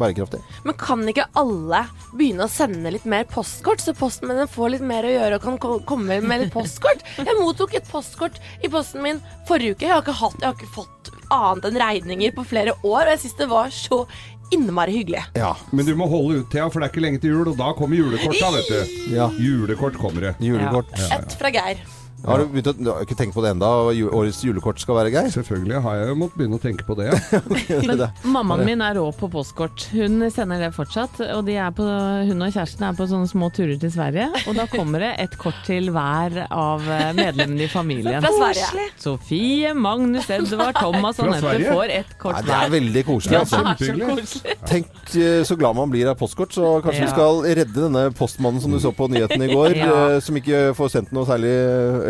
bærekraftig. 0.00 0.42
Men 0.66 0.78
kan 0.80 1.06
ikke 1.08 1.28
alle 1.38 1.84
begynne 2.12 2.48
å 2.48 2.52
sende 2.52 2.92
litt 2.92 3.06
mer 3.08 3.24
postkort, 3.30 3.82
så 3.84 3.94
postmennene 3.96 4.50
får 4.50 4.76
litt 4.76 4.86
mer 4.86 5.06
å 5.08 5.14
gjøre 5.14 5.38
og 5.38 5.46
kan 5.46 5.80
komme 5.88 6.20
med 6.24 6.44
litt 6.44 6.54
postkort? 6.54 7.06
Jeg 7.22 7.38
mottok 7.40 7.78
et 7.78 7.88
postkort 7.88 8.42
i 8.62 8.70
posten 8.72 9.04
min 9.06 9.22
forrige 9.48 9.76
uke. 9.76 9.86
Jeg 9.86 9.94
har 9.94 10.04
ikke, 10.04 10.18
hatt, 10.20 10.40
jeg 10.40 10.50
har 10.50 10.58
ikke 10.58 10.74
fått 10.74 11.11
annet 11.32 11.70
enn 11.70 11.80
regninger 11.82 12.36
på 12.36 12.44
flere 12.48 12.76
år, 12.82 13.02
og 13.06 13.12
jeg 13.14 13.24
syns 13.24 13.40
det 13.40 13.48
var 13.52 13.72
så 13.74 14.04
innmari 14.52 14.98
hyggelig. 14.98 15.24
Ja. 15.38 15.54
Men 15.72 15.88
du 15.88 15.94
må 15.96 16.08
holde 16.10 16.42
ut, 16.42 16.50
Thea, 16.52 16.68
for 16.68 16.80
det 16.82 16.90
er 16.90 16.94
ikke 16.94 17.04
lenge 17.06 17.22
til 17.22 17.32
jul, 17.32 17.48
og 17.54 17.58
da 17.60 17.72
kommer 17.78 17.96
julekort 17.96 18.36
da, 18.36 18.52
vet 18.58 18.68
du. 18.68 18.94
Ja. 19.16 19.30
Julekort 19.40 19.96
kommer 20.00 20.28
det. 20.28 20.36
Julekort. 20.44 20.92
Et 21.08 21.36
fra 21.40 21.52
Geir. 21.54 21.80
Har 22.24 22.38
du, 22.38 22.44
begynt 22.52 22.68
å, 22.70 22.72
du 22.78 22.88
har 22.92 23.02
ikke 23.04 23.16
tenkt 23.18 23.34
på 23.34 23.42
det 23.42 23.50
enda 23.54 23.66
Årets 23.92 24.42
julekort 24.44 24.78
skal 24.82 24.94
være, 25.00 25.10
Geir? 25.14 25.30
Selvfølgelig 25.34 25.80
har 25.84 25.96
jeg 25.98 26.08
jo 26.12 26.16
måttet 26.20 26.38
begynne 26.38 26.58
å 26.58 26.62
tenke 26.62 26.86
på 26.86 26.94
det. 26.98 27.08
Ja. 27.10 27.40
Men 27.88 27.98
Det- 27.98 28.10
mammaen 28.30 28.64
min 28.68 28.80
er 28.84 28.94
rå 29.00 29.08
på 29.18 29.28
postkort. 29.32 29.86
Hun 29.92 30.22
sender 30.30 30.60
det 30.62 30.70
fortsatt. 30.76 31.18
Og 31.34 31.42
de 31.48 31.56
er 31.58 31.72
på, 31.74 31.86
hun 32.28 32.44
og 32.46 32.52
kjæresten 32.54 32.86
er 32.88 32.94
på 32.98 33.06
sånne 33.10 33.30
små 33.30 33.48
turer 33.56 33.74
til 33.82 33.90
Sverige. 33.94 34.28
Og 34.46 34.54
da 34.58 34.68
kommer 34.70 35.02
det 35.02 35.12
et 35.24 35.36
kort 35.40 35.58
til 35.66 35.90
hver 35.94 36.38
av 36.48 36.86
eh, 36.86 37.08
medlemmene 37.18 37.66
i 37.66 37.70
familien. 37.72 38.22
Fra 38.22 38.32
Sverige. 38.38 38.86
Sofie, 39.02 39.72
Magnus, 39.74 40.30
Edvard, 40.30 40.76
Thomas 40.78 41.18
og 41.18 41.32
Fra 41.32 41.40
Sverige? 41.42 41.72
får 41.74 41.94
ett 41.98 42.14
kort 42.22 42.38
Nei, 42.38 42.44
det 42.46 42.54
er 42.54 42.62
hver. 42.62 42.74
veldig 42.76 43.04
koselig. 43.08 43.34
Ja, 43.34 43.42
Altså. 43.42 43.58
er 43.58 43.82
Kjempehyggelig. 43.82 44.56
Tenk 44.70 45.16
eh, 45.18 45.42
så 45.48 45.56
glad 45.58 45.76
man 45.80 45.90
blir 45.92 46.06
av 46.12 46.16
postkort, 46.20 46.54
så 46.54 46.76
kanskje 46.84 47.04
vi 47.08 47.10
skal 47.12 47.42
redde 47.58 47.74
denne 47.88 48.06
postmannen 48.16 48.62
som 48.62 48.70
du 48.72 48.78
så 48.82 48.92
på 48.94 49.10
nyhetene 49.10 49.50
i 49.50 49.52
går, 49.56 49.76
Ja. 49.82 49.90
eh, 50.14 50.20
som 50.22 50.38
ikke 50.38 50.62
får 50.78 50.92
sendt 50.94 51.12
noe 51.16 51.26
særlig 51.28 51.52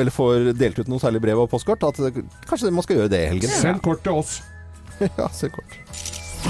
Eller 0.03 0.11
får 0.15 0.49
delt 0.59 0.81
ut 0.83 0.89
noe 0.91 0.99
særlig 0.99 1.21
brev 1.23 1.45
og 1.45 1.51
postkort. 1.53 1.85
At 1.87 2.01
kanskje 2.51 2.73
man 2.75 2.83
skal 2.83 2.99
gjøre 2.99 3.13
det 3.13 3.21
i 3.23 3.29
helgen. 3.31 3.53
Send 3.55 3.83
kort 3.85 4.03
til 4.03 4.19
oss. 4.23 4.41
Ja, 5.03 5.27
send 5.35 5.55
kort. 5.55 5.73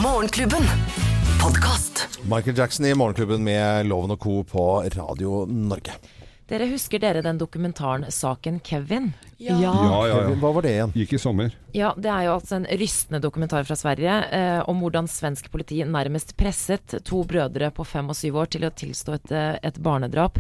Morgenklubben. 0.03 0.65
Podcast. 1.41 2.03
Michael 2.29 2.59
Jackson 2.59 2.87
i 2.89 2.95
Morgenklubben 2.97 3.45
med 3.45 3.87
Loven 3.89 4.13
og 4.13 4.19
Co. 4.21 4.43
på 4.49 4.65
Radio 4.97 5.45
Norge. 5.49 5.95
Dere 6.49 6.67
husker 6.69 7.01
dere 7.01 7.23
den 7.25 7.39
dokumentaren 7.41 8.05
'Saken 8.09 8.61
Kevin'? 8.61 9.13
Ja, 9.43 9.59
ja, 9.59 9.73
ja. 10.07 10.21
ja. 10.23 10.35
Hva 10.39 10.53
var 10.55 10.65
det 10.65 10.77
igjen? 10.77 10.93
Gikk 11.03 11.17
i 11.17 11.21
sommer. 11.21 11.55
Ja, 11.75 11.95
det 11.97 12.11
er 12.13 12.27
jo 12.27 12.35
altså 12.37 12.59
en 12.59 12.67
rystende 12.79 13.23
dokumentar 13.25 13.65
fra 13.65 13.77
Sverige 13.79 14.19
eh, 14.29 14.61
om 14.69 14.83
hvordan 14.85 15.09
svensk 15.09 15.49
politi 15.53 15.81
nærmest 15.89 16.35
presset 16.37 16.99
to 17.09 17.23
brødre 17.29 17.73
på 17.73 17.87
fem 17.89 18.13
og 18.13 18.19
syv 18.19 18.43
år 18.43 18.53
til 18.53 18.67
å 18.69 18.73
tilstå 18.77 19.17
et, 19.17 19.33
eh, 19.33 19.55
et 19.65 19.81
barnedrap 19.83 20.37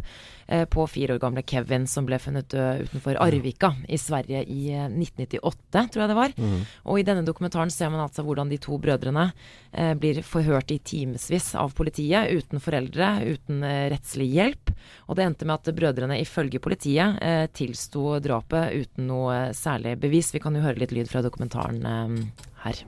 eh, 0.47 0.67
på 0.69 0.85
fire 0.93 1.17
år 1.17 1.23
gamle 1.23 1.45
Kevin, 1.49 1.87
som 1.89 2.05
ble 2.09 2.19
funnet 2.21 2.51
død 2.53 2.85
utenfor 2.85 3.17
Arvika 3.25 3.73
i 3.89 3.97
Sverige 4.01 4.45
i 4.45 4.75
eh, 4.77 4.91
1998, 4.93 5.87
tror 5.95 6.05
jeg 6.05 6.13
det 6.13 6.19
var. 6.21 6.37
Og 6.85 7.01
i 7.01 7.07
denne 7.09 7.25
dokumentaren 7.25 7.73
ser 7.73 7.89
man 7.93 8.05
altså 8.05 8.27
hvordan 8.27 8.53
de 8.53 8.61
to 8.61 8.77
brødrene 8.83 9.31
eh, 9.73 9.95
blir 9.97 10.21
forhørt 10.27 10.71
i 10.75 10.83
timevis 10.85 11.55
av 11.57 11.73
politiet, 11.79 12.29
uten 12.29 12.61
foreldre, 12.61 13.15
uten 13.25 13.65
eh, 13.65 13.89
rettslig 13.95 14.29
hjelp. 14.37 14.77
Og 15.09 15.17
det 15.17 15.25
endte 15.25 15.49
med 15.49 15.57
at 15.57 15.75
brødrene 15.77 16.21
ifølge 16.21 16.61
politiet 16.61 17.17
eh, 17.25 17.47
tilsto 17.57 18.19
drapet 18.21 18.77
uten 18.77 18.92
noe 19.01 19.37
eh, 19.47 19.53
særlig 19.53 19.99
bevis. 19.99 20.35
Vi 20.35 20.41
kan 20.43 20.57
jo 20.57 20.65
høre 20.65 20.81
litt 20.83 20.93
lyd 20.93 21.11
fra 21.11 21.23
dokumentaren 21.25 21.87
eh, 21.87 22.45
her. 22.65 22.83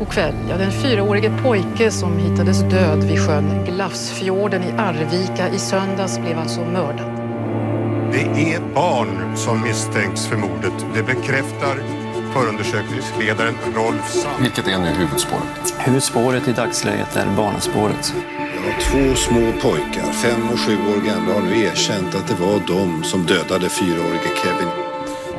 God 0.00 0.08
kväll. 0.08 0.34
Ja, 0.48 0.56
den 0.56 0.70
fyraårige 0.72 1.32
pojke 1.42 1.90
som 1.90 2.18
hittades 2.18 2.62
død 2.72 3.04
vid 3.04 3.18
sjön 3.20 3.50
Glafsfjorden 3.66 4.62
i 4.62 4.72
Arvika 4.78 5.48
i 5.48 5.58
söndags 5.58 6.18
blev 6.18 6.38
alltså 6.38 6.64
mördad. 6.64 7.16
Det 8.12 8.54
er 8.54 8.60
barn 8.74 9.36
som 9.36 9.62
misstänks 9.62 10.26
for 10.26 10.36
mordet. 10.36 10.86
Det 10.94 11.02
bekräftar 11.02 11.76
förundersökningsledaren 12.32 13.54
Rolf 13.74 14.10
Sand. 14.10 14.42
Vilket 14.42 14.68
är 14.68 14.78
nu 14.78 14.88
huvudspåret? 14.88 15.74
Huvudspåret 15.78 16.48
i 16.48 16.52
dagsläget 16.52 17.16
är 17.16 17.36
barnaspåret. 17.36 18.14
Ja, 18.66 18.72
två 18.80 19.14
små 19.14 19.52
pojkar, 19.62 20.12
fem 20.12 20.48
och 20.52 20.60
sju 20.60 20.72
år 20.72 21.06
gamla, 21.06 21.34
har 21.34 21.42
nu 21.42 21.62
erkänt 21.62 22.14
att 22.14 22.28
det 22.28 22.34
var 22.34 22.60
de 22.66 23.04
som 23.04 23.26
dödade 23.26 23.68
fyraårige 23.68 24.30
Kevin. 24.42 24.89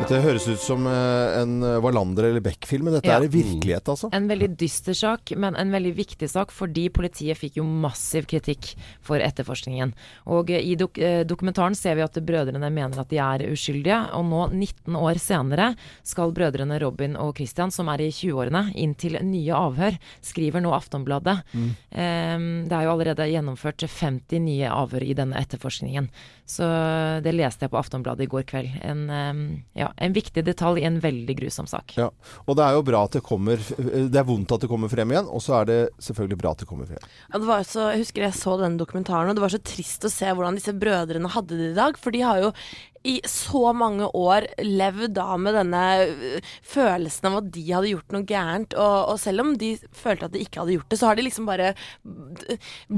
Dette 0.01 0.17
høres 0.23 0.47
ut 0.49 0.57
som 0.59 0.87
eh, 0.89 1.35
en 1.43 1.59
Wallander 1.83 2.25
eller 2.31 2.41
Beck-film, 2.43 2.87
men 2.87 2.95
dette 2.97 3.05
Ja. 3.11 3.19
er 3.19 3.27
i 3.27 3.29
virkelighet, 3.31 3.85
altså. 3.91 4.09
En 4.11 4.25
veldig 4.27 4.47
dyster 4.57 4.95
sak, 4.97 5.31
men 5.37 5.55
en 5.55 5.69
veldig 5.71 5.91
viktig 5.95 6.27
sak 6.29 6.49
fordi 6.51 6.87
politiet 6.89 7.37
fikk 7.37 7.59
jo 7.59 7.63
massiv 7.63 8.25
kritikk 8.25 8.71
for 9.05 9.21
etterforskningen. 9.21 9.93
Og 10.33 10.49
eh, 10.49 10.63
i 10.71 10.73
dok 10.75 10.97
eh, 10.97 11.21
dokumentaren 11.23 11.77
ser 11.77 11.99
vi 11.99 12.01
at 12.05 12.17
brødrene 12.17 12.71
mener 12.73 13.03
at 13.03 13.11
de 13.13 13.19
er 13.21 13.45
uskyldige, 13.51 13.99
og 14.17 14.25
nå 14.25 14.41
19 14.57 14.97
år 14.97 15.21
senere 15.21 15.69
skal 16.01 16.33
brødrene 16.33 16.81
Robin 16.81 17.15
og 17.21 17.35
Christian, 17.37 17.69
som 17.71 17.87
er 17.93 18.01
i 18.01 18.09
20-årene, 18.09 18.71
inn 18.81 18.97
til 18.97 19.19
nye 19.21 19.53
avhør, 19.53 19.99
skriver 20.25 20.65
nå 20.65 20.73
Aftonbladet. 20.73 21.37
Eh, 21.53 22.37
det 22.65 22.73
er 22.73 22.87
jo 22.89 22.95
allerede 22.97 23.29
gjennomført 23.29 23.85
50 23.85 24.41
nye 24.49 24.73
avhør 24.73 25.05
i 25.05 25.13
denne 25.13 25.37
etterforskningen. 25.37 26.09
Så 26.51 26.65
det 27.23 27.31
leste 27.37 27.63
jeg 27.67 27.71
på 27.71 27.79
Aftonbladet 27.79 28.25
i 28.25 28.31
går 28.31 28.43
kveld. 28.49 28.73
En, 28.83 29.05
um, 29.07 29.43
ja, 29.77 29.90
en 29.97 30.15
viktig 30.15 30.43
detalj 30.47 30.83
i 30.83 30.87
en 30.87 30.99
veldig 31.03 31.35
grusom 31.39 31.67
sak. 31.69 31.95
Ja. 31.99 32.09
Og 32.45 32.57
det 32.57 32.65
er 32.65 32.77
jo 32.77 32.85
bra 32.87 33.03
at 33.07 33.17
det 33.17 33.23
kommer 33.25 33.59
Det 33.61 34.17
er 34.17 34.27
vondt 34.27 34.53
at 34.55 34.63
det 34.63 34.69
kommer 34.71 34.91
frem 34.91 35.13
igjen, 35.13 35.29
og 35.29 35.43
så 35.43 35.59
er 35.61 35.69
det 35.69 35.79
selvfølgelig 36.03 36.39
bra 36.41 36.53
at 36.55 36.63
det 36.63 36.69
kommer 36.69 36.89
frem. 36.89 37.09
Ja, 37.27 37.39
det 37.39 37.49
var 37.49 37.65
så, 37.67 37.89
jeg 37.93 38.03
husker 38.05 38.25
jeg 38.27 38.37
så 38.37 38.57
denne 38.61 38.79
dokumentaren, 38.81 39.31
og 39.31 39.37
det 39.37 39.45
var 39.45 39.53
så 39.53 39.61
trist 39.63 40.07
å 40.07 40.13
se 40.13 40.31
hvordan 40.31 40.59
disse 40.59 40.75
brødrene 40.77 41.31
hadde 41.35 41.59
det 41.59 41.71
i 41.73 41.77
dag. 41.77 41.99
For 42.01 42.15
de 42.15 42.23
har 42.25 42.41
jo 42.43 42.51
i 43.07 43.17
så 43.27 43.71
mange 43.73 44.05
år 44.17 44.45
levd 44.61 45.15
da 45.17 45.35
med 45.41 45.55
denne 45.57 45.83
øh, 46.05 46.51
følelsen 46.67 47.29
av 47.31 47.37
at 47.39 47.49
de 47.55 47.63
hadde 47.69 47.93
gjort 47.93 48.15
noe 48.15 48.27
gærent. 48.29 48.75
Og, 48.77 48.97
og 49.13 49.19
selv 49.21 49.43
om 49.45 49.53
de 49.59 49.71
følte 49.95 50.27
at 50.27 50.35
de 50.35 50.43
ikke 50.43 50.61
hadde 50.61 50.75
gjort 50.77 50.91
det, 50.93 50.99
så 51.01 51.09
har 51.09 51.17
de 51.17 51.25
liksom 51.25 51.49
bare 51.49 51.71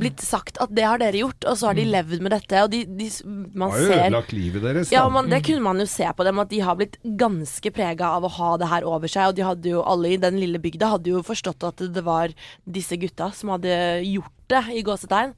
blitt 0.04 0.24
sagt 0.24 0.60
at 0.64 0.74
det 0.76 0.86
har 0.88 1.02
dere 1.02 1.24
gjort, 1.24 1.48
og 1.48 1.60
så 1.60 1.70
har 1.70 1.80
de 1.80 1.88
levd 1.88 2.24
med 2.24 2.36
dette. 2.36 2.64
Og 2.66 2.72
de, 2.74 2.84
de 2.88 3.10
man 3.54 3.72
Har 3.72 3.80
jo 3.80 3.88
ser 3.92 4.04
ødelagt 4.08 4.36
livet 4.36 4.66
deres, 4.68 4.92
da. 4.92 4.98
ja, 4.98 5.06
man, 5.14 5.32
det 5.32 5.44
kunne 5.48 5.66
man 5.66 5.80
jo 5.84 5.88
se 5.90 6.10
på 6.18 6.28
dem, 6.28 6.44
at 6.44 6.52
de 6.52 6.62
har 6.68 6.80
blitt 6.80 7.00
ganske 7.24 7.74
prega 7.76 8.14
av 8.18 8.28
å 8.28 8.34
ha 8.40 8.54
det 8.62 8.72
her 8.74 8.88
over 8.90 9.12
seg. 9.12 9.32
Og 9.32 9.40
de 9.40 9.48
hadde 9.48 9.74
jo, 9.76 9.86
alle 9.88 10.14
i 10.16 10.20
den 10.22 10.40
lille 10.42 10.62
bygda 10.64 10.94
hadde 10.98 11.16
jo 11.16 11.24
forstått 11.26 11.64
at 11.70 11.86
det 11.96 12.04
var 12.06 12.34
disse 12.68 13.00
gutta 13.00 13.32
som 13.36 13.56
hadde 13.56 13.74
gjort 14.04 14.34
det, 14.52 14.66
i 14.76 14.84
gåsetegn. 14.86 15.34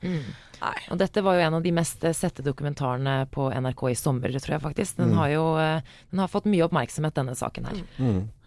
Og 0.92 0.98
dette 0.98 1.22
var 1.24 1.36
jo 1.36 1.42
en 1.48 1.54
av 1.60 1.64
de 1.64 1.72
mest 1.72 2.04
eh, 2.04 2.14
sette 2.14 2.44
dokumentarene 2.44 3.28
på 3.32 3.50
NRK 3.52 3.84
i 3.92 3.96
sommer, 3.96 4.30
tror 4.40 4.56
jeg 4.58 4.62
faktisk. 4.62 4.98
Den 4.98 5.12
Mm. 5.12 5.18
har 5.18 5.30
jo 5.30 5.58
eh, 5.58 5.82
den 6.12 6.20
har 6.20 6.28
fått 6.28 6.46
mye 6.46 6.64
oppmerksomhet, 6.68 7.14
denne 7.14 7.36
saken 7.36 7.66
her. 7.66 7.84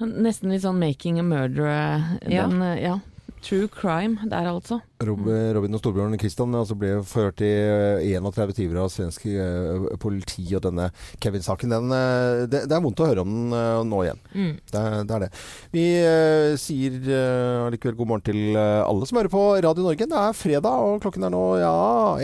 Nesten 0.00 0.50
litt 0.50 0.62
sånn 0.62 0.78
'Making 0.78 1.18
a 1.20 1.22
Murderer'. 1.22 2.18
Ja. 2.30 2.46
Den, 2.46 2.62
eh, 2.62 2.82
ja. 2.82 3.00
True 3.44 3.68
crime 3.70 4.18
der, 4.28 4.48
altså. 4.50 4.80
Rob, 5.06 5.20
Robin 5.54 5.76
og 5.76 5.80
storebroren 5.80 6.18
Christian 6.18 6.54
altså 6.58 6.74
ble 6.78 6.96
ført 7.06 7.38
i 7.44 7.48
eh, 7.48 8.16
31 8.18 8.54
timer 8.56 8.80
av 8.82 8.88
svensk 8.90 9.28
eh, 9.30 9.84
politi, 10.02 10.42
og 10.58 10.64
denne 10.64 10.88
Kevin-saken 11.22 11.70
den, 11.74 11.92
eh, 11.94 12.42
det, 12.50 12.64
det 12.70 12.74
er 12.76 12.82
vondt 12.82 13.02
å 13.04 13.06
høre 13.06 13.22
om 13.22 13.30
den 13.30 13.54
eh, 13.54 13.82
nå 13.86 14.00
igjen. 14.06 14.22
Mm. 14.34 14.50
Det, 14.72 14.82
det 15.08 15.16
er 15.18 15.24
det. 15.26 15.30
Vi 15.76 15.84
eh, 16.02 16.56
sier 16.60 16.98
eh, 16.98 17.66
allikevel 17.68 17.98
god 18.00 18.10
morgen 18.12 18.26
til 18.26 18.42
eh, 18.58 18.82
alle 18.82 19.08
som 19.08 19.20
hører 19.20 19.32
på 19.32 19.44
Radio 19.68 19.86
Norge. 19.86 20.10
Det 20.10 20.22
er 20.24 20.38
fredag, 20.40 20.88
og 20.88 20.98
klokken 21.04 21.28
er 21.28 21.34
nå 21.34 21.44
ja, 21.62 21.74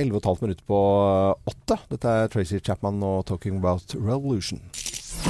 11,5 0.02 0.42
minutter 0.48 0.66
på 0.70 0.80
eh, 1.04 1.52
åtte. 1.54 1.78
Dette 1.94 2.18
er 2.24 2.34
Tracy 2.34 2.58
Chapman 2.58 2.98
og 3.06 3.22
'Talking 3.28 3.62
About 3.62 3.94
Revolution'. 3.94 4.62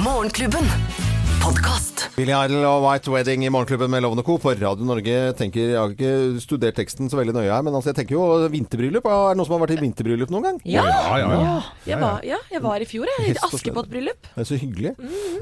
Morgenklubben. 0.01 1.24
Podkast. 1.45 2.07
Billy 2.15 2.31
Idol 2.33 2.63
og 2.65 2.79
White 2.85 3.11
Wedding 3.13 3.43
i 3.45 3.49
Morgenklubben 3.53 3.91
med 3.91 4.01
Loven 4.01 4.17
og 4.17 4.25
Co. 4.25 4.37
på 4.41 4.53
Radio 4.55 4.85
Norge. 4.87 5.17
Tenker, 5.37 5.67
Jeg 5.75 5.77
har 5.77 5.91
ikke 5.93 6.39
studert 6.41 6.73
teksten 6.79 7.09
så 7.11 7.19
veldig 7.19 7.35
nøye 7.35 7.51
her, 7.51 7.61
men 7.61 7.75
altså 7.77 7.91
jeg 7.91 7.99
tenker 7.99 8.15
jo 8.15 8.47
vinterbryllup. 8.49 9.05
Er 9.05 9.35
det 9.35 9.37
noen 9.37 9.45
som 9.45 9.53
har 9.53 9.61
vært 9.61 9.75
i 9.75 9.83
vinterbryllup 9.83 10.31
noen 10.33 10.45
gang? 10.47 10.57
Ja. 10.65 10.85
Ja, 10.89 11.19
ja, 11.21 11.27
ja. 11.43 11.51
Jeg 11.85 11.99
var, 12.01 12.23
ja, 12.25 12.39
jeg 12.49 12.61
var 12.63 12.81
i 12.81 12.87
fjor, 12.89 13.11
jeg. 13.11 13.35
I. 13.35 13.35
Askepott-bryllup. 13.45 14.29
Det 14.31 14.41
er 14.41 14.47
så 14.49 14.57
hyggelig. 14.57 14.95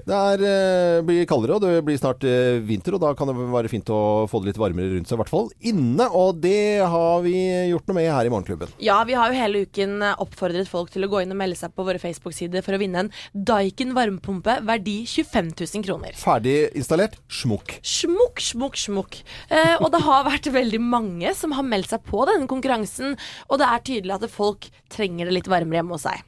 Det 0.03 0.17
er, 0.17 0.43
eh, 0.49 0.97
blir 1.07 1.29
kaldere, 1.29 1.55
og 1.55 1.63
det 1.63 1.85
blir 1.87 2.01
snart 2.01 2.27
eh, 2.27 2.59
vinter, 2.67 2.97
og 2.97 3.03
da 3.05 3.13
kan 3.15 3.31
det 3.31 3.37
være 3.53 3.71
fint 3.71 3.87
å 3.87 4.27
få 4.27 4.43
det 4.43 4.51
litt 4.51 4.59
varmere 4.59 4.97
rundt 4.97 5.07
seg, 5.07 5.15
i 5.15 5.21
hvert 5.23 5.31
fall 5.31 5.49
inne. 5.71 6.09
Og 6.11 6.41
det 6.43 6.83
har 6.83 7.23
vi 7.23 7.37
gjort 7.71 7.87
noe 7.87 7.99
med 8.01 8.09
her 8.11 8.27
i 8.27 8.33
Morgenklubben. 8.33 8.75
Ja, 8.83 8.99
vi 9.07 9.15
har 9.15 9.31
jo 9.31 9.39
hele 9.39 9.63
uken 9.69 10.01
eh, 10.03 10.19
oppfordret 10.19 10.67
folk 10.67 10.91
til 10.91 11.07
å 11.07 11.11
gå 11.15 11.23
inn 11.23 11.31
og 11.31 11.39
melde 11.45 11.61
seg 11.63 11.71
på 11.71 11.87
våre 11.87 12.01
Facebook-sider 12.03 12.65
for 12.65 12.75
å 12.75 12.81
vinne 12.83 13.05
en 13.05 13.13
Daikin 13.31 13.95
varmepumpe 13.95 14.59
verdi 14.67 15.05
25 15.07 15.53
000 15.55 15.79
kroner. 15.79 15.92
Ferdig 16.19 16.57
installert. 16.77 17.17
Smukk. 17.31 17.77
Smukk, 17.85 18.41
smukk, 18.43 18.77
smukk. 18.79 19.19
Eh, 19.49 19.75
og 19.79 19.91
det 19.93 20.03
har 20.05 20.27
vært 20.27 20.51
veldig 20.53 20.81
mange 20.83 21.33
som 21.37 21.55
har 21.57 21.67
meldt 21.67 21.93
seg 21.93 22.05
på 22.07 22.25
denne 22.29 22.49
konkurransen, 22.49 23.17
og 23.49 23.61
det 23.61 23.69
er 23.69 23.83
tydelig 23.89 24.17
at 24.17 24.29
folk 24.31 24.69
trenger 24.93 25.29
det 25.29 25.37
litt 25.39 25.51
varmere 25.51 25.81
hjemme 25.81 25.97
hos 25.97 26.07
seg. 26.07 26.23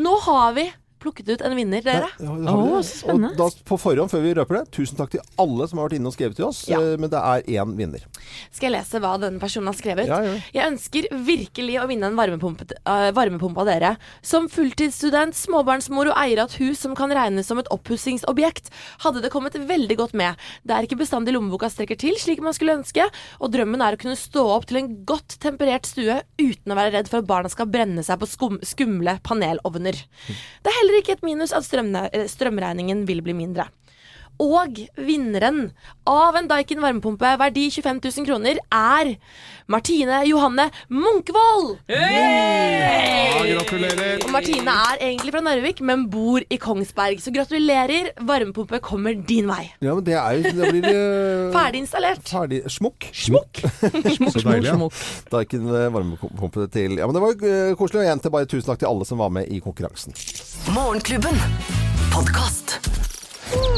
Nå 0.00 0.16
har 0.26 0.54
vi 0.58 0.66
plukket 1.00 1.28
ut 1.32 1.42
en 1.46 1.56
vinner, 1.56 1.82
dere. 1.84 2.08
Ja, 2.20 2.34
det 2.36 2.52
har 2.52 2.64
vi. 2.66 3.12
og 3.12 3.36
da, 3.38 3.48
på 3.70 3.78
forhånd, 3.80 4.10
før 4.12 4.22
vi 4.24 4.34
røper 4.36 4.58
det, 4.60 4.62
tusen 4.76 4.98
takk 4.98 5.14
til 5.14 5.22
alle 5.40 5.66
som 5.70 5.80
har 5.80 5.88
vært 5.88 5.98
inne 5.98 6.10
og 6.12 6.16
skrevet 6.16 6.36
til 6.38 6.46
oss. 6.48 6.62
Ja. 6.70 6.80
eh, 6.80 6.96
Men 7.00 7.10
det 7.12 7.20
er 7.20 7.46
én 7.60 7.74
vinner. 7.78 8.04
Skal 8.52 8.70
jeg 8.70 8.76
lese 8.78 9.00
hva 9.02 9.14
denne 9.22 9.40
personen 9.42 9.70
har 9.70 9.78
skrevet? 9.78 10.10
Ja. 10.10 10.20
Jeg 10.54 10.72
ønsker 10.74 11.08
virkelig 11.26 11.78
å 11.82 11.86
vinne 11.90 12.10
en 12.10 12.18
varmepumpe, 12.18 12.68
uh, 12.84 13.10
varmepumpe 13.16 13.64
av 13.64 13.70
dere. 13.70 13.92
Som 14.22 14.48
fulltidsstudent, 14.52 15.34
småbarnsmor 15.38 16.12
og 16.12 16.18
eier 16.20 16.42
av 16.44 16.50
et 16.52 16.58
hus 16.60 16.82
som 16.84 16.94
kan 16.98 17.12
regnes 17.14 17.48
som 17.48 17.58
et 17.62 17.70
oppussingsobjekt, 17.72 18.70
hadde 19.04 19.22
det 19.24 19.32
kommet 19.32 19.56
veldig 19.56 19.96
godt 20.00 20.14
med. 20.18 20.38
Det 20.66 20.76
er 20.76 20.86
ikke 20.86 21.00
bestandig 21.00 21.34
lommeboka 21.36 21.70
strekker 21.72 21.98
til 22.00 22.16
slik 22.20 22.42
man 22.44 22.54
skulle 22.56 22.76
ønske, 22.80 23.06
og 23.40 23.52
drømmen 23.54 23.82
er 23.84 23.96
å 23.96 24.00
kunne 24.00 24.18
stå 24.18 24.44
opp 24.56 24.68
til 24.70 24.80
en 24.82 24.92
godt 25.08 25.38
temperert 25.42 25.88
stue 25.88 26.20
uten 26.40 26.72
å 26.74 26.78
være 26.78 26.94
redd 26.98 27.10
for 27.10 27.22
at 27.22 27.28
barna 27.30 27.50
skal 27.52 27.68
brenne 27.70 28.04
seg 28.06 28.20
på 28.20 28.28
skum 28.30 28.58
skumle 28.66 29.16
panelovner. 29.26 29.96
Det 30.64 30.72
er 30.74 30.89
heller 30.90 31.04
ikke 31.04 31.18
et 31.18 31.26
minus 31.26 31.54
at 31.54 31.66
eh, 32.10 32.26
strømregningen 32.26 33.06
vil 33.08 33.22
bli 33.22 33.36
mindre. 33.36 33.70
Og 34.40 34.78
vinneren 34.96 35.66
av 36.08 36.36
en 36.38 36.46
Daikin 36.48 36.80
varmepumpe 36.80 37.34
verdi 37.42 37.66
25 37.68 37.98
000 38.00 38.28
kroner 38.28 38.60
er 38.72 39.10
Martine 39.70 40.22
Johanne 40.26 40.64
Munkvold. 40.88 41.74
Ja, 41.92 43.42
gratulerer. 43.44 44.24
Og 44.24 44.32
Martine 44.32 44.72
er 44.72 45.04
egentlig 45.10 45.34
fra 45.34 45.42
Narvik, 45.44 45.82
men 45.84 46.06
bor 46.10 46.40
i 46.40 46.58
Kongsberg. 46.60 47.20
Så 47.22 47.34
gratulerer. 47.34 48.10
Varmepumpe 48.26 48.80
kommer 48.82 49.14
din 49.14 49.50
vei. 49.50 49.68
Ja, 49.84 49.92
men 49.92 50.06
det 50.08 50.16
er 50.16 50.40
jo 50.40 50.54
Da 50.56 50.72
blir 50.72 50.88
det 50.88 50.96
Ferdig 51.58 51.84
installert. 51.84 52.24
Ferdig 52.26 52.62
Smukk. 52.72 53.10
Smukk. 53.12 53.60
smukk, 53.60 54.32
Så 54.34 54.44
deilig, 54.46 54.72
ja. 54.72 54.78
Det 55.28 55.36
er 55.36 55.46
ikke 55.46 55.60
en 55.60 55.68
eh, 55.68 55.90
varmepumpe 55.92 56.66
til 56.72 56.96
Ja, 56.96 57.06
men 57.06 57.18
det 57.18 57.26
var 57.26 57.36
eh, 57.36 57.74
koselig. 57.76 58.00
Og 58.00 58.08
igjen 58.08 58.24
til 58.24 58.34
bare 58.34 58.48
tusen 58.48 58.72
takk 58.72 58.82
til 58.82 58.90
alle 58.90 59.06
som 59.08 59.20
var 59.20 59.30
med 59.36 59.52
i 59.52 59.60
konkurransen. 59.62 60.16
Morgenklubben. 60.68 61.40
Podkast. 62.12 62.80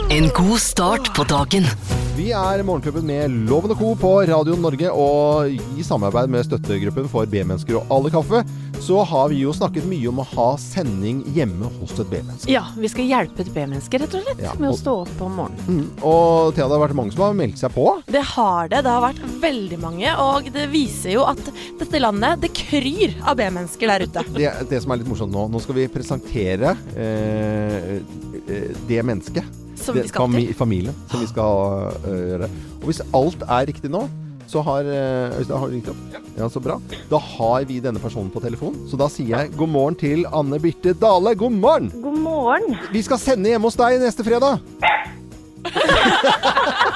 En 0.09 0.29
god 0.29 0.61
start 0.61 1.15
på 1.15 1.25
dagen. 1.25 1.67
Vi 2.13 2.27
er 2.37 2.61
Morgenklubben 2.61 3.07
med 3.09 3.33
Loven 3.49 3.73
og 3.73 3.79
Co. 3.81 3.95
på 3.97 4.09
Radio 4.29 4.53
Norge, 4.61 4.91
og 4.93 5.49
i 5.49 5.85
samarbeid 5.87 6.29
med 6.29 6.45
støttegruppen 6.45 7.07
for 7.09 7.25
B-mennesker 7.25 7.79
og 7.79 7.95
alle 7.95 8.11
kaffe, 8.13 8.43
så 8.85 8.99
har 9.09 9.31
vi 9.31 9.39
jo 9.41 9.55
snakket 9.57 9.87
mye 9.89 10.11
om 10.11 10.21
å 10.21 10.27
ha 10.35 10.49
sending 10.61 11.23
hjemme 11.33 11.71
hos 11.79 11.95
et 11.97 12.11
B-menneske. 12.11 12.51
Ja, 12.53 12.67
vi 12.77 12.91
skal 12.93 13.09
hjelpe 13.09 13.47
et 13.47 13.53
B-menneske, 13.55 14.03
rett 14.03 14.17
og 14.19 14.27
slett, 14.27 14.43
Ja, 14.45 14.53
med 14.61 14.75
å 14.75 14.77
stå 14.77 14.95
opp 15.07 15.23
om 15.25 15.39
morgenen. 15.41 15.81
Mm. 15.87 16.05
Og 16.05 16.53
Thea, 16.53 16.67
det 16.67 16.77
har 16.77 16.85
vært 16.85 16.99
mange 17.01 17.17
som 17.17 17.25
har 17.25 17.41
meldt 17.41 17.63
seg 17.63 17.73
på. 17.79 17.87
Det 18.13 18.25
har 18.35 18.69
det. 18.75 18.83
Det 18.85 18.93
har 18.93 19.07
vært 19.07 19.25
veldig 19.47 19.81
mange. 19.87 20.15
Og 20.27 20.53
det 20.53 20.69
viser 20.75 21.17
jo 21.17 21.25
at 21.33 21.41
dette 21.81 22.05
landet, 22.05 22.45
det 22.45 22.53
kryr 22.61 23.17
av 23.25 23.41
B-mennesker 23.41 23.95
der 23.95 24.05
ute. 24.05 24.27
Det, 24.37 24.53
det 24.69 24.85
som 24.85 24.93
er 24.93 25.01
litt 25.01 25.09
morsomt 25.15 25.33
nå, 25.33 25.49
nå 25.49 25.65
skal 25.65 25.81
vi 25.81 25.89
presentere 25.97 26.77
eh, 26.93 28.01
eh, 28.45 28.71
det 28.91 29.01
mennesket. 29.01 29.62
Som 29.83 29.97
det, 29.99 30.07
vi 30.07 30.13
skal 30.13 30.35
til. 30.35 30.55
Familien 30.59 30.95
som 31.11 31.23
vi 31.23 31.29
skal 31.31 31.93
uh, 32.07 32.19
gjøre. 32.33 32.51
Og 32.81 32.91
hvis 32.91 33.03
alt 33.15 33.43
er 33.49 33.67
riktig 33.73 33.91
nå, 33.93 34.07
så 34.53 34.61
har 34.67 34.85
eh, 34.85 35.39
Øystein, 35.39 35.57
har 35.57 35.71
du 35.71 35.73
ringt 35.73 35.89
opp? 35.89 36.01
Ja, 36.37 36.49
så 36.53 36.61
bra. 36.61 36.75
Da 37.09 37.17
har 37.17 37.65
vi 37.65 37.79
denne 37.81 38.01
personen 38.03 38.29
på 38.35 38.43
telefon. 38.45 38.75
Så 38.91 38.99
da 39.01 39.07
sier 39.09 39.31
jeg 39.33 39.55
god 39.57 39.71
morgen 39.73 39.97
til 39.97 40.27
Anne 40.29 40.59
Birte 40.61 40.93
Dale. 40.93 41.33
God 41.41 41.57
morgen! 41.57 41.89
God 42.03 42.19
morgen. 42.21 42.77
Vi 42.93 43.01
skal 43.07 43.21
sende 43.23 43.49
hjemme 43.49 43.71
hos 43.71 43.79
deg 43.81 43.97
neste 44.03 44.27
fredag. 44.27 44.61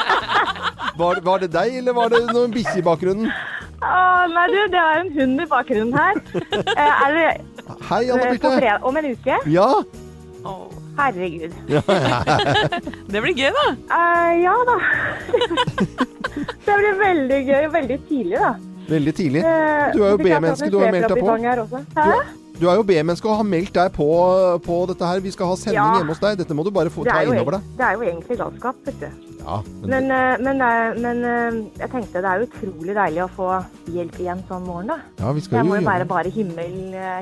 Var, 0.96 1.18
var 1.20 1.42
det 1.42 1.50
deg, 1.52 1.74
eller 1.76 1.92
var 1.92 2.08
det 2.08 2.22
noen 2.30 2.52
bikkje 2.54 2.78
i 2.80 2.84
bakgrunnen? 2.84 3.26
Åh, 3.84 4.22
nei, 4.32 4.46
du, 4.48 4.56
det 4.72 4.80
var 4.80 5.02
en 5.02 5.10
hund 5.12 5.42
i 5.44 5.46
bakgrunnen 5.50 5.92
her. 5.92 6.20
Eh, 6.72 7.02
er 7.04 7.16
det 7.16 7.26
Hei, 7.90 8.06
Anne 8.08 8.30
Birte. 8.30 8.40
på 8.46 8.52
fredag 8.54 8.86
om 8.88 8.96
en 8.96 9.08
uke? 9.12 9.36
Ja. 9.52 9.66
Herregud. 10.96 11.52
ja, 11.74 11.82
ja. 11.88 12.20
Det 13.12 13.20
blir 13.24 13.34
gøy, 13.36 13.50
da. 13.56 13.66
Uh, 13.90 14.32
ja 14.42 14.54
da. 14.68 14.76
det 16.66 16.78
blir 16.80 16.96
veldig 17.02 17.40
gøy. 17.50 17.68
Veldig 17.76 17.98
tidlig, 18.08 18.40
da. 18.40 18.54
Veldig 18.86 19.12
tidlig. 19.18 19.40
Eh, 19.42 19.92
Du 19.96 20.02
er 20.06 20.12
jo 20.14 20.18
B-menneske, 20.22 20.70
du 20.70 20.78
har 20.78 20.92
meldt 20.94 21.10
deg 21.10 21.18
på. 21.18 21.32
Du 22.56 22.68
er 22.70 22.78
jo 22.78 22.84
B-menneske 22.88 23.28
og 23.28 23.40
har 23.42 23.48
meldt 23.48 23.74
deg 23.76 23.90
på, 23.96 24.06
på 24.64 24.76
dette 24.92 25.08
her. 25.10 25.20
Vi 25.24 25.32
skal 25.34 25.50
ha 25.50 25.56
sending 25.58 25.80
Ja. 25.80 25.88
hjemme 25.98 26.14
hos 26.14 26.22
deg. 26.22 26.38
Dette 26.38 26.54
må 26.56 26.64
du 26.64 26.70
bare 26.72 26.92
få 26.94 27.04
ta 27.04 27.18
innover 27.26 27.58
deg. 27.58 27.66
det 27.80 27.84
er 27.88 27.98
jo 27.98 28.06
egentlig 28.06 28.38
galskap, 28.40 28.78
vet 28.86 29.00
du. 29.02 29.08
Ja, 29.46 29.60
men, 29.82 30.08
Men, 30.08 30.10
eh, 30.10 30.38
men, 30.42 31.20
men 31.20 31.58
jeg 31.78 31.90
tenkte 31.92 32.22
det 32.24 32.30
er 32.32 32.46
utrolig 32.46 32.94
deilig 32.96 33.22
å 33.26 33.28
få 33.36 33.50
hjelp 33.94 34.16
igjen 34.22 34.40
sånn 34.48 34.64
morgen, 34.66 34.88
da. 34.94 34.96
ja, 35.20 35.32
vi 35.36 35.44
skal 35.44 35.58
Jeg 35.60 35.66
jo 35.66 35.68
må 35.68 35.76
jo 35.76 35.82
gjøre 35.82 35.90
være 35.92 36.08
bare 36.14 36.32
himmel, 36.34 36.72
eh, 36.94 37.20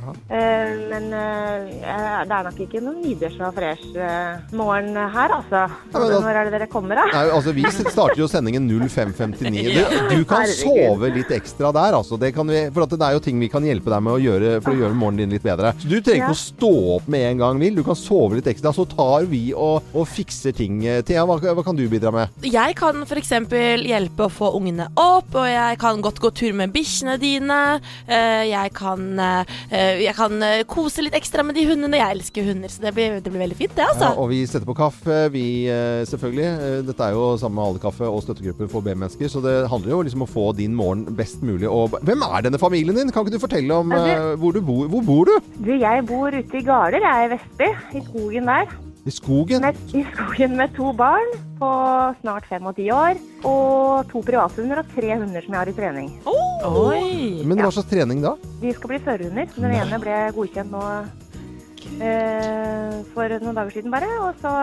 himmelrike. 0.00 0.30
Eh, 0.30 0.72
men 0.90 1.06
eh, 1.12 2.24
det 2.26 2.34
er 2.36 2.46
nok 2.48 2.60
ikke 2.66 2.80
noen 2.82 3.00
videre 3.04 3.46
og 3.48 3.54
fresh 3.56 3.96
eh, 3.96 4.54
morgen 4.56 4.96
her, 4.96 5.34
altså. 5.36 5.62
men 5.92 6.06
da- 6.10 6.20
Når 6.20 6.38
er 6.40 6.44
det 6.50 6.52
dere 6.58 6.68
kommer, 6.72 6.94
da? 7.00 7.04
Nei, 7.12 7.24
altså 7.34 7.52
Vi 7.54 7.64
starter 7.70 8.18
jo 8.20 8.28
sendingen 8.30 8.68
05.59. 8.70 9.74
Du, 9.74 10.16
du 10.16 10.24
kan 10.28 10.46
sove 10.50 11.10
litt 11.14 11.30
ekstra 11.34 11.72
der, 11.76 11.96
altså. 12.00 12.18
Det 12.20 12.32
kan 12.36 12.48
vi, 12.50 12.64
for 12.74 12.84
at 12.86 12.94
det 12.96 13.06
er 13.08 13.16
jo 13.16 13.22
ting 13.24 13.38
vi 13.40 13.48
kan 13.52 13.64
hjelpe 13.66 13.90
deg 13.92 14.02
med 14.06 14.16
å 14.16 14.20
gjøre 14.22 14.54
for 14.64 14.72
å 14.74 14.80
gjøre 14.82 14.96
morgenen 14.98 15.24
din 15.26 15.36
litt 15.36 15.44
bedre. 15.46 15.72
Så 15.80 15.88
Du 15.90 15.96
trenger 16.00 16.24
ikke 16.24 16.30
Ja. 16.30 16.36
å 16.36 16.40
stå 16.40 16.72
opp 16.96 17.08
med 17.10 17.26
en 17.30 17.38
gang, 17.44 17.58
Vil. 17.60 17.74
Du 17.76 17.82
kan 17.84 17.96
sove 17.98 18.36
litt 18.38 18.46
ekstra. 18.50 18.72
Så 18.72 18.86
tar 18.88 19.26
vi 19.30 19.52
og, 19.54 19.82
og 19.94 20.06
fikser 20.08 20.54
ting. 20.56 20.80
Thea, 21.06 21.24
hva, 21.28 21.36
hva 21.40 21.64
kan 21.66 21.76
du 21.76 21.84
bidra 21.92 22.12
med? 22.14 22.28
Jeg 22.46 22.76
kan 22.78 23.02
f.eks. 23.04 23.30
hjelpe 23.84 24.26
å 24.26 24.30
få 24.32 24.52
ungene 24.56 24.86
opp, 24.96 25.34
og 25.34 25.46
jeg 25.50 25.78
kan 25.82 26.00
godt 26.04 26.20
gå 26.22 26.30
tur 26.34 26.52
med 26.56 26.72
bikkjene 26.74 27.18
dine. 27.20 27.58
Eh, 28.08 28.44
Jeg 28.50 28.72
kan, 28.74 29.02
jeg 29.98 30.14
kan 30.14 30.42
eh, 30.46 30.62
kose 30.70 31.02
litt 31.02 31.14
ekstra 31.18 31.42
med 31.46 31.56
de 31.58 31.64
hundene. 31.68 31.98
Jeg 32.00 32.16
elsker 32.18 32.46
hunder, 32.46 32.70
så 32.72 32.84
det 32.84 32.92
blir, 32.96 33.16
det 33.20 33.32
blir 33.32 33.42
veldig 33.44 33.58
fint, 33.58 33.74
det, 33.76 33.82
Ja, 33.84 33.90
altså. 33.94 34.10
og 34.22 34.30
vi 34.30 34.38
setter 34.46 34.68
på 34.68 34.76
kaffe, 34.78 35.18
vi 35.34 35.44
eh, 35.68 36.02
selvfølgelig. 36.08 36.46
eh, 36.68 36.82
Dette 36.86 37.08
er 37.08 37.16
jo 37.16 37.24
sammen 37.40 37.58
med 37.60 37.66
alle 37.68 37.82
kaffe 37.82 38.08
og 38.08 38.22
støttegrupper 38.24 38.70
for 38.72 38.84
B-mennesker, 38.86 39.28
så 39.32 39.42
det 39.44 39.56
handler 39.72 39.94
jo 39.96 40.02
liksom 40.06 40.22
om 40.24 40.28
å 40.28 40.32
få 40.32 40.46
din 40.58 40.74
morgen 40.78 41.06
best 41.18 41.42
mulig. 41.42 41.68
Og 41.70 41.96
hvem 42.06 42.22
er 42.28 42.46
denne 42.46 42.60
familien 42.62 42.96
din? 42.96 43.10
Kan 43.10 43.26
ikke 43.26 43.36
du 43.38 43.42
fortelle 43.46 43.80
om 43.82 43.92
altså, 43.96 44.36
hvor 44.40 44.52
du 44.56 44.60
bor? 44.64 44.86
Hvor 44.92 45.02
bor 45.06 45.24
du? 45.30 45.34
Du, 45.64 45.72
jeg 45.74 46.06
bor 46.08 46.30
ute 46.34 46.60
i 46.60 46.64
Garder, 46.66 47.00
jeg 47.00 47.24
er 47.24 47.28
i 47.28 47.34
Vestby, 47.36 47.70
i 47.98 48.04
skogen 48.10 48.48
der. 48.50 48.70
I 49.08 49.10
skogen? 49.14 49.62
Med, 49.64 49.76
I 49.96 50.02
skogen 50.12 50.56
med 50.58 50.74
to 50.76 50.90
barn 50.92 51.30
på 51.60 51.68
snart 52.20 52.44
fem 52.50 52.66
og 52.68 52.76
ti 52.76 52.90
år. 52.92 53.16
Og 53.48 54.04
to 54.12 54.20
privathunder 54.26 54.82
og 54.82 54.90
tre 54.94 55.14
hunder 55.16 55.40
som 55.44 55.54
jeg 55.56 55.60
har 55.62 55.70
i 55.72 55.76
trening. 55.76 56.10
Oi! 56.28 57.40
Men 57.48 57.62
hva 57.64 57.70
slags 57.72 57.88
trening 57.90 58.20
da? 58.24 58.34
De 58.60 58.74
skal 58.76 58.92
bli 58.92 59.00
førerhunder. 59.06 59.48
Den 59.56 59.72
ene 59.78 60.00
ble 60.02 60.18
godkjent 60.36 60.70
nå 60.74 60.84
eh, 62.04 63.00
for 63.14 63.36
noen 63.40 63.56
dager 63.56 63.72
siden 63.78 63.92
bare. 63.94 64.10
Og 64.26 64.40
så 64.44 64.54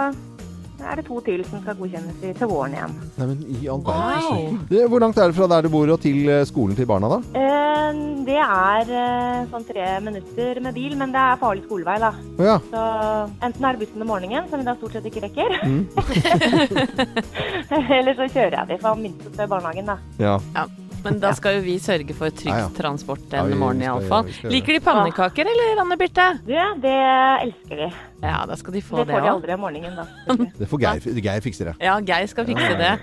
er 0.86 1.00
det 1.02 1.08
to 1.08 1.18
til 1.26 1.42
som 1.50 1.64
skal 1.64 1.78
godkjennes 1.80 2.22
i, 2.22 2.34
til 2.38 2.52
våren 2.52 2.76
igjen. 2.78 2.94
Nei, 3.18 3.30
men 3.32 3.40
i 3.58 3.68
all 3.74 3.82
verden. 3.88 4.60
Det- 4.70 4.86
Hvor 4.94 5.02
langt 5.02 5.18
er 5.18 5.32
det 5.32 5.36
fra 5.40 5.48
der 5.56 5.66
du 5.66 5.74
bor 5.74 5.90
og 5.90 6.00
til 6.06 6.30
eh, 6.30 6.46
skolen 6.46 6.78
til 6.78 6.86
barna, 6.86 7.10
da? 7.18 7.20
Eh, 7.34 8.04
det 8.28 8.38
er 8.44 8.90
eh, 8.92 9.46
sånn 9.52 9.66
tre 9.68 9.86
minutter 10.04 10.62
med 10.64 10.76
bil, 10.76 10.96
men 11.00 11.14
det 11.16 11.22
er 11.22 11.40
farlig 11.42 11.64
skolevei, 11.68 11.98
da. 12.04 12.12
Ja. 12.44 12.58
Så 12.72 12.82
enten 13.48 13.68
er 13.68 13.78
det 13.78 13.86
bussen 13.86 14.04
om 14.04 14.12
morgenen, 14.12 14.50
som 14.52 14.62
vi 14.62 14.68
da 14.68 14.76
stort 14.80 14.98
sett 14.98 15.08
ikke 15.08 15.24
rekker. 15.28 15.56
Mm. 15.64 15.86
Eller 18.00 18.18
så 18.18 18.28
kjører 18.28 18.60
jeg 18.60 18.74
de 18.74 18.82
fra 18.84 18.98
minste 19.00 19.32
til 19.32 19.50
barnehagen, 19.54 19.94
da. 19.94 19.98
Ja. 20.22 20.36
Ja, 20.58 20.68
men 21.04 21.20
da 21.24 21.32
skal 21.38 21.58
jo 21.58 21.64
vi 21.66 21.78
sørge 21.82 22.16
for 22.18 22.34
trygg 22.36 22.72
transport 22.78 23.24
denne 23.32 23.58
morgenen 23.60 23.88
iallfall. 23.88 24.28
Liker 24.52 24.78
de 24.78 24.84
pannekaker, 24.84 25.50
eller, 25.54 25.82
Anne 25.84 25.98
Birte? 26.00 26.28
Du, 26.44 26.56
det 26.84 26.96
elsker 27.46 27.84
de. 27.84 27.90
Ja, 28.24 28.40
da 28.50 28.58
skal 28.60 28.76
de 28.76 28.82
få 28.84 29.02
Det 29.02 29.08
det 29.12 29.16
får 29.16 29.28
de 29.28 29.34
aldri 29.36 29.56
om 29.56 29.64
morgenen, 29.68 30.00
da. 30.00 30.08
Det 30.60 30.70
får 30.70 30.84
Geir, 30.84 31.22
Geir 31.22 31.44
fikse 31.46 31.70
det. 31.70 31.76
Ja, 31.84 32.00
Geir 32.04 32.28
skal 32.32 32.50
fikse 32.50 32.74
det. 32.80 32.96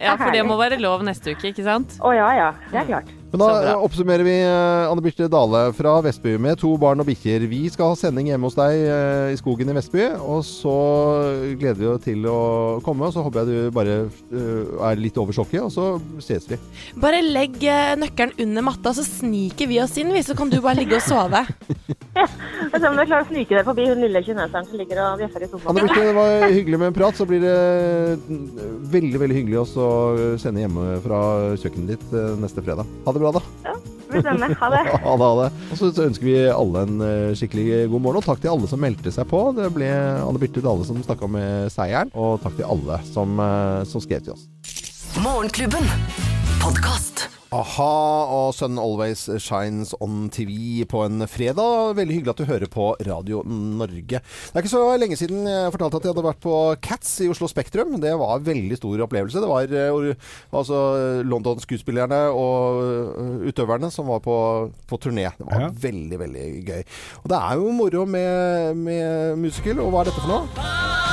Ja, 0.00 0.16
for 0.16 0.32
det 0.34 0.46
må 0.48 0.56
være 0.60 0.80
lov 0.82 1.04
neste 1.06 1.36
uke, 1.36 1.52
ikke 1.52 1.66
sant? 1.66 1.98
Å 2.00 2.14
ja, 2.16 2.30
ja. 2.38 2.48
Det 2.72 2.82
er 2.82 2.90
klart. 2.94 3.12
Men 3.34 3.42
da 3.42 3.74
oppsummerer 3.82 4.22
vi 4.22 4.34
eh, 4.44 4.86
Anne 4.86 5.02
Birte 5.02 5.26
Dale 5.30 5.64
fra 5.74 5.96
Vestby 6.04 6.36
med 6.38 6.60
to 6.60 6.70
barn 6.78 7.02
og 7.02 7.08
bikkjer. 7.08 7.42
Vi 7.50 7.64
skal 7.72 7.90
ha 7.90 7.96
sending 7.98 8.28
hjemme 8.30 8.46
hos 8.46 8.54
deg 8.54 8.84
eh, 8.86 9.32
i 9.34 9.38
skogen 9.40 9.72
i 9.72 9.74
Vestby, 9.74 10.04
og 10.22 10.44
så 10.46 10.74
gleder 11.58 11.80
vi 11.80 11.88
oss 11.90 12.04
til 12.04 12.28
å 12.30 12.38
komme. 12.86 13.08
Og 13.08 13.16
så 13.16 13.24
håper 13.26 13.42
jeg 13.42 13.50
du 13.50 13.74
bare 13.74 13.96
eh, 14.06 14.86
er 14.86 15.02
litt 15.02 15.18
over 15.18 15.34
sjokket, 15.34 15.64
og 15.66 15.74
så 15.74 15.88
ses 16.22 16.46
vi. 16.52 16.60
Bare 17.02 17.24
legg 17.26 17.58
nøkkelen 17.98 18.38
under 18.46 18.68
matta, 18.70 18.94
så 18.94 19.02
sniker 19.06 19.70
vi 19.70 19.82
oss 19.82 19.98
inn, 19.98 20.14
vi, 20.14 20.22
så 20.22 20.38
kan 20.38 20.52
du 20.52 20.60
bare 20.62 20.78
ligge 20.84 21.00
og 21.00 21.06
sove. 21.08 21.42
Jeg 22.14 22.80
ser 22.80 22.88
om 22.88 22.96
du 22.96 23.02
klarer 23.04 23.24
å 23.24 23.28
snike 23.28 23.54
deg 23.54 23.66
forbi 23.66 23.84
hun 23.88 24.00
lille 24.02 24.20
kineseren 24.24 24.66
som 24.66 24.78
ligger 24.78 25.00
og 25.02 25.20
bjeffer 25.20 25.44
i 25.44 25.46
Anne 25.46 25.60
sofaen. 25.60 25.78
Birte, 25.80 26.06
det 26.06 26.14
var 26.16 26.46
hyggelig 26.46 26.78
med 26.80 26.88
en 26.90 26.96
prat. 26.96 27.18
Så 27.18 27.26
blir 27.28 27.42
det 27.42 27.54
mm, 28.24 28.44
veldig 28.94 29.20
veldig 29.22 29.36
hyggelig 29.38 29.60
også 29.64 29.84
å 29.84 30.28
sende 30.42 30.62
hjemme 30.62 30.96
fra 31.04 31.20
kjøkkenet 31.60 31.92
ditt 31.94 32.14
neste 32.42 32.62
fredag. 32.64 32.90
Ha 33.06 33.14
det 33.14 33.22
bra, 33.22 33.23
da. 33.32 33.42
Ja. 33.64 33.74
Vi. 34.14 34.20
Ha 34.20 34.68
det. 34.70 34.82
Ha 35.04 35.16
det, 35.16 35.24
ha 35.24 35.34
det. 35.40 35.48
Og 35.72 35.78
så 35.80 35.90
ønsker 36.04 36.26
vi 36.26 36.36
alle 36.52 36.84
en 36.86 37.00
eh, 37.02 37.32
skikkelig 37.38 37.88
god 37.90 38.04
morgen, 38.04 38.20
og 38.22 38.26
takk 38.28 38.42
til 38.44 38.52
alle 38.52 38.70
som 38.70 38.82
meldte 38.82 39.12
seg 39.14 39.26
på. 39.30 39.40
Det 39.56 39.70
ble 39.74 39.88
Anne 39.90 40.42
Birte 40.42 40.62
Dale 40.64 40.86
som 40.86 41.00
snakka 41.02 41.30
med 41.30 41.72
seieren, 41.74 42.12
og 42.14 42.42
takk 42.44 42.58
til 42.60 42.68
alle 42.68 43.00
som, 43.10 43.38
eh, 43.40 43.80
som 43.90 44.04
skrev 44.04 44.26
til 44.26 44.36
oss. 44.36 44.46
Morgenklubben. 45.24 45.88
Podkast. 46.62 47.28
Aha 47.54 47.84
og 48.34 48.48
Sun 48.56 48.78
Always 48.82 49.20
Shines 49.44 49.92
on 50.02 50.24
TV 50.34 50.82
på 50.90 51.04
en 51.04 51.22
fredag. 51.30 51.92
Veldig 51.94 52.16
hyggelig 52.16 52.32
at 52.32 52.40
du 52.40 52.48
hører 52.48 52.70
på 52.72 52.86
Radio 53.06 53.42
Norge. 53.46 54.18
Det 54.18 54.56
er 54.56 54.64
ikke 54.64 54.72
så 54.72 54.80
lenge 54.98 55.18
siden 55.20 55.46
jeg 55.46 55.70
fortalte 55.74 56.00
at 56.00 56.08
jeg 56.08 56.14
hadde 56.16 56.24
vært 56.26 56.40
på 56.42 56.54
Cats 56.82 57.12
i 57.22 57.28
Oslo 57.30 57.46
Spektrum. 57.50 57.94
Det 58.02 58.14
var 58.18 58.40
en 58.40 58.48
veldig 58.48 58.80
stor 58.80 59.04
opplevelse. 59.06 59.44
Det 59.44 59.52
var 59.52 59.70
eh, 59.70 60.26
altså 60.50 60.80
London-skuespillerne 61.30 62.20
og 62.34 62.82
eh, 62.82 63.48
utøverne 63.52 63.92
som 63.94 64.10
var 64.10 64.24
på, 64.24 64.36
på 64.90 64.98
turné. 65.06 65.28
Det 65.38 65.46
var 65.46 65.68
Ja. 65.68 65.70
veldig, 65.86 66.18
veldig 66.26 66.48
gøy. 66.72 66.82
Og 67.22 67.30
det 67.30 67.38
er 67.38 67.62
jo 67.62 67.70
moro 67.78 68.04
med, 68.08 68.74
med 68.82 69.38
musical. 69.46 69.78
Og 69.84 69.94
hva 69.94 70.02
er 70.02 70.10
dette 70.10 70.24
for 70.26 70.34
noe? 70.34 71.03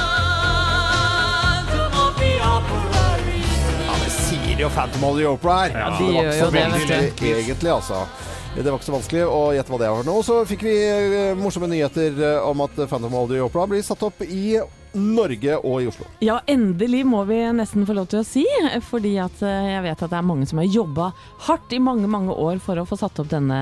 Jo 4.62 4.70
Phantom 4.70 5.04
of 5.10 5.18
the 5.18 5.26
Opera 5.28 5.56
her. 5.64 5.80
Ja, 5.80 5.90
de 5.98 6.06
det 6.06 6.14
var 6.14 6.24
gjør 6.24 6.34
jo 6.34 6.46
så 6.46 6.52
det, 6.52 6.66
vet 6.74 7.18
du. 7.22 7.26
egentlig, 7.32 7.72
altså. 7.72 8.04
Det 8.52 8.66
var 8.68 8.82
ikke 8.82 8.90
så 8.90 8.98
vanskelig 8.98 9.22
å 9.32 9.40
gjette 9.56 9.72
hva 9.72 9.78
det 9.80 9.90
var 9.96 10.04
nå. 10.04 10.14
så 10.28 10.42
fikk 10.46 10.66
vi 10.68 10.74
eh, 10.84 11.38
morsomme 11.40 11.70
nyheter 11.72 12.18
eh, 12.20 12.48
om 12.50 12.60
at 12.66 12.76
Phantom 12.84 13.14
of 13.16 13.30
the 13.32 13.40
Opera 13.40 13.64
blir 13.72 13.84
satt 13.86 14.02
opp 14.04 14.20
i 14.26 14.58
Norge 14.92 15.56
og 15.56 15.78
i 15.80 15.86
Oslo. 15.88 16.04
Ja, 16.20 16.42
endelig 16.52 17.06
må 17.08 17.22
vi 17.30 17.38
nesten 17.56 17.88
få 17.88 17.96
lov 17.96 18.10
til 18.12 18.20
å 18.20 18.26
si. 18.28 18.44
Fordi 18.90 19.14
at 19.24 19.40
eh, 19.48 19.70
jeg 19.78 19.86
vet 19.88 20.04
at 20.04 20.12
det 20.12 20.20
er 20.20 20.28
mange 20.28 20.50
som 20.50 20.60
har 20.60 20.68
jobba 20.68 21.14
hardt 21.48 21.72
i 21.72 21.80
mange 21.80 22.12
mange 22.12 22.36
år 22.36 22.60
for 22.60 22.82
å 22.82 22.86
få 22.90 23.00
satt 23.00 23.24
opp 23.24 23.32
denne 23.32 23.62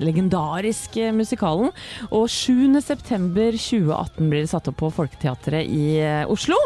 legendariske 0.00 1.12
musikalen. 1.20 1.68
Og 2.08 2.24
7.9.2018 2.32 4.32
blir 4.32 4.46
det 4.46 4.54
satt 4.54 4.72
opp 4.72 4.80
på 4.80 4.88
Folketeatret 5.02 5.68
i 5.68 6.00
Oslo. 6.32 6.56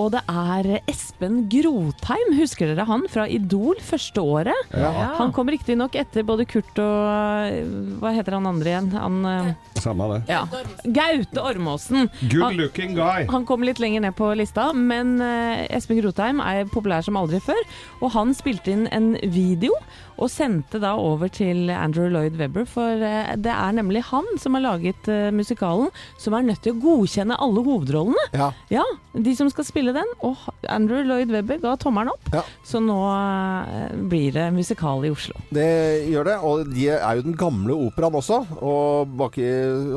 Og 0.00 0.08
det 0.14 0.22
er 0.30 0.68
Espen 0.88 1.42
Grotheim, 1.52 2.30
husker 2.38 2.70
dere 2.70 2.86
han 2.88 3.02
fra 3.12 3.26
Idol 3.28 3.76
første 3.84 4.22
året? 4.24 4.70
Ja. 4.72 4.90
Han 5.18 5.32
kom 5.36 5.50
riktignok 5.52 5.96
etter 6.00 6.24
både 6.24 6.46
Kurt 6.48 6.78
og 6.80 7.98
Hva 8.00 8.12
heter 8.16 8.38
han 8.38 8.48
andre 8.48 8.72
igjen? 8.72 8.88
Han 8.96 9.18
eh, 9.28 9.50
Samme 9.82 10.06
det. 10.14 10.20
ja. 10.30 10.44
Gaute 10.86 11.42
Ormåsen. 11.42 12.08
Good 12.30 12.56
looking 12.56 12.94
guy. 12.96 13.26
han 13.28 13.44
kom 13.48 13.64
litt 13.66 13.80
lenger 13.82 14.04
ned 14.06 14.14
på 14.16 14.30
lista, 14.38 14.70
men 14.72 15.16
eh, 15.20 15.66
Espen 15.76 15.98
Grotheim 16.00 16.40
er 16.44 16.64
populær 16.72 17.02
som 17.04 17.18
aldri 17.20 17.40
før. 17.42 17.60
Og 18.00 18.14
han 18.14 18.32
spilte 18.38 18.72
inn 18.72 18.86
en 18.94 19.12
video 19.34 19.74
og 20.22 20.28
sendte 20.30 20.78
da 20.78 20.92
over 21.00 21.30
til 21.32 21.70
Andrew 21.72 22.06
Lloyd 22.12 22.36
Webber, 22.38 22.66
for 22.68 23.00
eh, 23.02 23.32
det 23.42 23.50
er 23.50 23.72
nemlig 23.74 24.04
han 24.12 24.28
som 24.38 24.54
har 24.54 24.62
laget 24.68 25.08
eh, 25.10 25.30
musikalen, 25.34 25.90
som 26.20 26.36
er 26.38 26.46
nødt 26.46 26.62
til 26.62 26.76
å 26.76 26.80
godkjenne 26.84 27.38
alle 27.42 27.64
hovedrollene. 27.66 28.28
Ja. 28.70 28.84
De 29.12 29.34
som 29.36 29.50
skal 29.50 29.66
spille 29.66 29.81
den. 29.90 30.10
Og 30.22 30.38
Andrew 30.70 31.02
Lloyd 31.02 31.32
Webber 31.34 31.58
ga 31.62 31.72
tommelen 31.80 32.12
opp, 32.12 32.28
så 32.66 32.78
nå 32.82 32.98
eh, 33.10 33.96
blir 34.12 34.36
det 34.36 34.46
musikal 34.54 35.02
i 35.06 35.10
Oslo. 35.10 35.34
Det 35.50 35.66
gjør 36.12 36.28
det, 36.30 36.36
og 36.46 36.70
de 36.70 36.86
er 36.94 37.18
jo 37.18 37.26
den 37.26 37.36
gamle 37.38 37.74
operaen 37.88 38.18
også. 38.20 38.38
Og, 38.62 39.10
baki, 39.18 39.48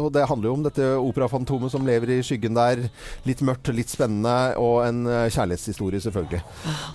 og 0.01 0.09
det 0.15 0.25
handler 0.29 0.49
jo 0.49 0.55
om 0.57 0.65
dette 0.65 0.89
operafantomet 0.97 1.73
som 1.73 1.85
lever 1.85 2.15
i 2.17 2.19
skyggen 2.25 2.57
der. 2.57 2.87
Litt 3.29 3.43
mørkt, 3.45 3.69
litt 3.75 3.93
spennende, 3.93 4.55
og 4.61 4.81
en 4.87 5.05
eh, 5.05 5.27
kjærlighetshistorie, 5.29 6.01
selvfølgelig. 6.07 6.41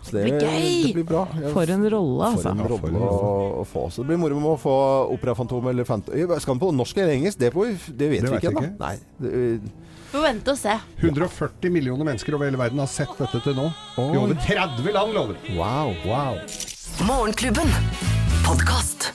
Så 0.03 0.16
det, 0.16 0.26
blir 0.26 0.41
gøy! 0.43 0.68
det 0.88 0.95
blir 0.99 1.09
bra. 1.12 1.24
Ja, 1.38 1.55
For 1.55 1.76
en 1.76 1.86
rolle, 1.86 2.32
For 2.34 2.41
altså. 2.41 2.57
en 2.57 2.66
rolle 2.74 3.05
å, 3.07 3.22
å 3.62 3.68
få. 3.68 3.86
Så 3.95 4.03
det 4.03 4.11
blir 4.11 4.20
moro 4.24 4.43
med 4.43 4.55
å 4.57 4.59
få 4.61 4.76
Operafantomet 5.14 5.74
eller 5.74 5.86
fant... 5.88 6.09
Skal 6.11 6.55
den 6.55 6.62
på 6.62 6.70
norsk 6.74 6.99
eller 6.99 7.14
engelsk? 7.14 7.38
Det, 7.41 7.53
på, 7.55 7.66
det 7.68 8.11
vet 8.11 8.26
Det 8.26 8.32
vi 8.32 8.41
ikke 8.41 8.53
ennå. 8.55 9.70
Ikke. 10.11 10.18
venter 10.18 10.18
Får 10.18 10.22
vente 10.26 10.50
og 10.50 10.58
se. 10.58 10.78
140 11.00 11.70
millioner 11.70 12.04
mennesker 12.04 12.34
over 12.34 12.46
hele 12.46 12.58
verden 12.58 12.78
har 12.78 12.86
sett 12.90 13.16
dette 13.18 13.40
til 13.44 13.54
nå. 13.54 13.70
I 13.96 14.16
over 14.18 14.34
30 14.34 14.92
land, 14.92 15.14
lover 15.14 15.36
Wow. 15.56 15.94
wow. 16.06 16.38
Morgenklubben. 17.06 17.70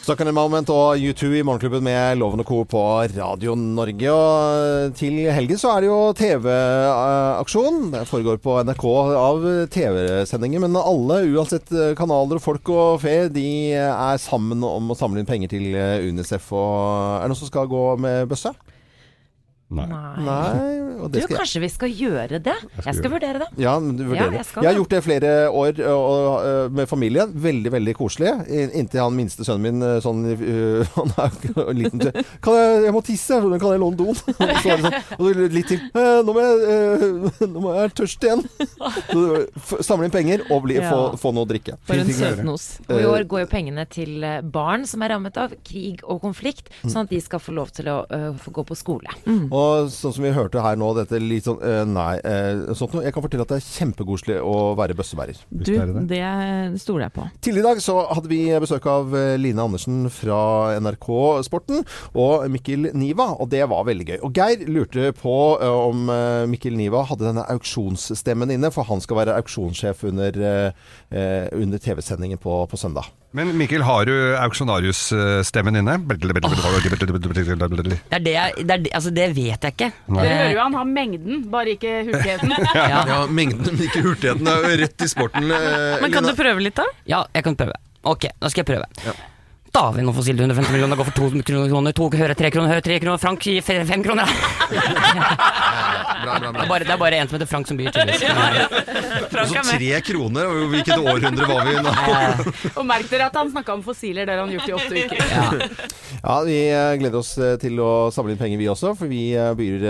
Stuck 0.05 0.21
in 0.21 0.29
a 0.29 0.31
Moment 0.31 0.69
og 0.69 0.95
U2 0.95 1.39
i 1.39 1.43
Morgenklubben 1.43 1.83
med 1.83 2.17
Loven 2.17 2.39
og 2.39 2.45
Co. 2.47 2.63
på 2.63 2.79
Radio 3.17 3.55
Norge. 3.55 4.11
Og 4.13 4.93
til 4.95 5.17
helgen 5.33 5.57
så 5.59 5.73
er 5.73 5.81
det 5.81 5.89
jo 5.89 6.13
TV-aksjon. 6.15 7.91
Det 7.91 8.05
foregår 8.07 8.37
på 8.39 8.63
NRK 8.63 8.85
av 9.17 9.43
TV-sendinger. 9.73 10.63
Men 10.63 10.77
alle, 10.79 11.25
uansett 11.35 11.73
kanaler 11.97 12.39
og 12.39 12.45
folk 12.45 12.69
og 12.71 13.01
fe, 13.03 13.27
de 13.33 13.73
er 13.75 14.21
sammen 14.21 14.63
om 14.63 14.93
å 14.93 14.97
samle 14.97 15.19
inn 15.19 15.27
penger 15.27 15.51
til 15.51 15.75
Unicef. 16.07 16.47
Og 16.55 17.19
er 17.19 17.25
det 17.25 17.33
noen 17.33 17.41
som 17.41 17.51
skal 17.51 17.67
gå 17.67 17.83
med 17.99 18.29
bøsse? 18.31 18.53
Nei. 19.75 20.23
Nei, 20.25 20.99
og 21.03 21.11
Du, 21.11 21.19
skal 21.19 21.33
jeg. 21.35 21.39
kanskje 21.41 21.61
vi 21.65 21.69
skal 21.73 21.89
gjøre 21.91 22.39
det? 22.45 22.55
Jeg 22.85 22.95
skal 22.95 23.11
vurdere 23.11 23.41
det. 23.43 23.47
Ja, 23.61 23.73
men 23.79 23.97
du 23.99 24.03
vurderer 24.07 24.25
Ja, 24.25 24.29
det. 24.31 24.37
jeg 24.41 24.45
skal 24.49 24.63
jeg 24.63 24.71
har 24.71 24.77
gjort 24.79 24.93
det 24.95 25.01
flere 25.03 25.31
år 25.51 25.81
og, 25.85 26.05
og, 26.09 26.45
øh, 26.45 26.71
med 26.79 26.87
familien. 26.89 27.33
Veldig, 27.35 27.71
veldig 27.75 27.95
koselig. 27.99 28.31
Inntil 28.73 29.01
han 29.03 29.15
minste 29.17 29.45
sønnen 29.45 29.61
min 29.67 29.83
øh, 29.83 29.99
sånn 30.05 30.23
uh, 30.25 30.85
Han 30.97 31.11
er 31.19 31.69
en 31.69 31.77
liten 31.79 31.99
til 32.05 32.11
Kan 32.45 32.55
jeg, 32.59 32.83
jeg 32.87 32.93
må 32.95 33.01
tisse, 33.05 33.35
jeg, 33.41 33.59
kan 33.61 33.75
jeg 33.75 33.83
låne 33.83 33.99
doen? 33.99 34.15
Så 34.63 34.77
sånn, 34.79 34.87
og 35.19 35.43
litt 35.55 35.67
til. 35.69 35.81
«Eh, 35.95 36.21
Nå 36.25 36.33
må 36.35 36.41
jeg, 36.45 37.47
nå 37.53 37.61
må 37.63 37.73
jeg 37.75 37.93
tørst 37.97 38.23
igjen. 38.25 38.41
Så, 39.11 39.81
samle 39.85 40.07
inn 40.09 40.13
penger 40.13 40.43
og 40.51 40.63
bli, 40.65 40.77
Ja. 40.79 40.89
få, 40.91 41.15
få 41.19 41.31
noe 41.35 41.45
å 41.45 41.49
drikke. 41.49 41.77
For 41.87 41.99
en 42.01 42.09
søtnos. 42.13 42.65
Og 42.87 42.95
i 42.99 43.03
Eh, 43.05 43.09
år 43.11 43.23
går 43.29 43.43
jo 43.45 43.47
pengene 43.51 43.83
til 43.91 44.23
eh, 44.25 44.39
barn 44.41 44.85
som 44.89 45.03
er 45.05 45.13
rammet 45.15 45.37
av 45.41 45.53
krig 45.67 46.01
og 46.03 46.21
konflikt, 46.23 46.69
sånn 46.85 47.05
at 47.05 47.11
de 47.13 47.19
skal 47.23 47.39
få 47.43 47.53
lov 47.55 47.71
til 47.75 47.87
å 47.91 47.97
uh, 48.09 48.31
få 48.41 48.51
gå 48.55 48.63
på 48.67 48.75
skole. 48.77 49.11
Og 49.25 49.64
sånn 49.91 50.13
som 50.15 50.25
vi 50.25 50.33
hørte 50.35 50.63
her 50.63 50.77
nå, 50.79 50.91
dette 50.97 51.19
litt 51.21 51.47
sånn 51.47 51.59
uh, 51.61 51.83
Nei, 51.87 52.17
uh, 52.21 52.73
sånt 52.77 52.95
noe. 52.95 53.03
Jeg 53.05 53.15
kan 53.15 53.25
fortelle 53.25 53.45
at 53.45 53.51
det 53.53 53.59
er 53.59 53.67
kjempekoselig 53.67 54.37
å 54.43 54.55
være 54.77 54.95
bøssebærer. 54.97 55.41
Du, 55.49 55.73
det 56.09 56.21
stoler 56.81 57.07
jeg 57.07 57.15
på. 57.15 57.27
Tidligere 57.39 57.63
i 57.63 57.67
dag 57.69 57.83
så 57.83 57.97
hadde 58.09 58.31
vi 58.31 58.39
besøk 58.61 58.87
av 58.89 59.13
eh, 59.17 59.35
Line 59.39 59.61
Andersen 59.61 60.05
fra 60.13 60.39
NRK 60.81 61.09
Sporten 61.47 61.83
og 62.13 62.45
Mikkel 62.51 62.89
Niva, 62.97 63.31
og 63.39 63.49
det 63.53 63.63
var 63.71 63.85
veldig 63.87 64.07
gøy. 64.09 64.17
Og 64.27 64.39
Geir 64.39 64.65
lurte 64.69 65.11
på 65.17 65.35
uh, 65.61 65.67
om 65.89 66.07
Mikkel 66.51 66.77
Niva 66.77 67.05
hadde 67.09 67.27
denne 67.27 67.45
auksjonsstemmen 67.55 68.53
inne, 68.55 68.71
for 68.73 68.87
han 68.89 69.03
skal 69.03 69.21
være 69.21 69.37
auksjonssjef 69.41 70.05
under, 70.09 70.41
under 71.11 71.81
TV-sendingen 71.81 72.41
på, 72.41 72.63
på 72.69 72.79
søndag. 72.79 73.09
Men 73.35 73.51
Mikkel, 73.59 73.83
har 73.83 74.05
du 74.07 74.13
auksjonarius-stemmen 74.39 75.75
inne? 75.81 75.97
Det 76.07 76.15
er 78.15 78.23
det 78.23 78.33
jeg 78.35 78.53
det, 78.63 78.71
er 78.77 78.83
det, 78.85 78.91
altså 78.95 79.11
det 79.11 79.27
vet 79.35 79.67
jeg 79.67 79.75
ikke. 79.75 79.89
Dere 80.07 80.37
hører 80.39 80.53
jo 80.53 80.61
han 80.63 80.77
har 80.79 80.87
mengden, 80.87 81.43
bare 81.51 81.75
ikke 81.75 81.93
hurtigheten. 82.07 82.55
Ja, 82.95 83.25
mengden, 83.27 83.75
men 83.75 83.83
ikke 83.89 84.03
hurtigheten. 84.05 84.45
Det 84.47 84.53
er 84.55 84.75
jo 84.75 84.81
rett 84.85 85.05
i 85.05 85.09
sporten. 85.11 85.51
eh, 85.51 85.99
Men 86.01 86.11
kan 86.13 86.23
Lina. 86.23 86.31
du 86.31 86.39
prøve 86.39 86.63
litt, 86.63 86.77
da? 86.79 86.87
Ja, 87.11 87.23
jeg 87.35 87.43
kan 87.47 87.57
prøve. 87.59 87.75
Ok, 88.05 88.29
nå 88.39 88.51
skal 88.53 88.63
jeg 88.63 88.69
prøve. 88.71 89.15
Da 89.75 89.81
har 89.89 89.95
vi 89.97 90.03
noen 90.05 90.15
fossil 90.15 90.37
til 90.39 90.45
150 90.45 90.71
millioner, 90.71 90.95
går 90.95 91.09
for 91.09 91.15
to 91.17 91.41
kroner, 91.43 91.91
to 91.97 92.05
hører 92.15 92.37
tre 92.39 92.47
kroner, 92.53 92.69
hører 92.71 92.83
tre 92.85 92.95
kroner, 93.03 93.19
Frank 93.19 93.43
gir 93.43 93.59
fe- 93.59 93.81
fem 93.83 94.03
kroner. 94.05 94.29
Bra, 96.25 96.37
bra, 96.39 96.51
Det 96.55 96.61
er 96.63 96.69
bare, 96.69 96.85
det 96.87 96.93
er 96.93 96.99
bare 97.01 97.17
en 97.19 97.27
som 97.27 97.35
heter 97.35 97.49
Frank 97.49 97.67
som 97.67 97.75
byr, 97.77 97.91
tydeligvis. 97.91 98.23
Og 99.35 99.51
så 99.51 99.63
tre 99.67 99.99
kroner, 100.07 100.47
og 100.47 100.71
hvilket 100.71 100.95
århundre 100.95 101.49
var 101.49 101.67
vi 101.67 101.73
i 101.75 101.81
nå? 101.83 101.91
Og 102.79 102.87
merk 102.87 103.09
dere 103.11 103.27
at 103.27 103.35
han 103.35 103.51
snakka 103.51 103.75
om 103.75 103.83
fossiler, 103.83 104.23
det 104.23 104.37
har 104.37 104.45
han 104.45 104.53
gjort 104.55 104.71
i 104.71 104.75
åtte 104.77 105.03
uker. 105.03 105.75
Ja, 106.23 106.37
vi 106.47 106.55
eh, 106.71 106.95
gleder 107.01 107.19
oss 107.19 107.33
eh, 107.37 107.57
til 107.61 107.75
å 107.83 107.89
samle 108.15 108.33
inn 108.33 108.39
penger 108.39 108.61
vi 108.63 108.69
også, 108.71 108.93
for 108.97 109.11
vi 109.11 109.25
eh, 109.35 109.51
byr 109.59 109.85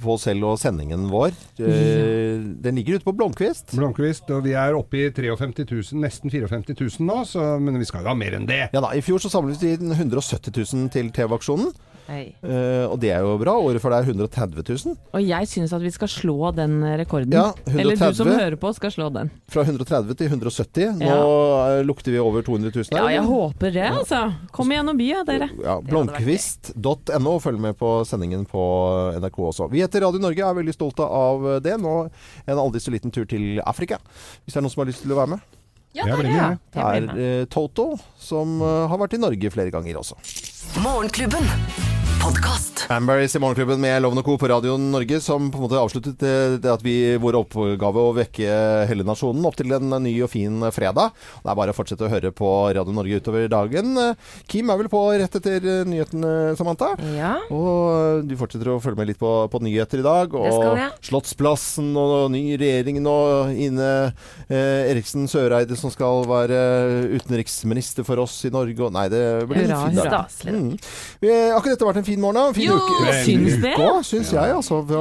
på 0.00 0.16
oss 0.16 0.24
selv 0.26 0.48
og 0.48 0.56
sendingen 0.58 1.04
vår. 1.12 1.36
Den 1.60 2.80
ligger 2.80 2.96
ute 2.96 3.06
på 3.06 3.14
Blomkvist. 3.20 3.76
Blomkvist, 3.76 4.32
og 4.34 4.42
vi 4.48 4.56
er 4.58 4.74
oppe 4.78 5.04
i 5.04 5.06
53 5.12 5.68
000, 5.68 6.00
nesten 6.00 6.32
54 6.32 6.80
000 6.80 7.06
nå, 7.12 7.20
så, 7.28 7.44
men 7.60 7.76
vi 7.78 7.86
skal 7.92 8.02
jo 8.06 8.10
ha 8.14 8.16
mer 8.18 8.40
enn 8.40 8.48
det. 8.48 8.64
Ja 8.72 8.82
da, 8.82 8.94
I 8.96 9.04
fjor 9.04 9.17
så 9.22 9.30
samlet 9.32 9.60
vi 9.62 9.74
inn 9.76 9.92
170 9.92 10.50
000 10.74 10.88
til 10.94 11.12
TV-aksjonen. 11.14 11.70
Hei. 12.08 12.30
Eh, 12.40 12.86
og 12.88 12.94
det 13.02 13.10
er 13.12 13.20
jo 13.20 13.34
bra. 13.36 13.52
Året 13.60 13.82
før 13.84 13.92
det 13.92 13.98
er 14.00 14.06
130 14.14 14.62
000. 14.64 14.94
Og 15.12 15.20
jeg 15.28 15.48
syns 15.50 15.74
at 15.76 15.82
vi 15.84 15.90
skal 15.92 16.08
slå 16.08 16.52
den 16.56 16.78
rekorden. 16.96 17.34
Ja, 17.36 17.50
Eller 17.68 17.98
du 18.00 18.14
som 18.16 18.30
hører 18.32 18.56
på, 18.56 18.70
skal 18.72 18.94
slå 18.94 19.10
den. 19.12 19.28
Fra 19.52 19.60
130 19.66 20.16
til 20.16 20.30
170. 20.32 20.94
Nå 21.02 21.04
Ja. 21.04 21.18
eh, 21.74 21.82
lukter 21.84 22.14
vi 22.14 22.22
over 22.22 22.40
200 22.46 22.72
000 22.72 22.88
her. 22.96 23.02
Ja, 23.02 23.10
jeg 23.18 23.26
håper 23.28 23.74
det, 23.76 23.84
altså. 23.92 24.22
Kom 24.56 24.72
gjennom 24.72 24.96
byen, 24.96 25.26
dere. 25.28 25.50
Ja, 25.60 25.76
Blomkvist.no. 25.84 27.36
Følg 27.44 27.60
med 27.60 27.76
på 27.76 27.92
sendingen 28.08 28.46
på 28.48 28.64
NRK 29.20 29.38
også. 29.50 29.68
Vi 29.70 29.84
heter 29.84 30.00
Radio 30.06 30.20
Norge, 30.24 30.40
er 30.48 30.58
veldig 30.62 30.74
stolte 30.78 31.04
av 31.04 31.44
det. 31.60 31.76
Nå 31.80 31.94
en 32.48 32.58
aldri 32.64 32.80
så 32.80 32.90
liten 32.94 33.12
tur 33.12 33.28
til 33.28 33.60
Afrika. 33.68 34.00
Hvis 34.46 34.54
det 34.56 34.62
er 34.62 34.64
noen 34.64 34.72
som 34.72 34.80
har 34.86 34.88
lyst 34.94 35.04
til 35.04 35.12
å 35.12 35.20
være 35.20 35.34
med. 35.36 35.44
Ja, 35.96 36.04
det, 36.04 36.18
med, 36.22 36.34
jeg. 36.34 36.58
Det 36.74 36.82
er 36.84 37.22
eh, 37.24 37.44
Toto, 37.50 37.90
som 38.20 38.58
eh, 38.60 38.88
har 38.90 39.00
vært 39.00 39.16
i 39.16 39.22
Norge 39.22 39.52
flere 39.54 39.72
ganger 39.74 40.02
også. 40.02 40.18
Morgenklubben. 40.84 41.48
Podkast. 42.22 42.86
Amberries 42.90 43.34
i 43.36 43.40
Morgenklubben 43.42 43.80
med 43.82 44.00
Lovende 44.02 44.22
og 44.22 44.26
Co. 44.28 44.34
på 44.40 44.48
Radio 44.48 44.76
Norge, 44.80 45.18
som 45.20 45.50
på 45.52 45.58
en 45.58 45.64
måte 45.66 45.76
avsluttet 45.80 46.16
det, 46.22 46.32
det 46.64 46.70
at 46.72 46.82
vi, 46.84 46.94
vår 47.20 47.36
oppgave 47.42 48.00
å 48.00 48.14
vekke 48.16 48.48
hele 48.88 49.04
nasjonen 49.04 49.44
opp 49.48 49.58
til 49.58 49.74
en 49.76 49.92
ny 50.04 50.12
og 50.24 50.30
fin 50.32 50.62
fredag. 50.72 51.12
Det 51.42 51.50
er 51.52 51.58
bare 51.58 51.74
å 51.74 51.76
fortsette 51.76 52.06
å 52.06 52.10
høre 52.12 52.30
på 52.32 52.48
Radio 52.76 52.94
Norge 52.96 53.18
utover 53.20 53.44
dagen. 53.52 53.92
Kim 54.48 54.72
er 54.72 54.80
vel 54.80 54.88
på 54.92 55.02
rett 55.20 55.36
etter 55.40 55.68
nyhetene, 55.88 56.32
Samantha. 56.58 56.94
Ja. 57.16 57.34
Og 57.52 58.24
du 58.28 58.34
fortsetter 58.40 58.72
å 58.72 58.78
følge 58.82 59.02
med 59.02 59.10
litt 59.12 59.20
på, 59.20 59.32
på 59.52 59.62
nyheter 59.66 60.00
i 60.00 60.06
dag. 60.08 60.32
Det 60.32 60.54
skal 60.56 60.72
vi 60.78 60.84
jeg. 60.86 60.96
Slottsplassen 61.10 61.92
og 62.00 62.30
ny 62.34 62.44
regjering 62.60 63.02
nå. 63.04 63.16
Ine 63.68 63.90
eh, 64.48 64.88
Eriksen 64.94 65.28
Søreide 65.30 65.76
som 65.78 65.92
skal 65.92 66.24
være 66.28 66.62
utenriksminister 67.18 68.06
for 68.08 68.24
oss 68.24 68.40
i 68.48 68.52
Norge. 68.54 68.80
Og, 68.88 68.94
nei, 68.96 69.06
det 69.12 69.22
blir 69.50 69.66
en 69.66 69.74
Hurra, 69.74 69.84
fin 69.90 70.00
dag. 70.00 70.10
staselig. 70.14 70.56
Mm. 70.56 70.72
Vi, 71.20 71.34
akkurat 71.52 71.74
dette 71.74 71.84
har 71.84 71.92
vært 71.92 72.02
en 72.04 72.07
fin 72.08 72.20
morgen. 72.24 72.38
da. 72.40 72.44
Fin 72.56 72.66
Jo, 72.70 72.74
uke. 72.80 73.12
syns 73.24 73.56
det? 73.62 73.74
uke 73.76 73.84
også, 73.92 74.08
Syns 74.16 74.30
jeg, 74.34 74.48
altså. 74.56 74.74
For 74.88 74.96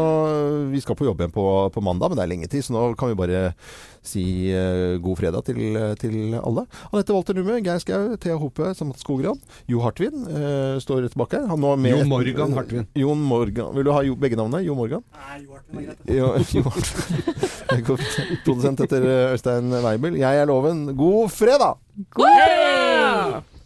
Vi 0.72 0.80
skal 0.84 0.96
på 1.00 1.08
jobb 1.08 1.20
igjen 1.24 1.34
på, 1.36 1.44
på 1.74 1.80
mandag, 1.84 2.08
men 2.12 2.18
det 2.20 2.26
er 2.28 2.34
lenge 2.36 2.48
til, 2.52 2.62
så 2.66 2.70
nå 2.76 2.80
kan 3.00 3.08
vi 3.14 3.18
bare 3.20 3.42
si 4.08 4.24
uh, 4.56 4.96
god 5.04 5.16
fredag 5.20 5.42
til, 5.50 5.60
til 6.00 6.16
alle. 6.40 6.64
Anette 6.94 7.12
Walter 7.16 7.34
Numme, 7.36 7.56
Geir 7.66 7.80
Skau, 7.84 8.04
Thea 8.24 8.38
Hope, 8.40 8.64
Samat 8.78 9.00
Skogran, 9.04 9.40
Jo 9.68 9.78
Hartvin 9.84 10.16
uh, 10.30 10.76
står 10.84 10.98
rett 11.08 11.18
bak 11.20 11.32
her. 11.36 11.44
Han 11.50 11.60
nå 11.64 11.70
er 11.76 11.80
med 11.84 11.92
Jo 11.96 12.00
Morgan 12.08 12.52
Hartvin. 12.56 12.86
Jon 12.96 13.22
Morgan. 13.28 13.74
Vil 13.76 13.86
du 13.88 13.92
ha 13.96 14.02
jo, 14.08 14.14
begge 14.20 14.38
navnene? 14.40 14.64
Jo 14.68 14.74
Morgan? 14.80 15.04
Nei, 15.18 15.38
Jo 15.44 15.50
Hartvin 15.58 15.78
er 15.84 15.86
greit. 15.92 16.02
Produsent 18.48 18.80
etter 18.88 19.02
Øystein 19.34 19.66
Weibel. 19.84 20.14
Jeg 20.22 20.34
er 20.44 20.48
Loven. 20.48 20.80
God 20.98 21.28
fredag! 21.36 21.74
God 22.16 22.32
fredag! 22.32 23.44